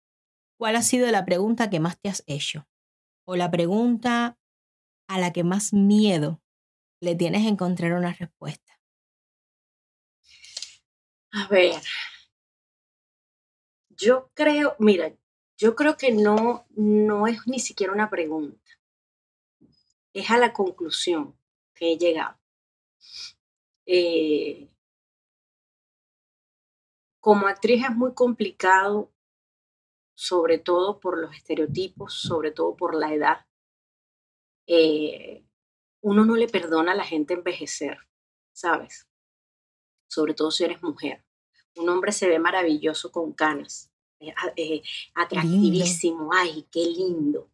¿cuál 0.57 0.75
ha 0.77 0.81
sido 0.81 1.11
la 1.11 1.25
pregunta 1.25 1.69
que 1.69 1.79
más 1.79 1.99
te 2.01 2.09
has 2.09 2.23
hecho? 2.25 2.67
O 3.27 3.35
la 3.35 3.51
pregunta 3.51 4.39
a 5.07 5.19
la 5.19 5.31
que 5.31 5.43
más 5.43 5.73
miedo 5.73 6.41
le 7.01 7.13
tienes 7.13 7.45
a 7.45 7.49
encontrar 7.49 7.93
una 7.93 8.13
respuesta. 8.13 8.79
A 11.33 11.47
ver, 11.47 11.79
yo 13.89 14.31
creo, 14.33 14.75
mira, 14.79 15.13
yo 15.55 15.75
creo 15.75 15.97
que 15.97 16.11
no, 16.11 16.65
no 16.71 17.27
es 17.27 17.45
ni 17.45 17.59
siquiera 17.59 17.93
una 17.93 18.09
pregunta, 18.09 18.71
es 20.13 20.31
a 20.31 20.39
la 20.39 20.51
conclusión 20.51 21.37
que 21.75 21.93
he 21.93 21.97
llegado. 21.99 22.41
Eh, 23.93 24.69
como 27.19 27.47
actriz 27.47 27.83
es 27.83 27.93
muy 27.93 28.13
complicado, 28.13 29.11
sobre 30.15 30.59
todo 30.59 31.01
por 31.01 31.19
los 31.19 31.35
estereotipos, 31.35 32.13
sobre 32.13 32.51
todo 32.51 32.77
por 32.77 32.95
la 32.95 33.13
edad. 33.13 33.45
Eh, 34.65 35.43
uno 35.99 36.23
no 36.23 36.37
le 36.37 36.47
perdona 36.47 36.93
a 36.93 36.95
la 36.95 37.03
gente 37.03 37.33
envejecer, 37.33 37.97
¿sabes? 38.53 39.09
Sobre 40.07 40.35
todo 40.35 40.51
si 40.51 40.63
eres 40.63 40.81
mujer. 40.81 41.25
Un 41.75 41.89
hombre 41.89 42.13
se 42.13 42.29
ve 42.29 42.39
maravilloso 42.39 43.11
con 43.11 43.33
canas, 43.33 43.91
eh, 44.21 44.81
atractivísimo, 45.15 46.29
ay, 46.31 46.65
qué 46.71 46.85
lindo 46.85 47.51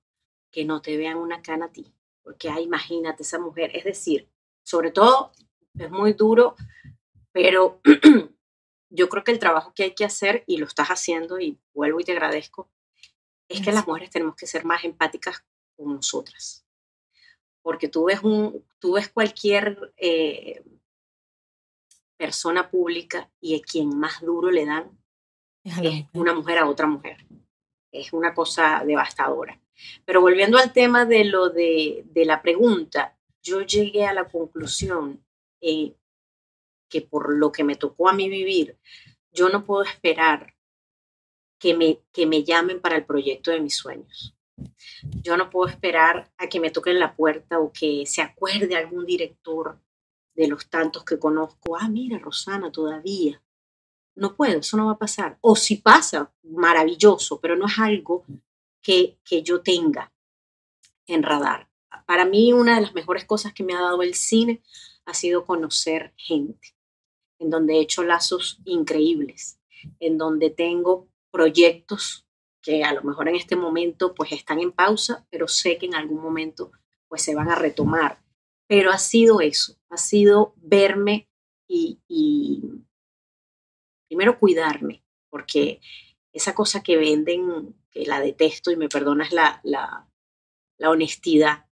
que 0.51 0.65
no 0.65 0.83
te 0.83 0.97
vean 0.97 1.17
una 1.17 1.41
cana 1.41 1.65
a 1.65 1.71
ti, 1.71 1.91
porque 2.21 2.47
ay, 2.47 2.65
imagínate 2.65 3.23
esa 3.23 3.39
mujer, 3.39 3.75
es 3.75 3.85
decir, 3.85 4.29
sobre 4.61 4.91
todo 4.91 5.31
es 5.79 5.91
muy 5.91 6.13
duro, 6.13 6.55
pero 7.31 7.81
yo 8.89 9.09
creo 9.09 9.23
que 9.23 9.31
el 9.31 9.39
trabajo 9.39 9.73
que 9.73 9.83
hay 9.83 9.95
que 9.95 10.05
hacer, 10.05 10.43
y 10.47 10.57
lo 10.57 10.65
estás 10.65 10.89
haciendo, 10.89 11.39
y 11.39 11.59
vuelvo 11.73 11.99
y 11.99 12.03
te 12.03 12.11
agradezco, 12.13 12.69
es 13.49 13.61
que 13.61 13.71
las 13.71 13.87
mujeres 13.87 14.09
tenemos 14.09 14.35
que 14.35 14.47
ser 14.47 14.65
más 14.65 14.83
empáticas 14.83 15.43
con 15.75 15.95
nosotras. 15.95 16.65
Porque 17.61 17.87
tú 17.87 18.05
ves, 18.05 18.21
un, 18.23 18.65
tú 18.79 18.93
ves 18.93 19.09
cualquier 19.09 19.93
eh, 19.97 20.63
persona 22.17 22.69
pública 22.69 23.29
y 23.39 23.55
a 23.55 23.61
quien 23.61 23.97
más 23.97 24.21
duro 24.21 24.51
le 24.51 24.65
dan 24.65 24.97
es 25.63 26.05
una 26.13 26.33
mujer 26.33 26.59
a 26.59 26.69
otra 26.69 26.87
mujer. 26.87 27.25
Es 27.91 28.13
una 28.13 28.33
cosa 28.33 28.83
devastadora. 28.85 29.59
Pero 30.05 30.21
volviendo 30.21 30.57
al 30.57 30.71
tema 30.71 31.05
de 31.05 31.25
lo 31.25 31.49
de, 31.49 32.03
de 32.05 32.25
la 32.25 32.41
pregunta, 32.41 33.17
yo 33.41 33.61
llegué 33.61 34.05
a 34.05 34.13
la 34.13 34.29
conclusión 34.29 35.23
eh, 35.61 35.95
que 36.89 37.01
por 37.01 37.33
lo 37.35 37.51
que 37.51 37.63
me 37.63 37.75
tocó 37.75 38.09
a 38.09 38.13
mí 38.13 38.29
vivir, 38.29 38.77
yo 39.31 39.49
no 39.49 39.65
puedo 39.65 39.83
esperar 39.83 40.55
que 41.59 41.73
me, 41.75 42.01
que 42.11 42.25
me 42.25 42.43
llamen 42.43 42.81
para 42.81 42.95
el 42.95 43.05
proyecto 43.05 43.51
de 43.51 43.61
mis 43.61 43.75
sueños. 43.75 44.35
Yo 45.23 45.37
no 45.37 45.49
puedo 45.49 45.69
esperar 45.69 46.31
a 46.37 46.47
que 46.47 46.59
me 46.59 46.71
toquen 46.71 46.99
la 46.99 47.15
puerta 47.15 47.59
o 47.59 47.71
que 47.71 48.05
se 48.05 48.21
acuerde 48.21 48.75
algún 48.75 49.05
director 49.05 49.79
de 50.33 50.47
los 50.47 50.69
tantos 50.69 51.03
que 51.03 51.19
conozco. 51.19 51.77
Ah, 51.79 51.89
mira, 51.89 52.19
Rosana, 52.19 52.71
todavía. 52.71 53.41
No 54.15 54.35
puedo, 54.35 54.59
eso 54.59 54.77
no 54.77 54.87
va 54.87 54.93
a 54.93 54.97
pasar. 54.97 55.37
O 55.41 55.55
si 55.55 55.77
pasa, 55.77 56.33
maravilloso, 56.43 57.39
pero 57.39 57.55
no 57.55 57.67
es 57.67 57.77
algo 57.77 58.25
que, 58.81 59.19
que 59.23 59.43
yo 59.43 59.61
tenga 59.61 60.11
en 61.05 61.23
radar. 61.23 61.69
Para 62.05 62.25
mí, 62.25 62.53
una 62.53 62.75
de 62.75 62.81
las 62.81 62.93
mejores 62.93 63.25
cosas 63.25 63.53
que 63.53 63.63
me 63.63 63.73
ha 63.73 63.81
dado 63.81 64.01
el 64.01 64.15
cine 64.15 64.61
ha 65.07 65.13
sido 65.13 65.45
conocer 65.45 66.13
gente, 66.17 66.75
en 67.39 67.49
donde 67.49 67.75
he 67.75 67.79
hecho 67.79 68.03
lazos 68.03 68.59
increíbles, 68.65 69.59
en 69.99 70.17
donde 70.17 70.49
tengo 70.49 71.07
proyectos 71.31 72.27
que 72.61 72.83
a 72.83 72.93
lo 72.93 73.01
mejor 73.03 73.29
en 73.29 73.35
este 73.35 73.55
momento 73.55 74.13
pues 74.13 74.33
están 74.33 74.59
en 74.59 74.73
pausa, 74.73 75.25
pero 75.29 75.47
sé 75.47 75.77
que 75.77 75.85
en 75.85 75.95
algún 75.95 76.21
momento 76.21 76.71
pues 77.07 77.21
se 77.21 77.33
van 77.33 77.49
a 77.49 77.55
retomar. 77.55 78.21
Pero 78.67 78.91
ha 78.91 78.97
sido 78.97 79.39
eso, 79.39 79.77
ha 79.89 79.95
sido 79.95 80.53
verme 80.57 81.29
y, 81.69 82.01
primero 84.09 84.39
cuidarme, 84.39 85.05
porque 85.29 85.79
esa 86.33 86.53
cosa 86.53 86.83
que 86.83 86.97
venden, 86.97 87.75
que 87.91 88.05
la 88.05 88.19
detesto 88.19 88.71
y 88.71 88.75
me 88.75 88.89
perdonas 88.89 89.31
la, 89.31 89.61
la, 89.63 90.09
honestidad. 90.79 91.66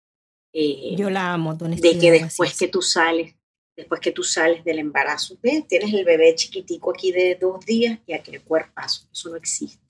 Eh, 0.54 0.96
Yo 0.96 1.10
la 1.10 1.34
amo. 1.34 1.56
De 1.56 1.98
que 1.98 2.12
después 2.12 2.58
que 2.58 2.68
tú 2.68 2.82
sales, 2.82 3.36
después 3.76 4.02
que 4.02 4.12
tú 4.12 4.24
sales 4.24 4.64
del 4.64 4.80
embarazo, 4.80 5.38
tienes 5.42 5.94
el 5.94 6.06
bebé 6.06 6.36
chiquitico 6.36 6.92
aquí 6.92 7.12
de 7.12 7.36
dos 7.40 7.66
días 7.66 8.00
y 8.06 8.14
aquel 8.14 8.42
cuerpazo, 8.42 9.08
eso 9.12 9.30
no 9.30 9.36
existe. 9.36 9.84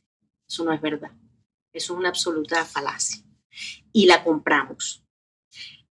Eso 0.48 0.64
no 0.64 0.74
es 0.74 0.82
verdad. 0.82 1.12
Eso 1.74 1.94
es 1.94 2.00
una 2.00 2.10
absoluta 2.10 2.66
falacia. 2.66 3.24
Y 3.92 4.06
la 4.06 4.24
compramos. 4.24 5.04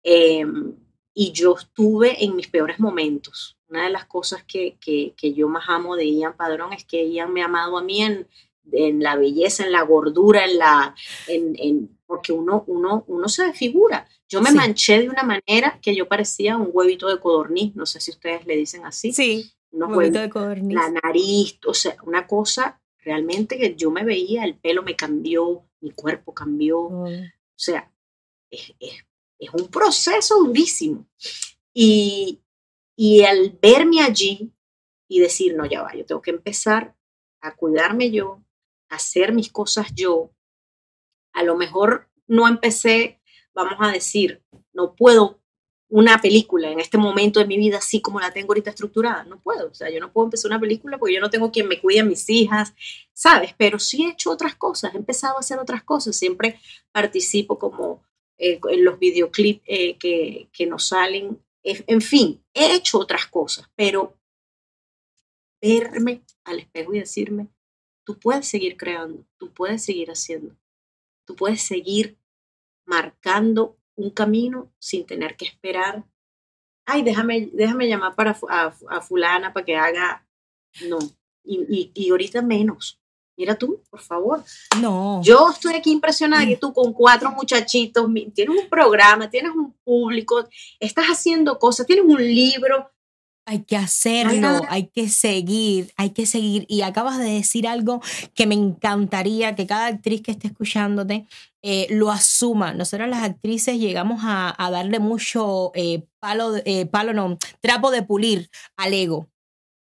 Em, 0.04 0.76
y 1.14 1.32
yo 1.32 1.56
estuve 1.58 2.24
en 2.24 2.36
mis 2.36 2.48
peores 2.48 2.80
momentos. 2.80 3.58
Una 3.68 3.84
de 3.84 3.90
las 3.90 4.06
cosas 4.06 4.44
que, 4.44 4.78
que, 4.80 5.14
que, 5.16 5.34
yo 5.34 5.48
más 5.48 5.66
amo 5.68 5.96
de 5.96 6.10
Ian 6.10 6.36
Padrón 6.36 6.74
es 6.74 6.86
que 6.86 7.12
Ian 7.12 7.32
me 7.34 7.42
ha 7.42 7.46
amado 7.46 7.78
a 7.78 7.84
mí 7.84 8.02
en, 8.02 8.28
en 8.72 9.02
la 9.02 9.16
belleza, 9.16 9.66
en 9.66 9.72
la 9.72 9.84
gordura, 9.84 10.46
en 10.46 10.58
la, 10.58 10.96
en, 11.28 11.56
en, 11.58 11.98
porque 12.06 12.32
uno, 12.32 12.64
uno, 12.68 13.04
uno 13.08 13.30
se 13.30 13.46
desfigura. 13.46 14.08
Yo 14.28 14.42
me 14.42 14.52
manché 14.52 15.00
de 15.00 15.10
una 15.10 15.24
manera 15.24 15.80
que 15.82 15.96
yo 15.96 16.08
parecía 16.08 16.58
un 16.58 16.70
huevito 16.72 17.08
de 17.08 17.20
codorniz, 17.20 17.76
no 17.76 17.86
sé 17.86 18.00
si 18.00 18.12
ustedes 18.12 18.46
le 18.46 18.56
dicen 18.56 18.86
así. 18.86 19.12
Sí, 19.12 19.52
un 19.72 19.94
huevito 19.94 20.20
de 20.20 20.30
codorniz. 20.30 20.76
La 20.76 20.90
nariz, 20.90 21.60
o 21.66 21.74
sea, 21.74 21.98
una 22.04 22.28
cosa 22.28 22.82
realmente 23.00 23.58
que 23.58 23.76
yo 23.76 23.92
me 23.92 24.04
veía, 24.04 24.44
el 24.44 24.56
pelo 24.58 24.84
me 24.84 24.96
cambió, 24.96 25.66
mi 25.82 25.92
cuerpo 25.92 26.34
cambió. 26.34 26.80
O 26.80 27.08
sea, 27.56 27.92
es, 28.50 28.74
un 29.54 29.68
proceso 29.70 30.36
durísimo. 30.44 31.08
Y, 31.74 32.42
y 32.96 33.24
al 33.24 33.58
verme 33.62 34.02
allí 34.02 34.52
y 35.08 35.20
decir, 35.20 35.56
no, 35.56 35.66
ya 35.66 35.82
va, 35.82 35.96
yo 35.96 36.06
tengo 36.06 36.22
que 36.22 36.32
empezar 36.32 36.96
a 37.42 37.56
cuidarme 37.56 38.12
yo, 38.12 38.44
hacer 38.90 39.34
mis 39.34 39.52
cosas 39.52 39.88
yo. 39.96 40.32
A 41.34 41.44
lo 41.44 41.56
mejor 41.56 42.10
no 42.28 42.48
empecé, 42.48 43.22
vamos 43.54 43.78
a 43.80 43.92
decir, 43.92 44.44
no 44.74 44.96
puedo 44.96 45.40
una 45.92 46.22
película 46.22 46.70
en 46.70 46.80
este 46.80 47.00
momento 47.00 47.40
de 47.40 47.48
mi 47.48 47.58
vida 47.58 47.80
así 47.80 48.00
como 48.00 48.20
la 48.20 48.32
tengo 48.32 48.52
ahorita 48.52 48.70
estructurada. 48.70 49.24
No 49.24 49.40
puedo, 49.42 49.70
o 49.70 49.74
sea, 49.74 49.90
yo 49.90 50.00
no 50.00 50.12
puedo 50.12 50.26
empezar 50.26 50.52
una 50.52 50.60
película 50.60 50.98
porque 50.98 51.16
yo 51.16 51.22
no 51.22 51.32
tengo 51.32 51.52
quien 51.52 51.68
me 51.68 51.80
cuide 51.82 52.02
a 52.02 52.06
mis 52.06 52.30
hijas, 52.30 52.74
¿sabes? 53.14 53.54
Pero 53.58 53.80
sí 53.80 54.06
he 54.06 54.12
hecho 54.12 54.32
otras 54.32 54.56
cosas, 54.56 54.94
he 54.94 54.98
empezado 54.98 55.38
a 55.38 55.40
hacer 55.40 55.58
otras 55.60 55.84
cosas, 55.84 56.16
siempre 56.16 56.60
participo 56.92 57.58
como 57.58 58.04
eh, 58.38 58.60
en 58.70 58.86
los 58.86 59.00
videoclips 59.00 59.64
eh, 59.66 59.98
que, 59.98 60.50
que 60.54 60.66
nos 60.68 60.88
salen, 60.88 61.44
en 61.64 62.02
fin, 62.02 62.42
he 62.54 62.74
hecho 62.74 63.00
otras 63.00 63.28
cosas, 63.28 63.70
pero 63.76 64.16
verme 65.62 66.24
al 66.46 66.60
espejo 66.60 66.94
y 66.94 67.00
decirme, 67.00 67.50
tú 68.10 68.18
puedes 68.18 68.48
seguir 68.48 68.76
creando, 68.76 69.24
tú 69.38 69.54
puedes 69.54 69.86
seguir 69.86 70.10
haciendo, 70.10 70.56
tú 71.28 71.36
puedes 71.36 71.62
seguir 71.62 72.18
marcando 72.84 73.78
un 73.96 74.10
camino 74.10 74.74
sin 74.80 75.06
tener 75.06 75.38
que 75.38 75.46
esperar, 75.46 76.04
ay, 76.88 77.04
déjame, 77.04 77.52
déjame 77.54 77.88
llamar 77.88 78.16
para 78.16 78.36
a, 78.50 79.02
fulana 79.02 79.54
para 79.54 79.64
que 79.64 79.76
haga, 79.76 80.26
no, 80.90 80.98
y, 81.44 81.92
y, 81.94 82.10
ahorita 82.10 82.42
menos. 82.42 83.00
Mira 83.38 83.54
tú, 83.54 83.84
por 83.92 84.02
favor. 84.02 84.44
No. 84.82 85.22
Yo 85.24 85.52
estoy 85.52 85.76
aquí 85.76 85.92
impresionada 85.92 86.48
que 86.48 86.58
tú 86.58 86.74
con 86.74 86.92
cuatro 86.94 87.32
muchachitos, 87.32 88.10
tienes 88.34 88.64
un 88.64 88.70
programa, 88.70 89.30
tienes 89.30 89.52
un 89.52 89.72
público, 89.84 90.50
estás 90.80 91.06
haciendo 91.06 91.60
cosas, 91.60 91.86
tienes 91.86 92.06
un 92.06 92.18
libro, 92.18 92.90
hay 93.50 93.64
que 93.64 93.76
hacerlo, 93.76 94.62
hay 94.70 94.88
que 94.88 95.10
seguir, 95.10 95.92
hay 95.98 96.12
que 96.12 96.28
seguir. 96.28 96.66
Y 96.68 96.82
acabas 96.82 97.18
de 97.18 97.26
decir 97.26 97.68
algo 97.68 98.00
que 98.36 98.46
me 98.46 98.54
encantaría 98.54 99.56
que 99.56 99.66
cada 99.66 99.88
actriz 99.88 100.22
que 100.22 100.30
esté 100.32 100.48
escuchándote 100.48 101.26
eh, 101.64 101.88
lo 101.90 102.12
asuma. 102.12 102.76
Nosotros 102.76 103.10
las 103.10 103.24
actrices 103.24 103.80
llegamos 103.80 104.22
a, 104.24 104.56
darle 104.72 105.00
mucho 105.00 105.72
eh, 105.74 106.06
palo, 106.20 106.58
eh, 106.64 106.86
palo, 106.86 107.14
no, 107.14 107.40
trapo 107.60 107.90
de 107.90 108.04
pulir 108.04 108.52
al 108.78 108.94
ego. 108.94 109.28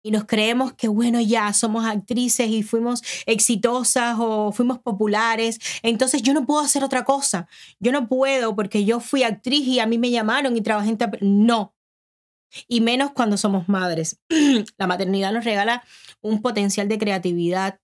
Y 0.01 0.09
nos 0.09 0.26
creemos 0.26 0.74
que, 0.74 0.88
bueno, 0.88 1.22
ya 1.22 1.53
somos 1.53 1.86
actrices 1.86 2.49
y 2.49 2.63
fuimos 2.63 3.03
exitosas 3.28 4.15
o 4.17 4.51
fuimos 4.51 4.80
populares. 4.80 5.59
Entonces 5.84 6.24
yo 6.24 6.34
no 6.34 6.47
puedo 6.47 6.61
hacer 6.61 6.84
otra 6.84 7.03
cosa. 7.03 7.47
Yo 7.80 7.91
no 7.91 8.07
puedo 8.07 8.55
porque 8.55 8.84
yo 8.84 8.99
fui 8.99 9.22
actriz 9.22 9.67
y 9.67 9.80
a 9.80 9.86
mí 9.86 9.99
me 9.99 10.09
llamaron 10.09 10.57
y 10.57 10.61
trabajé 10.61 10.89
en... 10.89 11.45
No, 11.45 11.76
y 12.68 12.82
menos 12.82 13.12
cuando 13.12 13.38
somos 13.38 13.70
madres. 13.70 14.20
la 14.78 14.88
maternidad 14.88 15.32
nos 15.34 15.45
regala 15.45 15.84
un 16.22 16.41
potencial 16.41 16.88
de 16.88 16.97
creatividad. 16.97 17.80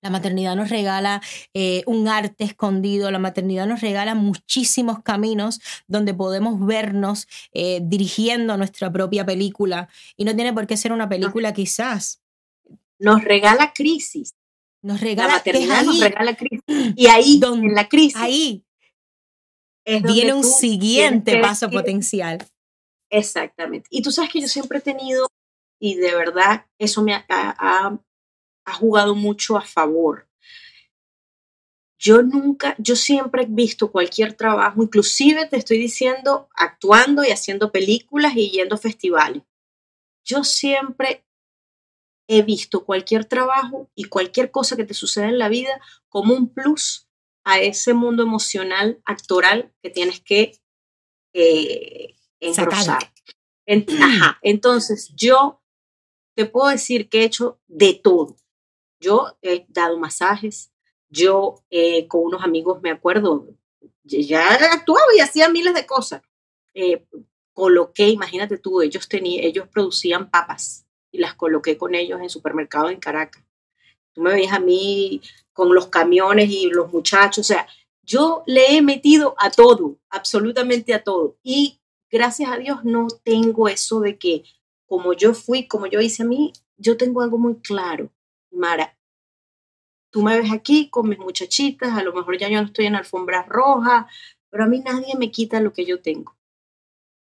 La 0.00 0.10
maternidad 0.10 0.56
nos 0.56 0.68
regala 0.68 1.22
eh, 1.54 1.84
un 1.86 2.08
arte 2.08 2.42
escondido, 2.42 3.12
la 3.12 3.20
maternidad 3.20 3.68
nos 3.68 3.80
regala 3.80 4.16
muchísimos 4.16 5.00
caminos 5.02 5.60
donde 5.86 6.12
podemos 6.12 6.64
vernos 6.66 7.28
eh, 7.52 7.80
dirigiendo 7.84 8.56
nuestra 8.56 8.92
propia 8.92 9.24
película. 9.24 9.88
Y 10.16 10.24
no 10.24 10.34
tiene 10.34 10.52
por 10.52 10.66
qué 10.66 10.76
ser 10.76 10.92
una 10.92 11.08
película 11.08 11.52
quizás. 11.52 12.20
Nos 12.98 13.22
regala 13.22 13.72
crisis. 13.72 14.34
Nos 14.82 15.00
regala, 15.00 15.28
la 15.28 15.34
maternidad 15.34 15.84
nos 15.84 16.00
regala 16.00 16.34
crisis. 16.34 16.64
Y 16.96 17.06
ahí, 17.06 17.38
donde, 17.38 17.68
en 17.68 17.74
la 17.74 17.88
crisis, 17.88 18.16
ahí 18.16 18.64
viene 19.84 20.32
un 20.32 20.42
siguiente 20.42 21.40
paso 21.40 21.70
potencial. 21.70 22.44
Exactamente. 23.12 23.88
Y 23.90 24.00
tú 24.00 24.10
sabes 24.10 24.30
que 24.30 24.40
yo 24.40 24.48
siempre 24.48 24.78
he 24.78 24.80
tenido, 24.80 25.28
y 25.78 25.96
de 25.96 26.14
verdad 26.14 26.66
eso 26.78 27.02
me 27.02 27.14
ha, 27.14 27.98
jugado 28.78 29.14
mucho 29.14 29.56
a 29.58 29.60
favor. 29.60 30.28
Yo 31.98 32.22
nunca, 32.22 32.74
yo 32.78 32.96
siempre 32.96 33.42
he 33.42 33.46
visto 33.46 33.92
cualquier 33.92 34.32
trabajo, 34.32 34.82
inclusive 34.82 35.46
te 35.46 35.58
estoy 35.58 35.76
diciendo, 35.78 36.48
actuando 36.56 37.22
y 37.22 37.28
haciendo 37.28 37.70
películas 37.70 38.32
y 38.34 38.50
yendo 38.50 38.76
a 38.76 38.78
festivales. 38.78 39.42
Yo 40.24 40.42
siempre 40.42 41.26
he 42.28 42.42
visto 42.42 42.86
cualquier 42.86 43.26
trabajo 43.26 43.90
y 43.94 44.04
cualquier 44.04 44.50
cosa 44.50 44.74
que 44.74 44.84
te 44.84 44.94
suceda 44.94 45.28
en 45.28 45.38
la 45.38 45.50
vida 45.50 45.80
como 46.08 46.34
un 46.34 46.48
plus 46.48 47.08
a 47.44 47.60
ese 47.60 47.92
mundo 47.92 48.22
emocional, 48.22 49.02
actoral 49.04 49.70
que 49.82 49.90
tienes 49.90 50.20
que 50.20 50.58
eh, 51.34 52.14
engrosar. 52.42 53.12
ajá, 53.66 54.38
entonces 54.42 55.12
yo 55.14 55.60
te 56.34 56.46
puedo 56.46 56.68
decir 56.68 57.08
que 57.08 57.20
he 57.20 57.24
hecho 57.24 57.60
de 57.66 57.94
todo. 57.94 58.36
Yo 59.00 59.36
he 59.42 59.66
dado 59.68 59.98
masajes, 59.98 60.72
yo 61.08 61.62
eh, 61.70 62.06
con 62.08 62.22
unos 62.22 62.42
amigos 62.42 62.80
me 62.82 62.90
acuerdo, 62.90 63.48
ya 64.04 64.54
actuaba 64.54 65.06
y 65.16 65.20
hacía 65.20 65.48
miles 65.48 65.74
de 65.74 65.86
cosas. 65.86 66.22
Eh, 66.74 67.06
coloqué, 67.52 68.08
imagínate 68.08 68.58
tú, 68.58 68.80
ellos, 68.80 69.08
tenían, 69.08 69.44
ellos 69.44 69.68
producían 69.68 70.30
papas 70.30 70.86
y 71.10 71.18
las 71.18 71.34
coloqué 71.34 71.76
con 71.76 71.94
ellos 71.94 72.20
en 72.20 72.30
supermercados 72.30 72.92
en 72.92 73.00
Caracas. 73.00 73.44
Tú 74.12 74.22
me 74.22 74.32
veías 74.32 74.52
a 74.52 74.60
mí 74.60 75.20
con 75.52 75.74
los 75.74 75.88
camiones 75.88 76.50
y 76.50 76.70
los 76.70 76.92
muchachos, 76.92 77.38
o 77.38 77.48
sea, 77.48 77.66
yo 78.02 78.42
le 78.46 78.76
he 78.76 78.82
metido 78.82 79.34
a 79.38 79.50
todo, 79.50 79.98
absolutamente 80.10 80.92
a 80.94 81.04
todo. 81.04 81.36
Y 81.42 81.80
gracias 82.12 82.52
a 82.52 82.58
Dios 82.58 82.84
no 82.84 83.08
tengo 83.24 83.68
eso 83.68 84.00
de 84.00 84.18
que 84.18 84.44
como 84.86 85.14
yo 85.14 85.32
fui, 85.32 85.66
como 85.66 85.86
yo 85.86 86.00
hice 86.00 86.22
a 86.22 86.26
mí, 86.26 86.52
yo 86.76 86.98
tengo 86.98 87.22
algo 87.22 87.38
muy 87.38 87.56
claro. 87.60 88.12
Mara, 88.50 88.98
tú 90.10 90.22
me 90.22 90.38
ves 90.38 90.52
aquí 90.52 90.90
con 90.90 91.08
mis 91.08 91.18
muchachitas, 91.18 91.96
a 91.96 92.02
lo 92.02 92.12
mejor 92.12 92.38
ya 92.38 92.50
yo 92.50 92.60
no 92.60 92.66
estoy 92.66 92.84
en 92.84 92.96
alfombras 92.96 93.48
rojas, 93.48 94.04
pero 94.50 94.64
a 94.64 94.66
mí 94.66 94.80
nadie 94.80 95.16
me 95.16 95.30
quita 95.30 95.60
lo 95.60 95.72
que 95.72 95.86
yo 95.86 96.02
tengo. 96.02 96.36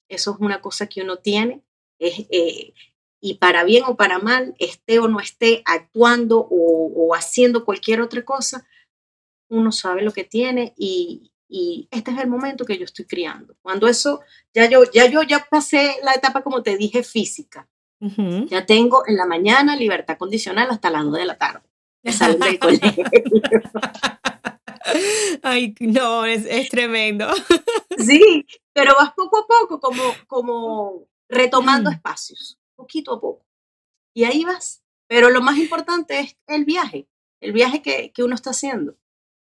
Eso 0.08 0.32
es 0.32 0.38
una 0.40 0.62
cosa 0.62 0.88
que 0.88 1.02
uno 1.02 1.18
tiene 1.18 1.62
eh, 2.00 2.74
y 3.20 3.34
para 3.34 3.66
bien 3.66 3.84
o 3.86 3.98
para 3.98 4.20
mal, 4.20 4.56
esté 4.58 5.00
o 5.00 5.10
no 5.10 5.20
esté 5.20 5.62
actuando 5.66 6.48
o 6.50 7.14
haciendo 7.14 7.66
cualquier 7.66 8.00
otra 8.00 8.24
cosa, 8.24 8.66
uno 9.50 9.74
sabe 9.74 10.04
lo 10.04 10.14
que 10.14 10.24
tiene 10.24 10.74
y, 10.78 11.34
y 11.50 11.88
este 11.92 12.12
es 12.12 12.18
el 12.20 12.28
momento 12.28 12.66
que 12.66 12.78
yo 12.78 12.86
estoy 12.86 13.06
criando. 13.06 13.56
Cuando 13.62 13.88
eso, 13.88 14.22
ya 14.54 14.70
yo, 14.70 14.84
ya 14.94 15.08
yo 15.08 15.22
ya 15.24 15.48
pasé 15.50 15.96
la 16.04 16.14
etapa, 16.14 16.42
como 16.44 16.62
te 16.64 16.78
dije, 16.78 17.04
física. 17.04 17.68
Ujú. 18.00 18.46
Ya 18.48 18.66
tengo 18.66 19.04
en 19.08 19.16
la 19.18 19.26
mañana 19.26 19.76
libertad 19.76 20.18
condicional 20.18 20.70
hasta 20.70 20.90
las 20.90 21.04
2 21.06 21.14
de 21.14 21.26
la 21.26 21.38
tarde. 21.38 21.62
que 22.04 22.12
salen 22.14 22.40
del 22.40 22.60
colegio. 22.60 23.04
Ay, 25.44 25.76
no, 25.80 26.26
es, 26.26 26.46
es 26.46 26.70
tremendo. 26.70 27.28
Sí, 27.98 28.46
pero 28.74 28.94
vas 28.96 29.14
poco 29.14 29.40
a 29.40 29.48
poco, 29.48 29.80
como, 29.80 30.04
como 30.28 31.08
retomando 31.30 31.90
Mm. 31.90 31.94
espacios, 31.94 32.58
poquito 32.76 33.14
a 33.14 33.20
poco. 33.22 33.46
Y 34.14 34.24
ahí 34.24 34.44
vas. 34.46 34.84
Pero 35.08 35.30
lo 35.30 35.42
más 35.42 35.58
importante 35.58 36.20
es 36.20 36.38
el 36.48 36.66
viaje, 36.66 37.08
el 37.42 37.54
viaje 37.54 37.82
que, 37.82 38.12
que 38.12 38.24
uno 38.24 38.36
está 38.36 38.52
haciendo. 38.52 38.96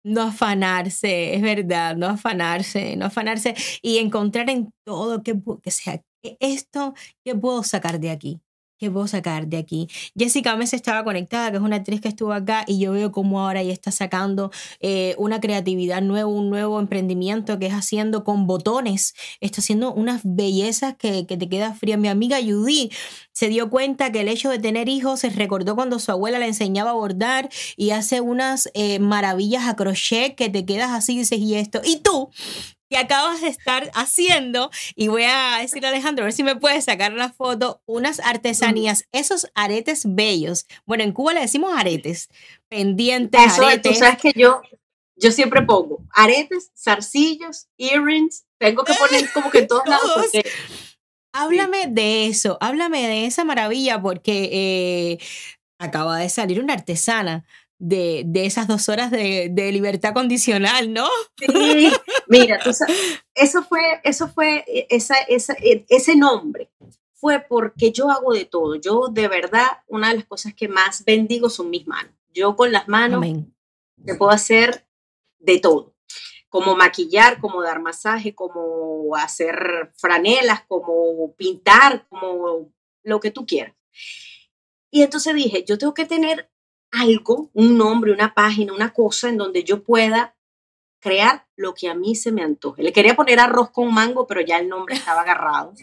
No 0.06 0.22
afanarse, 0.22 1.34
es 1.34 1.42
verdad, 1.42 1.96
no 1.96 2.06
afanarse, 2.06 2.94
no 2.96 3.06
afanarse 3.06 3.54
y 3.82 3.98
encontrar 3.98 4.48
en 4.50 4.70
todo 4.84 5.22
que, 5.24 5.34
que 5.62 5.70
sea 5.72 5.94
"E- 6.22 6.36
esto 6.40 6.94
que 7.24 7.34
puedo 7.34 7.64
sacar 7.64 7.98
de 7.98 8.10
aquí, 8.10 8.40
que 8.78 8.90
puedo 8.90 9.06
sacar 9.06 9.46
de 9.46 9.56
aquí. 9.56 9.88
Jessica 10.16 10.56
Mes 10.56 10.72
estaba 10.72 11.04
conectada, 11.04 11.50
que 11.50 11.56
es 11.56 11.62
una 11.62 11.76
actriz 11.76 12.00
que 12.00 12.08
estuvo 12.08 12.32
acá 12.32 12.64
y 12.66 12.78
yo 12.78 12.92
veo 12.92 13.12
cómo 13.12 13.40
ahora 13.40 13.60
ella 13.60 13.72
está 13.72 13.90
sacando 13.90 14.50
eh, 14.80 15.14
una 15.18 15.40
creatividad 15.40 16.02
nueva, 16.02 16.28
un 16.28 16.50
nuevo 16.50 16.78
emprendimiento 16.80 17.58
que 17.58 17.66
es 17.66 17.72
haciendo 17.72 18.24
con 18.24 18.46
botones, 18.46 19.14
está 19.40 19.60
haciendo 19.60 19.92
unas 19.92 20.20
bellezas 20.24 20.96
que, 20.96 21.26
que 21.26 21.36
te 21.36 21.48
queda 21.48 21.74
fría. 21.74 21.96
Mi 21.96 22.08
amiga 22.08 22.38
Judy 22.40 22.90
se 23.32 23.48
dio 23.48 23.70
cuenta 23.70 24.12
que 24.12 24.22
el 24.22 24.28
hecho 24.28 24.50
de 24.50 24.58
tener 24.58 24.88
hijos 24.88 25.20
se 25.20 25.30
recordó 25.30 25.74
cuando 25.74 25.98
su 25.98 26.10
abuela 26.10 26.38
le 26.38 26.46
enseñaba 26.46 26.90
a 26.90 26.94
bordar 26.94 27.50
y 27.76 27.90
hace 27.90 28.20
unas 28.20 28.70
eh, 28.74 28.98
maravillas 28.98 29.66
a 29.68 29.76
crochet 29.76 30.34
que 30.34 30.48
te 30.48 30.64
quedas 30.64 30.90
así 30.90 31.14
y 31.14 31.18
dices, 31.18 31.38
¿y 31.38 31.54
esto? 31.54 31.80
¿Y 31.84 31.96
tú? 31.96 32.30
Que 32.88 32.96
acabas 32.98 33.40
de 33.40 33.48
estar 33.48 33.90
haciendo, 33.94 34.70
y 34.94 35.08
voy 35.08 35.24
a 35.24 35.58
decirle 35.60 35.88
a 35.88 35.90
Alejandro, 35.90 36.24
a 36.24 36.26
ver 36.26 36.32
si 36.32 36.42
me 36.42 36.56
puedes 36.56 36.84
sacar 36.84 37.12
la 37.12 37.32
foto, 37.32 37.82
unas 37.86 38.20
artesanías, 38.20 39.04
esos 39.12 39.48
aretes 39.54 40.02
bellos. 40.06 40.66
Bueno, 40.84 41.04
en 41.04 41.12
Cuba 41.12 41.34
le 41.34 41.40
decimos 41.40 41.72
aretes, 41.76 42.28
pendientes, 42.68 43.40
Eso, 43.40 43.62
tú 43.62 43.66
aretes. 43.66 43.98
sabes 43.98 44.18
que 44.18 44.32
yo, 44.34 44.62
yo 45.16 45.32
siempre 45.32 45.62
pongo 45.62 46.00
aretes, 46.12 46.70
zarcillos, 46.76 47.68
earrings, 47.78 48.44
tengo 48.58 48.84
que 48.84 48.94
poner 48.94 49.30
como 49.34 49.50
que 49.50 49.60
en 49.60 49.66
todos 49.68 49.86
lados 49.86 50.12
porque 50.14 50.44
Háblame 51.38 51.86
de 51.88 52.28
eso, 52.28 52.56
háblame 52.62 53.06
de 53.06 53.26
esa 53.26 53.44
maravilla, 53.44 54.00
porque 54.00 54.48
eh, 54.52 55.18
acaba 55.78 56.18
de 56.18 56.30
salir 56.30 56.62
una 56.62 56.72
artesana 56.72 57.44
de, 57.78 58.22
de 58.26 58.46
esas 58.46 58.68
dos 58.68 58.88
horas 58.88 59.10
de, 59.10 59.48
de 59.50 59.72
libertad 59.72 60.14
condicional, 60.14 60.92
¿no? 60.92 61.08
Sí, 61.38 61.92
mira, 62.28 62.58
tú 62.62 62.72
sabes, 62.72 62.96
eso 63.34 63.62
fue, 63.62 64.00
eso 64.02 64.28
fue, 64.28 64.64
eh, 64.66 64.86
esa, 64.90 65.16
esa, 65.28 65.54
eh, 65.54 65.84
ese 65.88 66.16
nombre 66.16 66.70
fue 67.16 67.40
porque 67.40 67.92
yo 67.92 68.10
hago 68.10 68.32
de 68.32 68.44
todo. 68.44 68.76
Yo 68.76 69.08
de 69.08 69.28
verdad, 69.28 69.66
una 69.88 70.10
de 70.10 70.16
las 70.16 70.26
cosas 70.26 70.54
que 70.54 70.68
más 70.68 71.04
bendigo 71.04 71.50
son 71.50 71.70
mis 71.70 71.86
manos. 71.86 72.12
Yo 72.32 72.56
con 72.56 72.72
las 72.72 72.88
manos 72.88 73.18
Amén. 73.18 73.54
te 74.04 74.14
puedo 74.14 74.30
hacer 74.30 74.86
de 75.38 75.58
todo. 75.58 75.94
Como 76.48 76.76
maquillar, 76.76 77.40
como 77.40 77.62
dar 77.62 77.80
masaje, 77.80 78.34
como 78.34 79.14
hacer 79.16 79.92
franelas, 79.96 80.62
como 80.66 81.34
pintar, 81.34 82.06
como 82.08 82.70
lo 83.02 83.20
que 83.20 83.30
tú 83.30 83.44
quieras. 83.44 83.74
Y 84.90 85.02
entonces 85.02 85.34
dije, 85.34 85.64
yo 85.66 85.76
tengo 85.76 85.92
que 85.92 86.06
tener 86.06 86.50
algo, 86.96 87.50
un 87.52 87.76
nombre, 87.76 88.12
una 88.12 88.34
página, 88.34 88.72
una 88.72 88.92
cosa 88.92 89.28
en 89.28 89.36
donde 89.36 89.64
yo 89.64 89.82
pueda 89.82 90.36
crear 91.00 91.46
lo 91.56 91.74
que 91.74 91.88
a 91.88 91.94
mí 91.94 92.14
se 92.14 92.32
me 92.32 92.42
antoje. 92.42 92.82
Le 92.82 92.92
quería 92.92 93.14
poner 93.14 93.38
arroz 93.38 93.70
con 93.70 93.92
mango, 93.92 94.26
pero 94.26 94.40
ya 94.40 94.58
el 94.58 94.68
nombre 94.68 94.94
estaba 94.94 95.22
agarrado. 95.22 95.74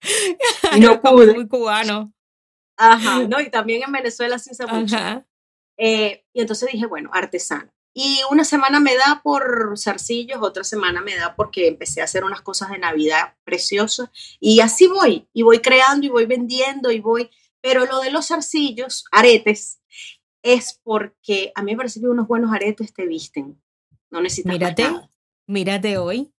Y 0.76 0.80
no 0.80 1.00
pude. 1.00 1.32
Muy 1.32 1.48
cubano. 1.48 2.12
Ajá, 2.76 3.20
¿no? 3.26 3.40
Y 3.40 3.50
también 3.50 3.82
en 3.82 3.92
Venezuela 3.92 4.38
se 4.38 4.52
usa 4.52 4.66
mucho. 4.66 4.96
Eh, 5.78 6.24
y 6.32 6.40
entonces 6.40 6.70
dije, 6.70 6.86
bueno, 6.86 7.10
artesana. 7.12 7.72
Y 7.94 8.20
una 8.30 8.44
semana 8.44 8.80
me 8.80 8.96
da 8.96 9.20
por 9.22 9.78
zarcillos, 9.78 10.42
otra 10.42 10.64
semana 10.64 11.00
me 11.00 11.14
da 11.14 11.36
porque 11.36 11.68
empecé 11.68 12.00
a 12.00 12.04
hacer 12.04 12.24
unas 12.24 12.42
cosas 12.42 12.70
de 12.70 12.78
Navidad 12.78 13.36
preciosas. 13.44 14.10
Y 14.40 14.60
así 14.60 14.88
voy, 14.88 15.28
y 15.32 15.42
voy 15.42 15.60
creando 15.60 16.06
y 16.06 16.10
voy 16.10 16.26
vendiendo 16.26 16.90
y 16.90 17.00
voy. 17.00 17.30
Pero 17.60 17.86
lo 17.86 18.00
de 18.00 18.10
los 18.10 18.28
zarcillos, 18.28 19.04
aretes, 19.12 19.80
es 20.44 20.78
porque 20.84 21.52
a 21.54 21.62
mí 21.62 21.72
me 21.72 21.78
parece 21.78 22.00
que 22.00 22.06
unos 22.06 22.28
buenos 22.28 22.52
aretes 22.52 22.92
te 22.92 23.06
visten. 23.06 23.60
No 24.10 24.20
necesitas 24.20 24.52
Mírate, 24.52 24.82
nada. 24.84 25.10
mírate 25.46 25.96
hoy. 25.96 26.32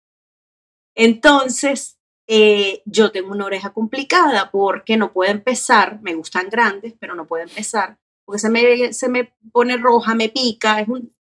Entonces, 0.94 1.98
eh, 2.28 2.82
yo 2.86 3.10
tengo 3.10 3.32
una 3.32 3.44
oreja 3.44 3.72
complicada 3.72 4.50
porque 4.50 4.96
no 4.96 5.12
puedo 5.12 5.30
empezar, 5.30 6.00
me 6.02 6.14
gustan 6.14 6.48
grandes, 6.48 6.94
pero 6.98 7.16
no 7.16 7.26
puedo 7.26 7.42
empezar, 7.42 7.98
porque 8.24 8.38
se 8.38 8.48
me, 8.48 8.92
se 8.92 9.08
me 9.08 9.34
pone 9.52 9.76
roja, 9.76 10.14
me 10.14 10.28
pica, 10.28 10.80
es 10.80 10.88
un... 10.88 11.14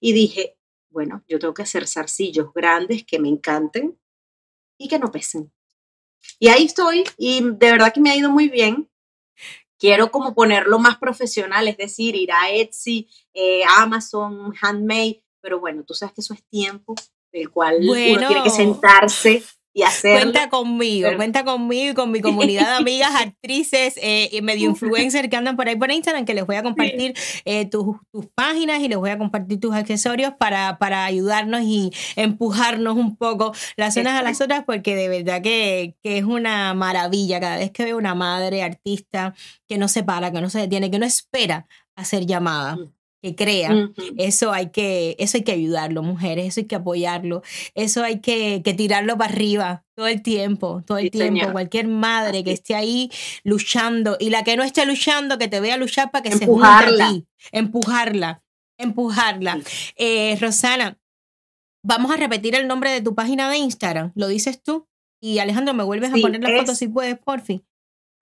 y 0.00 0.12
dije, 0.12 0.56
bueno, 0.90 1.24
yo 1.28 1.40
tengo 1.40 1.52
que 1.52 1.62
hacer 1.62 1.88
zarcillos 1.88 2.54
grandes 2.54 3.04
que 3.04 3.18
me 3.18 3.28
encanten 3.28 3.98
y 4.78 4.88
que 4.88 4.98
no 5.00 5.10
pesen. 5.10 5.52
Y 6.38 6.48
ahí 6.48 6.64
estoy, 6.64 7.04
y 7.16 7.42
de 7.42 7.72
verdad 7.72 7.92
que 7.92 8.00
me 8.00 8.10
ha 8.10 8.16
ido 8.16 8.30
muy 8.30 8.48
bien. 8.48 8.88
Quiero 9.78 10.10
como 10.10 10.34
ponerlo 10.34 10.78
más 10.78 10.98
profesional, 10.98 11.68
es 11.68 11.76
decir, 11.76 12.16
ir 12.16 12.32
a 12.32 12.50
Etsy, 12.50 13.08
eh, 13.32 13.62
Amazon, 13.78 14.52
Handmade, 14.60 15.22
pero 15.40 15.60
bueno, 15.60 15.84
tú 15.84 15.94
sabes 15.94 16.14
que 16.14 16.20
eso 16.20 16.34
es 16.34 16.42
tiempo 16.48 16.94
del 17.32 17.50
cual 17.50 17.76
uno 17.82 17.92
tiene 17.94 18.18
que 18.42 18.50
Bueno. 18.50 18.50
sentarse 18.50 19.42
y 19.78 19.82
hacerlo. 19.84 20.20
Cuenta 20.32 20.48
conmigo, 20.48 21.06
Pero- 21.08 21.16
cuenta 21.18 21.44
conmigo 21.44 21.92
y 21.92 21.94
con 21.94 22.10
mi 22.10 22.20
comunidad 22.20 22.66
de 22.70 22.76
amigas, 22.76 23.10
actrices 23.14 23.94
eh, 24.02 24.28
y 24.32 24.42
medio 24.42 24.68
influencers 24.70 25.28
que 25.28 25.36
andan 25.36 25.56
por 25.56 25.68
ahí 25.68 25.76
por 25.76 25.90
Instagram, 25.90 26.24
que 26.24 26.34
les 26.34 26.44
voy 26.46 26.56
a 26.56 26.62
compartir 26.62 27.14
eh, 27.44 27.66
tus, 27.66 27.96
tus 28.12 28.26
páginas 28.34 28.80
y 28.80 28.88
les 28.88 28.98
voy 28.98 29.10
a 29.10 29.18
compartir 29.18 29.60
tus 29.60 29.74
accesorios 29.74 30.32
para, 30.38 30.78
para 30.78 31.04
ayudarnos 31.04 31.62
y 31.62 31.92
empujarnos 32.16 32.96
un 32.96 33.16
poco 33.16 33.52
las 33.76 33.96
unas 33.96 34.18
a 34.18 34.22
las 34.22 34.40
otras, 34.40 34.64
porque 34.64 34.94
de 34.96 35.08
verdad 35.08 35.42
que, 35.42 35.96
que 36.02 36.18
es 36.18 36.24
una 36.24 36.74
maravilla 36.74 37.40
cada 37.40 37.56
vez 37.56 37.70
que 37.70 37.84
veo 37.84 37.96
una 37.96 38.14
madre 38.14 38.62
artista 38.62 39.34
que 39.68 39.78
no 39.78 39.88
se 39.88 40.02
para, 40.02 40.32
que 40.32 40.40
no 40.40 40.50
se 40.50 40.58
detiene, 40.60 40.90
que 40.90 40.98
no 40.98 41.06
espera 41.06 41.66
a 41.96 42.04
ser 42.04 42.26
llamada. 42.26 42.78
Que 43.22 43.34
crea. 43.34 43.90
Eso 44.16 44.52
hay 44.52 44.70
que, 44.70 45.16
eso 45.18 45.36
hay 45.38 45.42
que 45.44 45.52
ayudarlo, 45.52 46.02
mujeres, 46.02 46.46
eso 46.46 46.60
hay 46.60 46.66
que 46.66 46.76
apoyarlo, 46.76 47.42
eso 47.74 48.02
hay 48.04 48.20
que, 48.20 48.62
que 48.64 48.74
tirarlo 48.74 49.16
para 49.18 49.32
arriba 49.32 49.84
todo 49.96 50.06
el 50.06 50.22
tiempo, 50.22 50.82
todo 50.86 50.98
el 50.98 51.06
Sí, 51.06 51.10
tiempo. 51.10 51.50
Cualquier 51.52 51.88
madre 51.88 52.44
que 52.44 52.52
esté 52.52 52.74
ahí 52.76 53.10
luchando 53.44 54.16
y 54.20 54.30
la 54.30 54.44
que 54.44 54.56
no 54.56 54.62
esté 54.62 54.86
luchando, 54.86 55.36
que 55.38 55.48
te 55.48 55.58
vea 55.60 55.76
luchar 55.76 56.10
para 56.10 56.22
que 56.22 56.30
se 56.30 56.46
junte 56.46 56.52
Empujarla. 56.66 57.06
a 57.06 57.10
ti, 57.10 57.26
empujarla, 57.52 58.42
empujarla. 58.78 59.58
Eh, 59.96 60.36
Rosana, 60.40 60.96
vamos 61.84 62.12
a 62.12 62.16
repetir 62.16 62.54
el 62.54 62.68
nombre 62.68 62.90
de 62.92 63.00
tu 63.02 63.14
página 63.14 63.50
de 63.50 63.58
Instagram, 63.58 64.12
lo 64.14 64.28
dices 64.28 64.62
tú. 64.62 64.86
Y 65.20 65.40
Alejandro, 65.40 65.74
me 65.74 65.82
vuelves 65.82 66.12
Sí, 66.12 66.20
a 66.20 66.22
poner 66.22 66.40
la 66.40 66.56
foto 66.60 66.74
si 66.76 66.86
puedes, 66.86 67.18
porfi. 67.18 67.64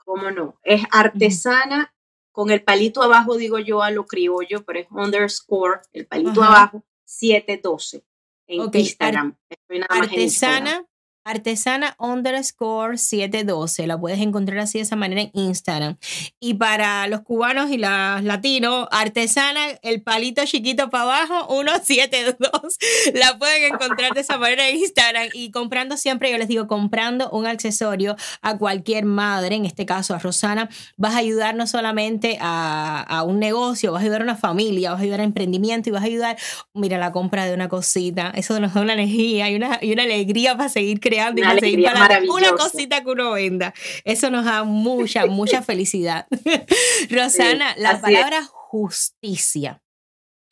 ¿Cómo 0.04 0.30
no? 0.30 0.58
Es 0.62 0.82
artesana, 0.90 1.92
con 2.36 2.50
el 2.50 2.62
palito 2.62 3.02
abajo, 3.02 3.38
digo 3.38 3.58
yo 3.58 3.82
a 3.82 3.90
lo 3.90 4.04
criollo, 4.04 4.62
pero 4.66 4.80
es 4.80 4.86
underscore, 4.90 5.80
el 5.94 6.06
palito 6.06 6.42
Ajá. 6.42 6.52
abajo, 6.52 6.84
712 7.06 8.04
en 8.46 8.70
Instagram. 8.74 9.38
Estoy 9.48 9.78
nada 9.78 9.98
más 9.98 10.12
en 10.12 10.20
Instagram. 10.20 10.86
Artesana, 11.26 11.96
underscore 11.98 12.98
712. 12.98 13.88
La 13.88 13.98
puedes 13.98 14.20
encontrar 14.20 14.60
así 14.60 14.78
de 14.78 14.82
esa 14.82 14.94
manera 14.94 15.22
en 15.22 15.30
Instagram. 15.34 15.96
Y 16.38 16.54
para 16.54 17.08
los 17.08 17.22
cubanos 17.22 17.68
y 17.72 17.78
las 17.78 18.22
latinos, 18.22 18.86
artesana, 18.92 19.70
el 19.82 20.02
palito 20.02 20.44
chiquito 20.44 20.88
para 20.88 21.24
abajo, 21.24 21.48
172. 21.82 22.78
La 23.14 23.36
pueden 23.38 23.74
encontrar 23.74 24.14
de 24.14 24.20
esa 24.20 24.38
manera 24.38 24.68
en 24.68 24.76
Instagram. 24.76 25.28
Y 25.32 25.50
comprando 25.50 25.96
siempre, 25.96 26.30
yo 26.30 26.38
les 26.38 26.46
digo, 26.46 26.68
comprando 26.68 27.28
un 27.30 27.48
accesorio 27.48 28.14
a 28.40 28.56
cualquier 28.56 29.04
madre, 29.04 29.56
en 29.56 29.66
este 29.66 29.84
caso 29.84 30.14
a 30.14 30.20
Rosana, 30.20 30.68
vas 30.96 31.16
a 31.16 31.18
ayudar 31.18 31.56
no 31.56 31.66
solamente 31.66 32.38
a, 32.40 33.24
un 33.26 33.40
negocio, 33.40 33.90
vas 33.90 34.02
a 34.02 34.04
ayudar 34.04 34.20
a 34.20 34.24
una 34.24 34.36
familia, 34.36 34.92
vas 34.92 35.00
a 35.00 35.02
ayudar 35.02 35.20
a 35.22 35.24
emprendimiento 35.24 35.88
y 35.88 35.92
vas 35.92 36.02
a 36.02 36.06
ayudar 36.06 36.36
mira, 36.72 36.98
la 36.98 37.10
compra 37.10 37.46
de 37.46 37.54
una 37.54 37.68
cosita, 37.68 38.30
eso 38.36 38.60
nos 38.60 38.74
da 38.74 38.82
una 38.82 38.92
energía 38.92 39.50
y 39.50 39.56
una, 39.56 39.80
y 39.82 39.92
una 39.92 40.04
alegría 40.04 40.56
para 40.56 40.68
seguir 40.68 41.00
creando 41.00 41.15
y 41.16 41.40
Una 41.40 41.48
para 41.48 41.60
seguir 41.60 41.88
alegría 41.88 41.92
para. 41.94 42.20
Una 42.32 42.52
cosita 42.56 43.02
que 43.02 43.10
uno 43.10 43.32
venda. 43.32 43.74
Eso 44.04 44.30
nos 44.30 44.44
da 44.44 44.64
mucha, 44.64 45.26
mucha 45.26 45.62
felicidad. 45.62 46.26
Rosana, 47.10 47.74
Sí, 47.74 47.80
la 47.80 47.92
es. 47.92 48.00
palabra 48.00 48.44
justicia. 48.44 49.82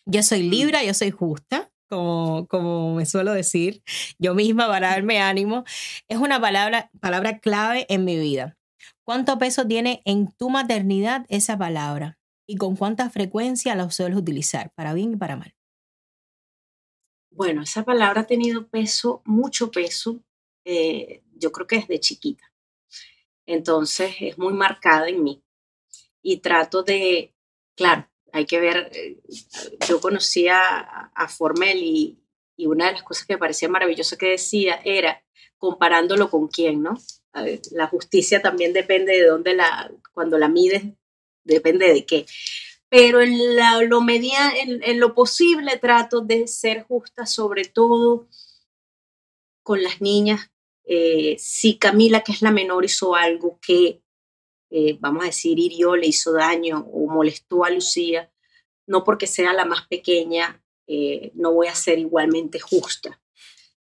Yo 0.06 0.22
soy 0.22 0.42
libra, 0.42 0.82
yo 0.84 0.92
soy 0.94 1.10
justa, 1.10 1.70
como, 1.88 2.46
como 2.48 2.94
me 2.94 3.06
suelo 3.06 3.32
decir 3.32 3.82
yo 4.18 4.34
misma 4.34 4.66
para 4.68 4.90
darme 4.90 5.20
ánimo. 5.20 5.64
Es 6.08 6.18
una 6.18 6.40
palabra, 6.40 6.90
palabra 7.00 7.38
clave 7.38 7.86
en 7.88 8.04
mi 8.04 8.18
vida. 8.18 8.56
¿Cuánto 9.06 9.38
peso 9.38 9.66
tiene 9.66 10.02
en 10.04 10.32
tu 10.32 10.50
maternidad 10.50 11.26
esa 11.28 11.58
palabra? 11.58 12.18
¿Y 12.46 12.56
con 12.56 12.76
cuánta 12.76 13.08
frecuencia 13.10 13.74
la 13.74 13.90
sueles 13.90 14.18
utilizar, 14.18 14.70
para 14.74 14.92
bien 14.94 15.12
y 15.14 15.16
para 15.16 15.36
mal? 15.36 15.54
Bueno, 17.30 17.62
esa 17.62 17.84
palabra 17.84 18.22
ha 18.22 18.26
tenido 18.26 18.68
peso, 18.68 19.22
mucho 19.24 19.70
peso, 19.70 20.20
eh, 20.64 21.22
yo 21.34 21.52
creo 21.52 21.66
que 21.66 21.76
desde 21.76 22.00
chiquita. 22.00 22.50
Entonces 23.46 24.14
es 24.20 24.38
muy 24.38 24.54
marcada 24.54 25.08
en 25.08 25.22
mí. 25.22 25.42
Y 26.22 26.38
trato 26.38 26.82
de, 26.82 27.34
claro, 27.76 28.08
hay 28.32 28.46
que 28.46 28.60
ver, 28.60 28.90
eh, 28.94 29.20
yo 29.88 30.00
conocía 30.00 30.60
a, 31.14 31.28
Formel 31.28 31.78
y, 31.82 32.18
y 32.56 32.66
una 32.66 32.86
de 32.86 32.92
las 32.92 33.02
cosas 33.02 33.26
que 33.26 33.34
me 33.34 33.38
parecía 33.38 33.68
maravillosa 33.68 34.16
que 34.16 34.30
decía 34.30 34.80
era 34.84 35.22
comparándolo 35.58 36.30
con 36.30 36.48
quién, 36.48 36.82
¿no? 36.82 36.98
La 37.72 37.88
justicia 37.88 38.40
también 38.42 38.72
depende 38.72 39.12
de 39.12 39.26
dónde 39.26 39.54
la, 39.54 39.90
cuando 40.12 40.38
la 40.38 40.48
mides, 40.48 40.84
depende 41.42 41.92
de 41.92 42.06
qué. 42.06 42.26
Pero 42.88 43.20
en, 43.20 43.56
lo, 43.88 44.00
media, 44.02 44.52
en, 44.56 45.00
lo 45.00 45.14
posible 45.14 45.78
trato 45.78 46.20
de 46.20 46.46
ser 46.46 46.84
justa, 46.84 47.26
sobre 47.26 47.64
todo 47.64 48.28
con 49.62 49.82
las 49.82 50.00
niñas. 50.00 50.50
Eh, 50.84 51.36
si 51.38 51.78
Camila, 51.78 52.22
que 52.22 52.32
es 52.32 52.42
la 52.42 52.50
menor, 52.50 52.84
hizo 52.84 53.14
algo 53.14 53.58
que, 53.60 54.02
eh, 54.70 54.96
vamos 55.00 55.22
a 55.22 55.26
decir, 55.26 55.58
hirió, 55.58 55.96
le 55.96 56.06
hizo 56.06 56.32
daño 56.32 56.86
o 56.92 57.06
molestó 57.06 57.64
a 57.64 57.70
Lucía, 57.70 58.30
no 58.86 59.04
porque 59.04 59.26
sea 59.26 59.52
la 59.52 59.64
más 59.64 59.86
pequeña, 59.88 60.62
eh, 60.86 61.32
no 61.34 61.52
voy 61.52 61.68
a 61.68 61.74
ser 61.74 61.98
igualmente 61.98 62.60
justa. 62.60 63.20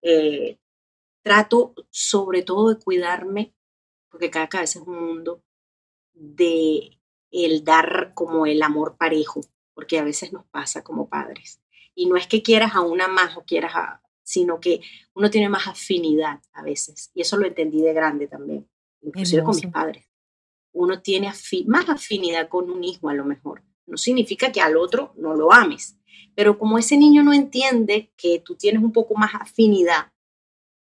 Eh, 0.02 0.60
trato 1.22 1.74
sobre 1.90 2.44
todo 2.44 2.70
de 2.70 2.80
cuidarme, 2.80 3.54
porque 4.10 4.30
cada 4.30 4.48
cabeza 4.48 4.80
es 4.80 4.88
un 4.88 5.04
mundo, 5.04 5.44
de 6.14 7.00
el 7.32 7.64
dar 7.64 8.14
como 8.14 8.46
el 8.46 8.62
amor 8.64 8.96
parejo, 8.98 9.42
porque 9.74 10.00
a 10.00 10.04
veces 10.04 10.32
nos 10.32 10.46
pasa 10.46 10.84
como 10.84 11.10
padres. 11.10 11.62
Y 11.94 12.06
no 12.08 12.16
es 12.16 12.28
que 12.28 12.42
quieras 12.42 12.76
a 12.76 12.82
una 12.82 13.08
más 13.08 13.36
o 13.38 13.44
quieras 13.44 13.74
a, 13.76 14.02
sino 14.26 14.60
que 14.60 14.82
uno 15.14 15.30
tiene 15.30 15.48
más 15.48 15.68
afinidad 15.68 16.42
a 16.52 16.64
veces. 16.64 17.12
Y 17.14 17.22
eso 17.22 17.38
lo 17.38 17.46
entendí 17.46 17.82
de 17.82 17.94
grande 17.94 18.28
también, 18.28 18.68
inclusive 19.02 19.44
con 19.44 19.56
mis 19.56 19.68
padres. 19.68 20.10
Uno 20.74 21.02
tiene 21.02 21.32
más 21.68 21.90
afinidad 21.90 22.50
con 22.50 22.70
un 22.70 22.84
hijo 22.84 23.08
a 23.08 23.14
lo 23.14 23.24
mejor. 23.24 23.64
No 23.86 23.98
significa 23.98 24.52
que 24.52 24.62
al 24.62 24.78
otro 24.78 25.14
no 25.16 25.36
lo 25.36 25.54
ames, 25.54 25.98
pero 26.34 26.58
como 26.58 26.78
ese 26.80 26.98
niño 26.98 27.24
no 27.24 27.34
entiende 27.34 28.12
que 28.18 28.40
tú 28.40 28.56
tienes 28.56 28.82
un 28.82 28.92
poco 28.92 29.16
más 29.16 29.36
afinidad, 29.36 30.12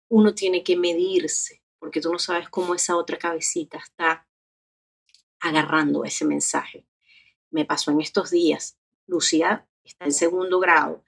uno 0.08 0.34
tiene 0.34 0.62
que 0.62 0.76
medirse, 0.76 1.62
porque 1.78 2.00
tú 2.00 2.12
no 2.12 2.18
sabes 2.18 2.48
cómo 2.50 2.74
esa 2.74 2.96
otra 2.96 3.16
cabecita 3.16 3.78
está 3.78 4.28
agarrando 5.40 6.04
ese 6.04 6.26
mensaje. 6.26 6.86
Me 7.50 7.64
pasó 7.64 7.90
en 7.90 8.02
estos 8.02 8.30
días. 8.30 8.78
Lucía 9.06 9.66
está 9.82 10.04
en 10.04 10.12
segundo 10.12 10.60
grado 10.60 11.04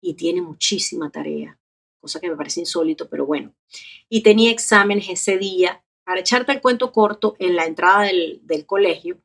y 0.00 0.14
tiene 0.14 0.42
muchísima 0.42 1.10
tarea, 1.10 1.59
cosa 2.00 2.20
que 2.20 2.28
me 2.28 2.36
parece 2.36 2.60
insólito, 2.60 3.08
pero 3.08 3.26
bueno. 3.26 3.54
Y 4.08 4.22
tenía 4.22 4.50
exámenes 4.50 5.08
ese 5.08 5.38
día. 5.38 5.84
Para 6.04 6.20
echarte 6.20 6.52
el 6.52 6.60
cuento 6.60 6.92
corto, 6.92 7.36
en 7.38 7.54
la 7.54 7.66
entrada 7.66 8.02
del, 8.02 8.40
del 8.42 8.66
colegio, 8.66 9.20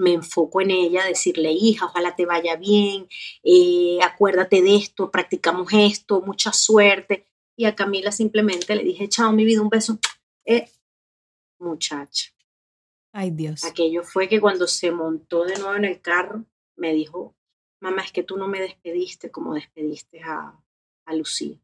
me 0.00 0.12
enfoco 0.14 0.60
en 0.60 0.70
ella, 0.70 1.04
decirle, 1.04 1.52
hija, 1.52 1.86
ojalá 1.86 2.16
te 2.16 2.26
vaya 2.26 2.56
bien, 2.56 3.08
eh, 3.42 3.98
acuérdate 4.02 4.62
de 4.62 4.76
esto, 4.76 5.10
practicamos 5.10 5.68
esto, 5.72 6.22
mucha 6.22 6.52
suerte. 6.52 7.26
Y 7.56 7.66
a 7.66 7.74
Camila 7.74 8.10
simplemente 8.10 8.74
le 8.74 8.82
dije, 8.82 9.08
chao, 9.08 9.32
mi 9.32 9.44
vida, 9.44 9.60
un 9.60 9.68
beso. 9.68 9.98
Eh, 10.46 10.68
muchacha. 11.58 12.30
Ay, 13.12 13.30
Dios. 13.30 13.64
Aquello 13.64 14.02
fue 14.02 14.28
que 14.28 14.40
cuando 14.40 14.66
se 14.66 14.90
montó 14.90 15.44
de 15.44 15.58
nuevo 15.58 15.74
en 15.74 15.84
el 15.84 16.00
carro, 16.00 16.44
me 16.76 16.94
dijo, 16.94 17.36
mamá, 17.80 18.02
es 18.02 18.12
que 18.12 18.22
tú 18.22 18.36
no 18.36 18.48
me 18.48 18.60
despediste 18.60 19.30
como 19.30 19.54
despediste 19.54 20.22
a, 20.22 20.58
a 21.04 21.14
Lucía. 21.14 21.58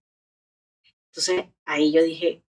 Entonces 1.17 1.47
ahí 1.65 1.93
yo 1.93 2.03
dije, 2.03 2.45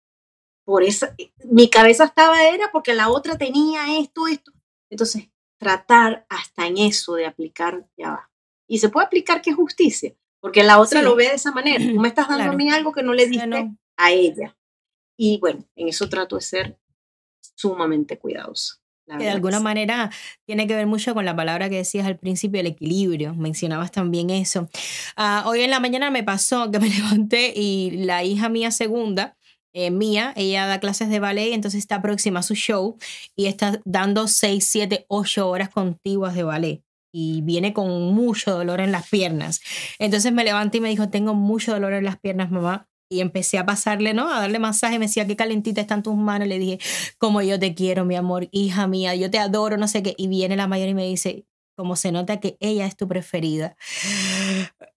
por 0.65 0.83
eso, 0.83 1.07
mi 1.45 1.71
cabeza 1.71 2.05
estaba 2.05 2.49
era 2.49 2.73
porque 2.73 2.95
la 2.95 3.11
otra 3.11 3.39
tenía 3.39 3.97
esto, 4.01 4.27
esto. 4.27 4.53
Entonces 4.91 5.29
tratar 5.57 6.27
hasta 6.29 6.67
en 6.67 6.79
eso 6.79 7.15
de 7.15 7.27
aplicar, 7.27 7.89
ya 7.97 8.11
va. 8.11 8.31
Y 8.67 8.79
se 8.79 8.89
puede 8.89 9.07
aplicar 9.07 9.41
que 9.41 9.51
es 9.51 9.57
justicia, 9.57 10.17
porque 10.41 10.65
la 10.65 10.81
otra 10.81 11.01
lo 11.01 11.15
ve 11.15 11.29
de 11.29 11.37
esa 11.37 11.53
manera. 11.53 11.79
Tú 11.79 12.01
me 12.01 12.09
estás 12.09 12.29
dando 12.29 12.51
a 12.51 12.57
mí 12.57 12.69
algo 12.69 12.93
que 12.93 13.05
no 13.05 13.15
le 13.15 13.27
diste 13.29 13.71
a 13.97 14.11
ella. 14.11 14.59
Y 15.17 15.39
bueno, 15.39 15.65
en 15.77 15.87
eso 15.87 16.09
trato 16.09 16.35
de 16.35 16.43
ser 16.43 16.77
sumamente 17.55 18.19
Que 19.07 19.25
de 19.25 19.31
alguna 19.31 19.61
manera 19.61 20.11
tiene 20.47 20.67
que 20.67 20.75
ver 20.75 20.87
mucho 20.87 21.15
con 21.15 21.25
la 21.25 21.37
palabra 21.37 21.69
que 21.69 21.77
decías 21.77 22.07
al 22.07 22.19
principio, 22.19 22.61
el 22.61 22.67
equilibrio. 22.67 23.35
Mencionabas 23.35 23.93
también 23.93 24.31
eso. 24.31 24.69
Ah, 25.17 25.45
hoy 25.47 25.61
en 25.63 25.71
la 25.71 25.81
mañana 25.81 26.11
me 26.11 26.25
pasó 26.25 26.71
que 26.71 26.81
me 26.81 26.89
levanté 26.91 27.53
y 27.55 27.91
la 27.93 28.25
hija 28.25 28.49
mía 28.49 28.71
segunda 28.71 29.37
eh, 29.79 29.91
mía, 29.91 30.33
ella 30.37 30.65
da 30.65 30.81
clases 30.81 31.11
de 31.11 31.21
ballet, 31.21 31.53
entonces 31.53 31.81
está 31.81 32.01
próxima 32.01 32.41
a 32.41 32.43
su 32.43 32.55
show 32.55 32.97
y 33.37 33.45
está 33.45 33.79
dando 33.85 34.27
6, 34.27 34.67
7, 34.67 35.05
8 35.09 35.47
horas 35.51 35.69
contiguas 35.69 36.35
de 36.35 36.45
ballet 36.45 36.83
y 37.13 37.43
viene 37.43 37.75
con 37.75 38.15
mucho 38.15 38.53
dolor 38.53 38.81
en 38.81 38.91
las 38.91 39.07
piernas. 39.11 39.61
Entonces 39.99 40.33
me 40.33 40.45
levanté 40.45 40.79
y 40.79 40.81
me 40.81 40.89
dijo, 40.89 41.11
tengo 41.11 41.35
mucho 41.35 41.73
dolor 41.73 41.93
en 41.93 42.05
las 42.05 42.19
piernas, 42.19 42.51
mamá. 42.51 42.89
Y 43.09 43.21
empecé 43.21 43.59
a 43.59 43.65
pasarle, 43.67 44.15
¿no? 44.15 44.29
A 44.33 44.41
darle 44.41 44.59
masaje. 44.59 44.99
Me 44.99 45.07
decía, 45.07 45.27
qué 45.27 45.37
calentita 45.37 45.81
están 45.81 46.03
tus 46.03 46.17
manos. 46.17 46.49
Le 46.49 46.59
dije, 46.59 46.79
como 47.19 47.41
yo 47.43 47.59
te 47.59 47.75
quiero, 47.75 48.05
mi 48.05 48.17
amor, 48.17 48.49
hija 48.51 48.87
mía, 48.89 49.15
yo 49.15 49.31
te 49.31 49.39
adoro, 49.39 49.77
no 49.77 49.87
sé 49.89 50.03
qué. 50.03 50.15
Y 50.19 50.27
viene 50.29 50.57
la 50.57 50.67
mayor 50.67 50.89
y 50.89 50.95
me 50.95 51.07
dice, 51.07 51.47
como 51.77 51.95
se 51.95 52.11
nota 52.11 52.41
que 52.41 52.57
ella 52.61 52.87
es 52.87 52.97
tu 52.97 53.07
preferida. 53.07 53.77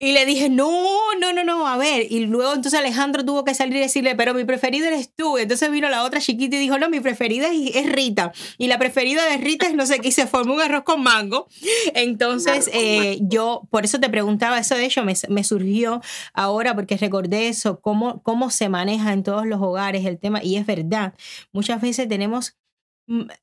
Y 0.01 0.13
le 0.13 0.25
dije, 0.25 0.47
no, 0.47 0.87
no, 1.19 1.33
no, 1.33 1.43
no, 1.43 1.67
a 1.67 1.75
ver. 1.75 2.07
Y 2.09 2.21
luego 2.21 2.53
entonces 2.53 2.79
Alejandro 2.79 3.25
tuvo 3.25 3.43
que 3.43 3.53
salir 3.53 3.75
y 3.75 3.79
decirle, 3.81 4.15
pero 4.15 4.33
mi 4.33 4.45
preferida 4.45 4.87
eres 4.87 5.13
tú. 5.13 5.37
Entonces 5.37 5.69
vino 5.71 5.89
la 5.89 6.03
otra 6.03 6.21
chiquita 6.21 6.55
y 6.55 6.59
dijo, 6.59 6.79
no, 6.79 6.89
mi 6.89 7.01
preferida 7.01 7.49
es, 7.51 7.91
Rita. 7.91 8.31
Y 8.57 8.67
la 8.67 8.79
preferida 8.79 9.25
de 9.25 9.37
Rita 9.37 9.67
es 9.67 9.75
no 9.75 9.85
sé 9.85 9.99
qué, 9.99 10.07
y 10.07 10.11
se 10.13 10.25
formó 10.25 10.53
un 10.53 10.61
arroz 10.61 10.83
con 10.83 11.03
mango. 11.03 11.49
Entonces 11.95 12.69
eh, 12.71 13.17
yo, 13.23 13.67
por 13.71 13.83
eso 13.83 13.99
te 13.99 14.09
preguntaba, 14.09 14.57
eso 14.57 14.75
de 14.75 14.85
hecho 14.85 15.03
me, 15.03 15.15
me, 15.27 15.43
surgió 15.43 16.01
ahora 16.33 16.73
porque 16.75 16.95
recordé 16.95 17.49
eso, 17.49 17.81
cómo, 17.81 18.23
cómo 18.23 18.51
se 18.51 18.69
maneja 18.69 19.11
en 19.11 19.23
todos 19.23 19.45
los 19.45 19.61
hogares 19.61 20.05
el 20.05 20.17
tema. 20.17 20.41
Y 20.41 20.55
es 20.55 20.65
verdad, 20.65 21.13
muchas 21.51 21.81
veces 21.81 22.07
tenemos 22.07 22.55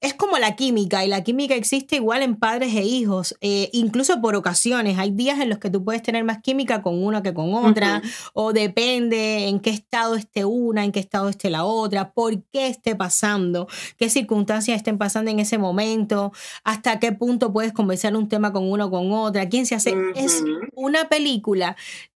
es 0.00 0.14
como 0.14 0.38
la 0.38 0.54
química 0.54 1.04
y 1.04 1.08
la 1.08 1.24
química 1.24 1.54
existe 1.56 1.96
igual 1.96 2.22
en 2.22 2.36
padres 2.36 2.74
e 2.74 2.84
hijos, 2.84 3.36
eh, 3.40 3.68
incluso 3.72 4.20
por 4.20 4.36
ocasiones. 4.36 4.98
Hay 4.98 5.10
días 5.10 5.40
en 5.40 5.48
los 5.48 5.58
que 5.58 5.70
tú 5.70 5.84
puedes 5.84 6.02
tener 6.02 6.22
más 6.22 6.40
química 6.40 6.82
con 6.82 7.02
una 7.02 7.22
que 7.22 7.34
con 7.34 7.52
otra, 7.52 8.00
o 8.32 8.52
depende 8.52 9.48
en 9.48 9.58
qué 9.58 9.70
estado 9.70 10.14
esté 10.14 10.44
una, 10.44 10.84
en 10.84 10.92
qué 10.92 11.00
estado 11.00 11.28
esté 11.28 11.50
la 11.50 11.64
otra, 11.64 12.12
por 12.12 12.44
qué 12.52 12.68
esté 12.68 12.94
pasando, 12.94 13.66
qué 13.96 14.08
circunstancias 14.08 14.76
estén 14.76 14.98
pasando 14.98 15.32
en 15.32 15.40
ese 15.40 15.58
momento, 15.58 16.32
hasta 16.62 17.00
qué 17.00 17.10
punto 17.10 17.52
puedes 17.52 17.72
conversar 17.72 18.16
un 18.16 18.28
tema 18.28 18.52
con 18.52 18.70
uno 18.70 18.86
o 18.86 18.90
con 18.90 19.12
otra, 19.12 19.48
quién 19.48 19.66
se 19.66 19.74
hace. 19.74 19.94
Es 20.14 20.44
una 20.74 21.08
película 21.08 21.76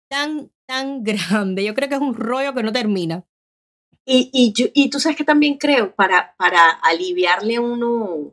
tan, 0.08 0.50
tan 0.66 1.04
grande. 1.04 1.64
Yo 1.64 1.74
creo 1.74 1.88
que 1.88 1.94
es 1.94 2.00
un 2.00 2.14
rollo 2.14 2.54
que 2.54 2.64
no 2.64 2.72
termina. 2.72 3.24
Y, 4.08 4.30
y, 4.32 4.54
y 4.72 4.88
tú 4.88 5.00
sabes 5.00 5.18
que 5.18 5.24
también 5.24 5.58
creo, 5.58 5.92
para, 5.94 6.34
para 6.36 6.70
aliviarle 6.70 7.56
a 7.56 7.60
uno 7.60 8.32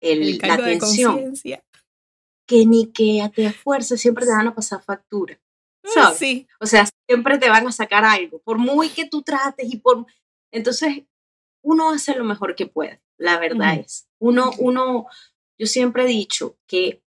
el, 0.00 0.38
la 0.38 0.56
tensión, 0.56 1.34
que 2.46 2.66
ni 2.66 2.90
que 2.90 3.30
te 3.34 3.46
esfuerces 3.46 4.00
siempre 4.00 4.24
te 4.24 4.32
van 4.32 4.48
a 4.48 4.54
pasar 4.54 4.82
factura. 4.82 5.38
¿sabes? 5.84 6.18
Sí. 6.18 6.48
O 6.60 6.66
sea, 6.66 6.88
siempre 7.06 7.38
te 7.38 7.50
van 7.50 7.66
a 7.66 7.72
sacar 7.72 8.04
algo, 8.04 8.38
por 8.40 8.58
muy 8.58 8.88
que 8.88 9.06
tú 9.06 9.22
trates 9.22 9.72
y 9.72 9.76
por... 9.76 10.06
Entonces, 10.50 11.04
uno 11.62 11.90
hace 11.90 12.14
lo 12.14 12.24
mejor 12.24 12.54
que 12.54 12.66
puede, 12.66 13.02
la 13.18 13.38
verdad 13.38 13.74
es. 13.74 14.08
Uno, 14.18 14.50
uno, 14.58 15.06
yo 15.58 15.66
siempre 15.66 16.04
he 16.04 16.06
dicho 16.06 16.58
que, 16.66 17.02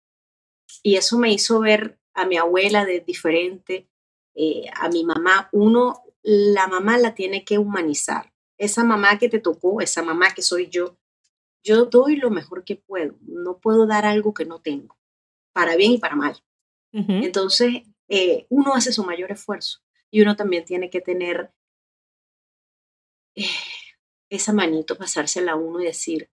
y 0.83 0.97
eso 0.97 1.17
me 1.17 1.31
hizo 1.31 1.59
ver 1.59 1.99
a 2.13 2.25
mi 2.25 2.37
abuela 2.37 2.85
de 2.85 2.99
diferente, 2.99 3.87
eh, 4.35 4.65
a 4.73 4.89
mi 4.89 5.03
mamá, 5.03 5.49
uno 5.53 6.03
la 6.23 6.67
mamá 6.67 6.97
la 6.97 7.13
tiene 7.15 7.43
que 7.43 7.57
humanizar. 7.57 8.33
Esa 8.57 8.83
mamá 8.83 9.17
que 9.17 9.29
te 9.29 9.39
tocó, 9.39 9.81
esa 9.81 10.03
mamá 10.03 10.33
que 10.33 10.41
soy 10.41 10.69
yo, 10.69 10.97
yo 11.63 11.85
doy 11.85 12.15
lo 12.15 12.29
mejor 12.29 12.63
que 12.63 12.75
puedo. 12.75 13.15
No 13.21 13.59
puedo 13.59 13.87
dar 13.87 14.05
algo 14.05 14.33
que 14.33 14.45
no 14.45 14.61
tengo, 14.61 14.97
para 15.53 15.75
bien 15.75 15.93
y 15.93 15.97
para 15.97 16.15
mal. 16.15 16.37
Entonces, 16.93 17.83
eh, 18.09 18.47
uno 18.49 18.73
hace 18.73 18.91
su 18.91 19.05
mayor 19.05 19.31
esfuerzo 19.31 19.79
y 20.09 20.21
uno 20.21 20.35
también 20.35 20.65
tiene 20.65 20.89
que 20.89 20.99
tener 20.99 21.53
eh, 23.35 23.45
esa 24.29 24.51
manito, 24.51 24.97
pasársela 24.97 25.53
a 25.53 25.55
uno 25.55 25.79
y 25.79 25.85
decir, 25.85 26.29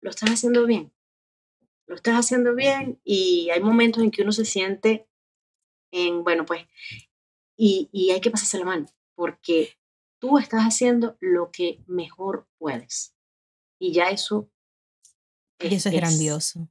lo 0.00 0.10
estás 0.10 0.30
haciendo 0.30 0.66
bien, 0.66 0.92
lo 1.88 1.96
estás 1.96 2.14
haciendo 2.14 2.54
bien 2.54 3.00
y 3.02 3.50
hay 3.50 3.60
momentos 3.60 4.04
en 4.04 4.12
que 4.12 4.22
uno 4.22 4.30
se 4.30 4.44
siente 4.44 5.08
en, 5.90 6.22
bueno, 6.22 6.46
pues, 6.46 6.64
y, 7.56 7.88
y 7.90 8.12
hay 8.12 8.20
que 8.20 8.30
pasarse 8.30 8.58
la 8.58 8.64
mano 8.64 8.86
porque 9.18 9.76
tú 10.20 10.38
estás 10.38 10.62
haciendo 10.62 11.16
lo 11.18 11.50
que 11.50 11.82
mejor 11.88 12.46
puedes. 12.56 13.16
Y 13.80 13.92
ya 13.92 14.10
eso 14.10 14.48
Y 15.58 15.74
eso 15.74 15.88
es, 15.88 15.94
grandioso. 15.96 16.68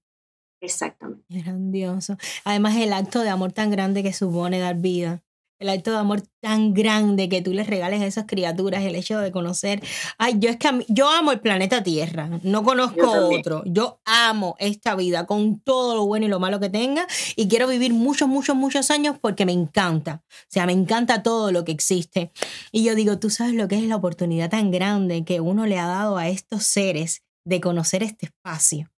Exactamente. 0.62 1.26
Es 1.28 1.44
grandioso. 1.44 2.18
Además, 2.46 2.78
el 2.78 2.94
acto 2.94 3.20
de 3.20 3.28
amor 3.28 3.52
tan 3.52 3.70
grande 3.70 4.02
que 4.02 4.14
supone 4.14 4.60
dar 4.60 4.78
vida 4.78 5.26
el 5.60 5.70
acto 5.70 5.92
de 5.92 5.98
amor 5.98 6.24
tan 6.40 6.74
grande 6.74 7.30
que 7.30 7.42
tú 7.42 7.52
les 7.52 7.68
regales 7.68 8.02
a 8.02 8.06
esas 8.06 8.26
criaturas, 8.26 8.84
el 8.84 8.96
hecho 8.96 9.20
de 9.20 9.32
conocer, 9.32 9.82
ay, 10.18 10.36
yo 10.38 10.50
es 10.50 10.58
que 10.58 10.86
yo 10.88 11.10
amo 11.10 11.32
el 11.32 11.40
planeta 11.40 11.84
Tierra, 11.84 12.30
no 12.44 12.64
conozco 12.64 13.10
otro, 13.30 13.64
yo 13.66 14.00
amo 14.06 14.56
esta 14.60 14.96
vida 14.96 15.26
con 15.26 15.60
todo 15.60 15.96
lo 15.96 16.06
bueno 16.06 16.26
y 16.26 16.30
lo 16.30 16.40
malo 16.40 16.60
que 16.60 16.70
tenga 16.70 17.08
y 17.36 17.48
quiero 17.48 17.68
vivir 17.68 17.94
muchos, 17.94 18.28
muchos, 18.28 18.56
muchos 18.56 18.92
años 18.92 19.18
porque 19.20 19.46
me 19.46 19.54
encanta, 19.54 20.24
o 20.30 20.48
sea, 20.50 20.66
me 20.66 20.74
encanta 20.74 21.24
todo 21.24 21.52
lo 21.52 21.66
que 21.66 21.72
existe. 21.72 22.32
Y 22.72 22.84
yo 22.84 22.96
digo, 22.96 23.18
tú 23.18 23.30
sabes 23.30 23.54
lo 23.54 23.68
que 23.68 23.78
es 23.78 23.84
la 23.84 23.96
oportunidad 23.96 24.50
tan 24.50 24.72
grande 24.72 25.24
que 25.26 25.40
uno 25.40 25.66
le 25.66 25.80
ha 25.80 25.88
dado 25.88 26.18
a 26.18 26.28
estos 26.28 26.64
seres 26.64 27.24
de 27.46 27.62
conocer 27.62 28.04
este 28.04 28.28
espacio. 28.28 28.92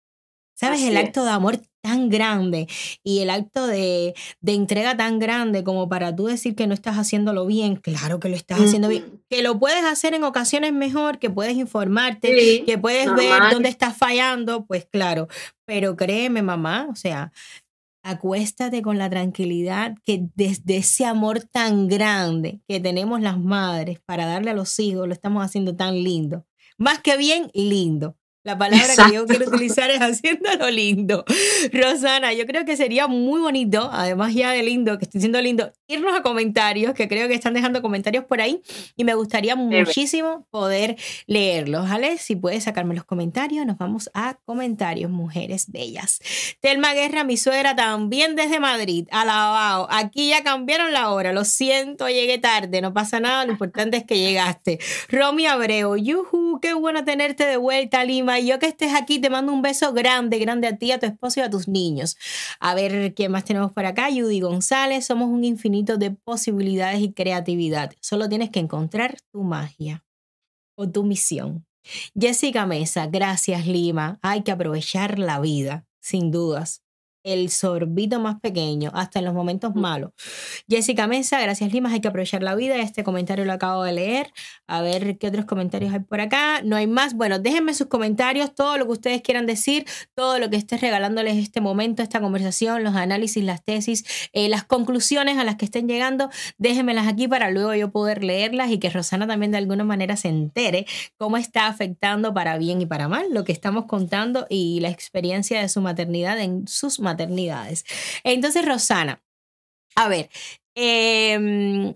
¿Sabes? 0.54 0.82
el 0.82 0.96
acto 0.96 1.24
de 1.24 1.30
amor 1.30 1.60
tan 1.82 2.08
grande 2.08 2.66
y 3.02 3.20
el 3.20 3.30
acto 3.30 3.66
de, 3.66 4.14
entrega 4.44 4.96
tan 4.96 5.18
grande 5.18 5.64
como 5.64 5.88
para 5.88 6.14
tú 6.14 6.26
decir 6.26 6.54
que 6.54 6.66
no 6.66 6.74
estás 6.74 6.96
haciéndolo 6.96 7.46
bien, 7.46 7.76
claro 7.76 8.20
que 8.20 8.28
lo 8.28 8.36
estás 8.36 8.60
haciendo 8.60 8.88
bien, 8.88 9.22
que 9.28 9.42
lo 9.42 9.58
puedes 9.58 9.84
hacer 9.84 10.14
en 10.14 10.24
ocasiones 10.24 10.72
mejor, 10.72 11.18
que 11.18 11.30
puedes 11.30 11.56
informarte, 11.56 12.64
que 12.64 12.78
puedes 12.78 13.14
ver 13.14 13.40
dónde 13.52 13.68
estás 13.68 13.96
fallando, 13.96 14.66
pues 14.66 14.86
claro, 14.90 15.28
pero 15.64 15.96
créeme 15.96 16.42
mamá, 16.42 16.88
o 16.90 16.96
sea, 16.96 17.32
acuéstate 18.02 18.82
con 18.82 18.98
la 18.98 19.10
tranquilidad 19.10 19.96
que 20.04 20.28
desde 20.34 20.78
ese 20.78 21.04
amor 21.04 21.40
tan 21.40 21.88
grande 21.88 22.60
que 22.66 22.80
tenemos 22.80 23.20
las 23.20 23.38
madres 23.38 24.00
para 24.00 24.26
darle 24.26 24.50
a 24.50 24.54
los 24.54 24.78
hijos, 24.78 25.06
lo 25.06 25.12
estamos 25.12 25.44
haciendo 25.44 25.76
tan 25.76 25.94
lindo. 26.02 26.46
Más 26.78 27.00
que 27.00 27.16
bien, 27.16 27.50
lindo. 27.54 28.16
La 28.48 28.56
palabra 28.56 28.94
que 28.96 29.14
yo 29.14 29.26
quiero 29.26 29.46
utilizar 29.46 29.90
es 29.90 30.00
haciéndolo 30.00 30.70
lindo. 30.70 31.22
Rosana, 31.70 32.32
yo 32.32 32.46
creo 32.46 32.64
que 32.64 32.78
sería 32.78 33.06
muy 33.06 33.42
bonito, 33.42 33.90
además 33.92 34.32
ya 34.32 34.52
de 34.52 34.62
lindo, 34.62 34.96
que 34.96 35.04
estoy 35.04 35.20
siendo 35.20 35.38
lindo, 35.42 35.70
irnos 35.86 36.16
a 36.16 36.22
comentarios, 36.22 36.94
que 36.94 37.08
creo 37.08 37.28
que 37.28 37.34
están 37.34 37.52
dejando 37.52 37.82
comentarios 37.82 38.24
por 38.24 38.40
ahí 38.40 38.62
y 38.96 39.04
me 39.04 39.12
gustaría 39.12 39.54
muchísimo 39.54 40.46
poder 40.50 40.96
leerlos, 41.26 41.90
¿vale? 41.90 42.16
Si 42.16 42.36
puedes 42.36 42.64
sacarme 42.64 42.94
los 42.94 43.04
comentarios, 43.04 43.66
nos 43.66 43.76
vamos 43.76 44.08
a 44.14 44.38
comentarios, 44.46 45.10
mujeres 45.10 45.70
bellas. 45.70 46.18
Telma 46.60 46.94
Guerra, 46.94 47.24
mi 47.24 47.36
suegra, 47.36 47.76
también 47.76 48.34
desde 48.34 48.60
Madrid, 48.60 49.08
alabado. 49.10 49.88
Aquí 49.90 50.30
ya 50.30 50.42
cambiaron 50.42 50.94
la 50.94 51.10
hora, 51.10 51.34
lo 51.34 51.44
siento, 51.44 52.08
llegué 52.08 52.38
tarde, 52.38 52.80
no 52.80 52.94
pasa 52.94 53.20
nada, 53.20 53.44
lo 53.44 53.52
importante 53.52 53.98
es 53.98 54.04
que 54.04 54.18
llegaste. 54.18 54.78
Romy 55.10 55.44
Abreu, 55.44 55.96
yuhu, 55.96 56.60
qué 56.62 56.72
bueno 56.72 57.04
tenerte 57.04 57.44
de 57.44 57.58
vuelta, 57.58 58.04
Lima 58.04 58.37
yo 58.46 58.58
que 58.58 58.66
estés 58.66 58.94
aquí 58.94 59.18
te 59.20 59.30
mando 59.30 59.52
un 59.52 59.62
beso 59.62 59.92
grande, 59.92 60.38
grande 60.38 60.66
a 60.66 60.76
ti, 60.76 60.92
a 60.92 60.98
tu 60.98 61.06
esposo 61.06 61.40
y 61.40 61.42
a 61.42 61.50
tus 61.50 61.68
niños. 61.68 62.16
A 62.60 62.74
ver, 62.74 63.14
¿qué 63.14 63.28
más 63.28 63.44
tenemos 63.44 63.72
por 63.72 63.84
acá? 63.86 64.08
Judy 64.10 64.40
González, 64.40 65.06
somos 65.06 65.28
un 65.28 65.44
infinito 65.44 65.96
de 65.96 66.10
posibilidades 66.10 67.00
y 67.00 67.12
creatividad. 67.12 67.92
Solo 68.00 68.28
tienes 68.28 68.50
que 68.50 68.60
encontrar 68.60 69.16
tu 69.32 69.42
magia 69.42 70.04
o 70.76 70.88
tu 70.88 71.04
misión. 71.04 71.66
Jessica 72.18 72.66
Mesa, 72.66 73.06
gracias 73.06 73.66
Lima. 73.66 74.18
Hay 74.22 74.42
que 74.42 74.50
aprovechar 74.50 75.18
la 75.18 75.40
vida, 75.40 75.86
sin 76.00 76.30
dudas 76.30 76.82
el 77.22 77.50
sorbito 77.50 78.20
más 78.20 78.40
pequeño, 78.40 78.90
hasta 78.94 79.18
en 79.18 79.24
los 79.24 79.34
momentos 79.34 79.74
malos. 79.74 80.12
Jessica 80.68 81.06
Mesa, 81.06 81.40
gracias 81.40 81.72
Limas, 81.72 81.92
hay 81.92 82.00
que 82.00 82.08
aprovechar 82.08 82.42
la 82.42 82.54
vida. 82.54 82.76
Este 82.76 83.04
comentario 83.04 83.44
lo 83.44 83.52
acabo 83.52 83.82
de 83.82 83.92
leer. 83.92 84.32
A 84.66 84.82
ver 84.82 85.18
qué 85.18 85.28
otros 85.28 85.44
comentarios 85.44 85.92
hay 85.92 86.00
por 86.00 86.20
acá. 86.20 86.62
No 86.62 86.76
hay 86.76 86.86
más. 86.86 87.14
Bueno, 87.14 87.38
déjenme 87.38 87.74
sus 87.74 87.88
comentarios, 87.88 88.54
todo 88.54 88.78
lo 88.78 88.86
que 88.86 88.92
ustedes 88.92 89.22
quieran 89.22 89.46
decir, 89.46 89.84
todo 90.14 90.38
lo 90.38 90.50
que 90.50 90.56
esté 90.56 90.76
regalándoles 90.76 91.36
este 91.36 91.60
momento, 91.60 92.02
esta 92.02 92.20
conversación, 92.20 92.84
los 92.84 92.94
análisis, 92.94 93.42
las 93.42 93.62
tesis, 93.62 94.04
eh, 94.32 94.48
las 94.48 94.64
conclusiones 94.64 95.38
a 95.38 95.44
las 95.44 95.56
que 95.56 95.64
estén 95.64 95.88
llegando. 95.88 96.30
Déjenmelas 96.58 97.06
aquí 97.06 97.28
para 97.28 97.50
luego 97.50 97.74
yo 97.74 97.90
poder 97.90 98.24
leerlas 98.24 98.70
y 98.70 98.78
que 98.78 98.90
Rosana 98.90 99.26
también 99.26 99.52
de 99.52 99.58
alguna 99.58 99.84
manera 99.84 100.16
se 100.16 100.28
entere 100.28 100.86
cómo 101.16 101.36
está 101.36 101.66
afectando 101.66 102.34
para 102.34 102.58
bien 102.58 102.80
y 102.80 102.86
para 102.86 103.08
mal 103.08 103.26
lo 103.30 103.44
que 103.44 103.52
estamos 103.52 103.86
contando 103.86 104.46
y 104.48 104.80
la 104.80 104.88
experiencia 104.88 105.60
de 105.60 105.68
su 105.68 105.80
maternidad 105.80 106.38
en 106.40 106.66
sus 106.66 107.00
maternidades. 107.08 107.84
Entonces, 108.24 108.64
Rosana, 108.64 109.22
a 109.96 110.08
ver, 110.08 110.30
eh, 110.74 111.94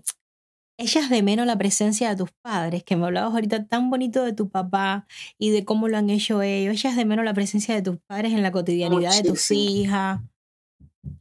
echas 0.77 1.09
de 1.09 1.21
menos 1.23 1.45
la 1.45 1.57
presencia 1.57 2.09
de 2.09 2.15
tus 2.15 2.31
padres, 2.41 2.83
que 2.83 2.95
me 2.95 3.05
hablabas 3.05 3.33
ahorita 3.33 3.65
tan 3.67 3.89
bonito 3.89 4.23
de 4.23 4.33
tu 4.33 4.49
papá 4.49 5.07
y 5.37 5.51
de 5.51 5.65
cómo 5.65 5.87
lo 5.87 5.97
han 5.97 6.09
hecho 6.09 6.41
ellos, 6.41 6.75
echas 6.75 6.95
de 6.95 7.05
menos 7.05 7.25
la 7.25 7.33
presencia 7.33 7.75
de 7.75 7.81
tus 7.81 7.97
padres 8.07 8.33
en 8.33 8.43
la 8.43 8.51
cotidianidad 8.51 9.15
de 9.15 9.29
tus 9.29 9.51
hijas. 9.51 10.19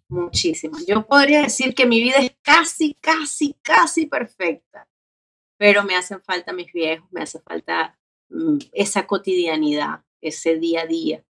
Muchísimo. 0.08 0.76
Yo 0.86 1.06
podría 1.06 1.42
decir 1.42 1.74
que 1.74 1.86
mi 1.86 2.02
vida 2.02 2.18
es 2.18 2.32
casi, 2.42 2.94
casi, 3.00 3.54
casi 3.62 4.06
perfecta, 4.06 4.88
pero 5.56 5.84
me 5.84 5.96
hacen 5.96 6.20
falta 6.22 6.52
mis 6.52 6.72
viejos, 6.72 7.08
me 7.12 7.22
hace 7.22 7.40
falta 7.40 7.98
mm, 8.28 8.58
esa 8.72 9.06
cotidianidad, 9.06 10.04
ese 10.20 10.58
día 10.58 10.82
a 10.82 10.86
día 10.86 11.24